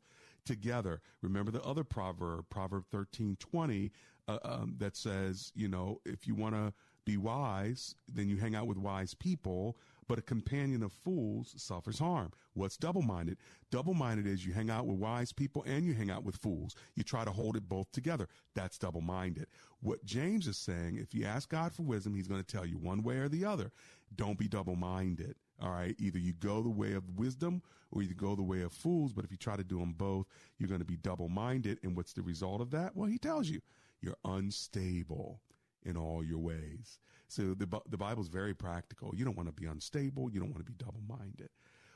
together. 0.45 1.01
Remember 1.21 1.51
the 1.51 1.63
other 1.63 1.83
proverb, 1.83 2.45
Proverb 2.49 2.85
13, 2.91 3.37
20, 3.39 3.91
uh, 4.27 4.37
um, 4.43 4.75
that 4.77 4.95
says, 4.95 5.51
you 5.55 5.67
know, 5.67 5.99
if 6.05 6.27
you 6.27 6.35
want 6.35 6.55
to 6.55 6.73
be 7.05 7.17
wise, 7.17 7.95
then 8.11 8.27
you 8.27 8.37
hang 8.37 8.55
out 8.55 8.67
with 8.67 8.77
wise 8.77 9.13
people 9.13 9.77
but 10.07 10.19
a 10.19 10.21
companion 10.21 10.83
of 10.83 10.91
fools 10.91 11.53
suffers 11.57 11.99
harm. 11.99 12.31
What's 12.53 12.77
double 12.77 13.01
minded? 13.01 13.37
Double 13.71 13.93
minded 13.93 14.27
is 14.27 14.45
you 14.45 14.53
hang 14.53 14.69
out 14.69 14.85
with 14.85 14.97
wise 14.97 15.31
people 15.31 15.63
and 15.67 15.85
you 15.85 15.93
hang 15.93 16.11
out 16.11 16.23
with 16.23 16.37
fools. 16.37 16.75
You 16.95 17.03
try 17.03 17.25
to 17.25 17.31
hold 17.31 17.55
it 17.55 17.67
both 17.67 17.91
together. 17.91 18.27
That's 18.53 18.77
double 18.77 19.01
minded. 19.01 19.47
What 19.81 20.05
James 20.05 20.47
is 20.47 20.57
saying, 20.57 20.97
if 20.97 21.13
you 21.13 21.25
ask 21.25 21.49
God 21.49 21.73
for 21.73 21.83
wisdom, 21.83 22.15
he's 22.15 22.27
going 22.27 22.43
to 22.43 22.55
tell 22.55 22.65
you 22.65 22.77
one 22.77 23.03
way 23.03 23.17
or 23.17 23.29
the 23.29 23.45
other. 23.45 23.71
Don't 24.15 24.37
be 24.37 24.47
double 24.47 24.75
minded. 24.75 25.35
All 25.61 25.71
right. 25.71 25.95
Either 25.99 26.19
you 26.19 26.33
go 26.33 26.61
the 26.61 26.69
way 26.69 26.93
of 26.93 27.17
wisdom 27.17 27.61
or 27.91 28.01
you 28.01 28.13
go 28.13 28.35
the 28.35 28.43
way 28.43 28.61
of 28.61 28.73
fools. 28.73 29.13
But 29.13 29.25
if 29.25 29.31
you 29.31 29.37
try 29.37 29.55
to 29.55 29.63
do 29.63 29.79
them 29.79 29.93
both, 29.93 30.27
you're 30.57 30.69
going 30.69 30.81
to 30.81 30.85
be 30.85 30.97
double 30.97 31.29
minded. 31.29 31.79
And 31.83 31.95
what's 31.95 32.13
the 32.13 32.21
result 32.21 32.61
of 32.61 32.71
that? 32.71 32.95
Well, 32.95 33.09
he 33.09 33.17
tells 33.17 33.49
you 33.49 33.61
you're 34.01 34.17
unstable 34.25 35.41
in 35.83 35.97
all 35.97 36.23
your 36.23 36.39
ways. 36.39 36.99
So 37.27 37.53
the, 37.53 37.67
the 37.89 37.97
Bible 37.97 38.21
is 38.21 38.27
very 38.27 38.53
practical. 38.53 39.13
You 39.15 39.25
don't 39.25 39.37
want 39.37 39.49
to 39.49 39.53
be 39.53 39.67
unstable. 39.67 40.29
You 40.29 40.39
don't 40.39 40.51
want 40.51 40.65
to 40.65 40.71
be 40.71 40.77
double 40.77 41.01
minded. 41.07 41.49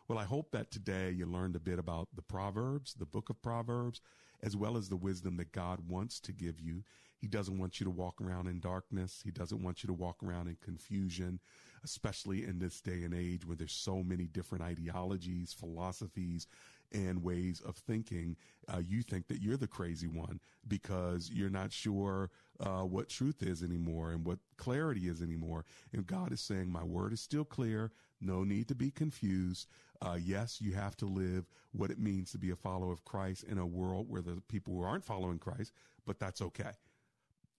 Well, 0.07 0.17
I 0.17 0.23
hope 0.23 0.51
that 0.51 0.71
today 0.71 1.11
you 1.11 1.27
learned 1.27 1.55
a 1.55 1.59
bit 1.59 1.77
about 1.77 2.07
the 2.15 2.23
Proverbs, 2.23 2.95
the 2.95 3.05
book 3.05 3.29
of 3.29 3.41
Proverbs, 3.43 4.01
as 4.41 4.55
well 4.55 4.75
as 4.75 4.89
the 4.89 4.95
wisdom 4.95 5.37
that 5.37 5.51
God 5.51 5.81
wants 5.87 6.19
to 6.21 6.31
give 6.31 6.59
you. 6.59 6.83
He 7.19 7.27
doesn't 7.27 7.59
want 7.59 7.79
you 7.79 7.83
to 7.83 7.91
walk 7.91 8.21
around 8.21 8.47
in 8.47 8.59
darkness. 8.59 9.21
He 9.23 9.29
doesn't 9.29 9.61
want 9.61 9.83
you 9.83 9.87
to 9.87 9.93
walk 9.93 10.23
around 10.23 10.47
in 10.47 10.57
confusion, 10.63 11.39
especially 11.83 12.45
in 12.45 12.59
this 12.59 12.81
day 12.81 13.03
and 13.03 13.13
age 13.13 13.45
where 13.45 13.55
there's 13.55 13.73
so 13.73 14.03
many 14.03 14.25
different 14.25 14.63
ideologies, 14.63 15.53
philosophies, 15.53 16.47
and 16.91 17.23
ways 17.23 17.61
of 17.61 17.75
thinking. 17.75 18.35
Uh, 18.67 18.79
you 18.79 19.01
think 19.01 19.27
that 19.27 19.41
you're 19.41 19.57
the 19.57 19.67
crazy 19.67 20.07
one 20.07 20.39
because 20.67 21.29
you're 21.31 21.49
not 21.49 21.71
sure 21.71 22.29
uh, 22.59 22.81
what 22.81 23.09
truth 23.09 23.43
is 23.43 23.63
anymore 23.63 24.11
and 24.11 24.25
what 24.25 24.39
clarity 24.57 25.07
is 25.07 25.21
anymore. 25.21 25.65
And 25.93 26.05
God 26.05 26.31
is 26.31 26.41
saying, 26.41 26.71
My 26.71 26.83
word 26.83 27.13
is 27.13 27.21
still 27.21 27.45
clear. 27.45 27.91
No 28.21 28.43
need 28.43 28.67
to 28.67 28.75
be 28.75 28.91
confused. 28.91 29.67
Uh, 30.01 30.17
yes, 30.21 30.59
you 30.61 30.73
have 30.73 30.95
to 30.97 31.05
live 31.05 31.45
what 31.71 31.91
it 31.91 31.99
means 31.99 32.31
to 32.31 32.37
be 32.37 32.51
a 32.51 32.55
follower 32.55 32.91
of 32.91 33.05
Christ 33.05 33.43
in 33.43 33.57
a 33.57 33.65
world 33.65 34.09
where 34.09 34.21
the 34.21 34.41
people 34.47 34.73
who 34.73 34.83
aren't 34.83 35.05
following 35.05 35.39
Christ, 35.39 35.71
but 36.05 36.19
that's 36.19 36.41
okay. 36.41 36.71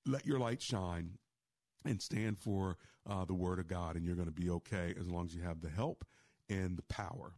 Let 0.07 0.27
your 0.27 0.39
light 0.39 0.61
shine 0.63 1.19
and 1.85 2.01
stand 2.01 2.39
for 2.39 2.77
uh, 3.09 3.25
the 3.25 3.35
word 3.35 3.59
of 3.59 3.69
God, 3.69 3.97
and 3.97 4.05
you're 4.05 4.15
going 4.15 4.27
to 4.27 4.33
be 4.33 4.51
okay 4.51 4.95
as 4.99 5.09
long 5.09 5.27
as 5.27 5.35
you 5.35 5.43
have 5.43 5.61
the 5.61 5.71
help 5.71 6.05
and 6.49 6.77
the 6.77 6.83
power 6.83 7.35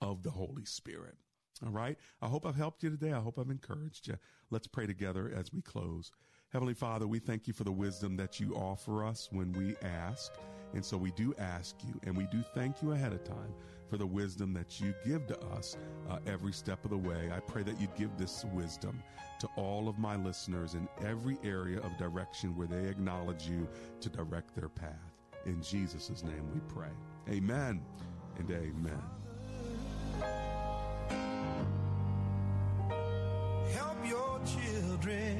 of 0.00 0.22
the 0.22 0.30
Holy 0.30 0.64
Spirit. 0.64 1.16
All 1.64 1.72
right. 1.72 1.98
I 2.22 2.26
hope 2.26 2.46
I've 2.46 2.56
helped 2.56 2.82
you 2.82 2.90
today. 2.90 3.12
I 3.12 3.20
hope 3.20 3.38
I've 3.38 3.50
encouraged 3.50 4.08
you. 4.08 4.16
Let's 4.50 4.66
pray 4.66 4.86
together 4.86 5.30
as 5.34 5.52
we 5.52 5.60
close. 5.60 6.10
Heavenly 6.52 6.74
Father, 6.74 7.06
we 7.06 7.18
thank 7.18 7.46
you 7.46 7.52
for 7.52 7.64
the 7.64 7.72
wisdom 7.72 8.16
that 8.16 8.40
you 8.40 8.54
offer 8.54 9.04
us 9.04 9.28
when 9.30 9.52
we 9.52 9.76
ask. 9.86 10.32
And 10.74 10.84
so 10.84 10.96
we 10.96 11.10
do 11.12 11.34
ask 11.38 11.76
you, 11.86 11.94
and 12.04 12.16
we 12.16 12.26
do 12.30 12.42
thank 12.54 12.82
you 12.82 12.92
ahead 12.92 13.12
of 13.12 13.24
time 13.24 13.54
for 13.88 13.96
the 13.96 14.06
wisdom 14.06 14.52
that 14.54 14.80
you 14.80 14.94
give 15.04 15.26
to 15.26 15.38
us 15.46 15.76
uh, 16.08 16.18
every 16.26 16.52
step 16.52 16.84
of 16.84 16.90
the 16.90 16.98
way. 16.98 17.30
I 17.34 17.40
pray 17.40 17.64
that 17.64 17.80
you 17.80 17.88
give 17.98 18.16
this 18.16 18.44
wisdom 18.52 19.02
to 19.40 19.48
all 19.56 19.88
of 19.88 19.98
my 19.98 20.16
listeners 20.16 20.74
in 20.74 20.88
every 21.04 21.38
area 21.42 21.80
of 21.80 21.96
direction 21.96 22.56
where 22.56 22.68
they 22.68 22.88
acknowledge 22.88 23.48
you 23.48 23.68
to 24.00 24.08
direct 24.08 24.54
their 24.54 24.68
path. 24.68 24.94
In 25.46 25.60
Jesus' 25.62 26.22
name 26.22 26.48
we 26.54 26.60
pray. 26.68 26.90
Amen 27.28 27.82
and 28.38 28.50
amen. 28.50 29.02
Help 33.72 34.06
your 34.06 34.40
children. 34.44 35.39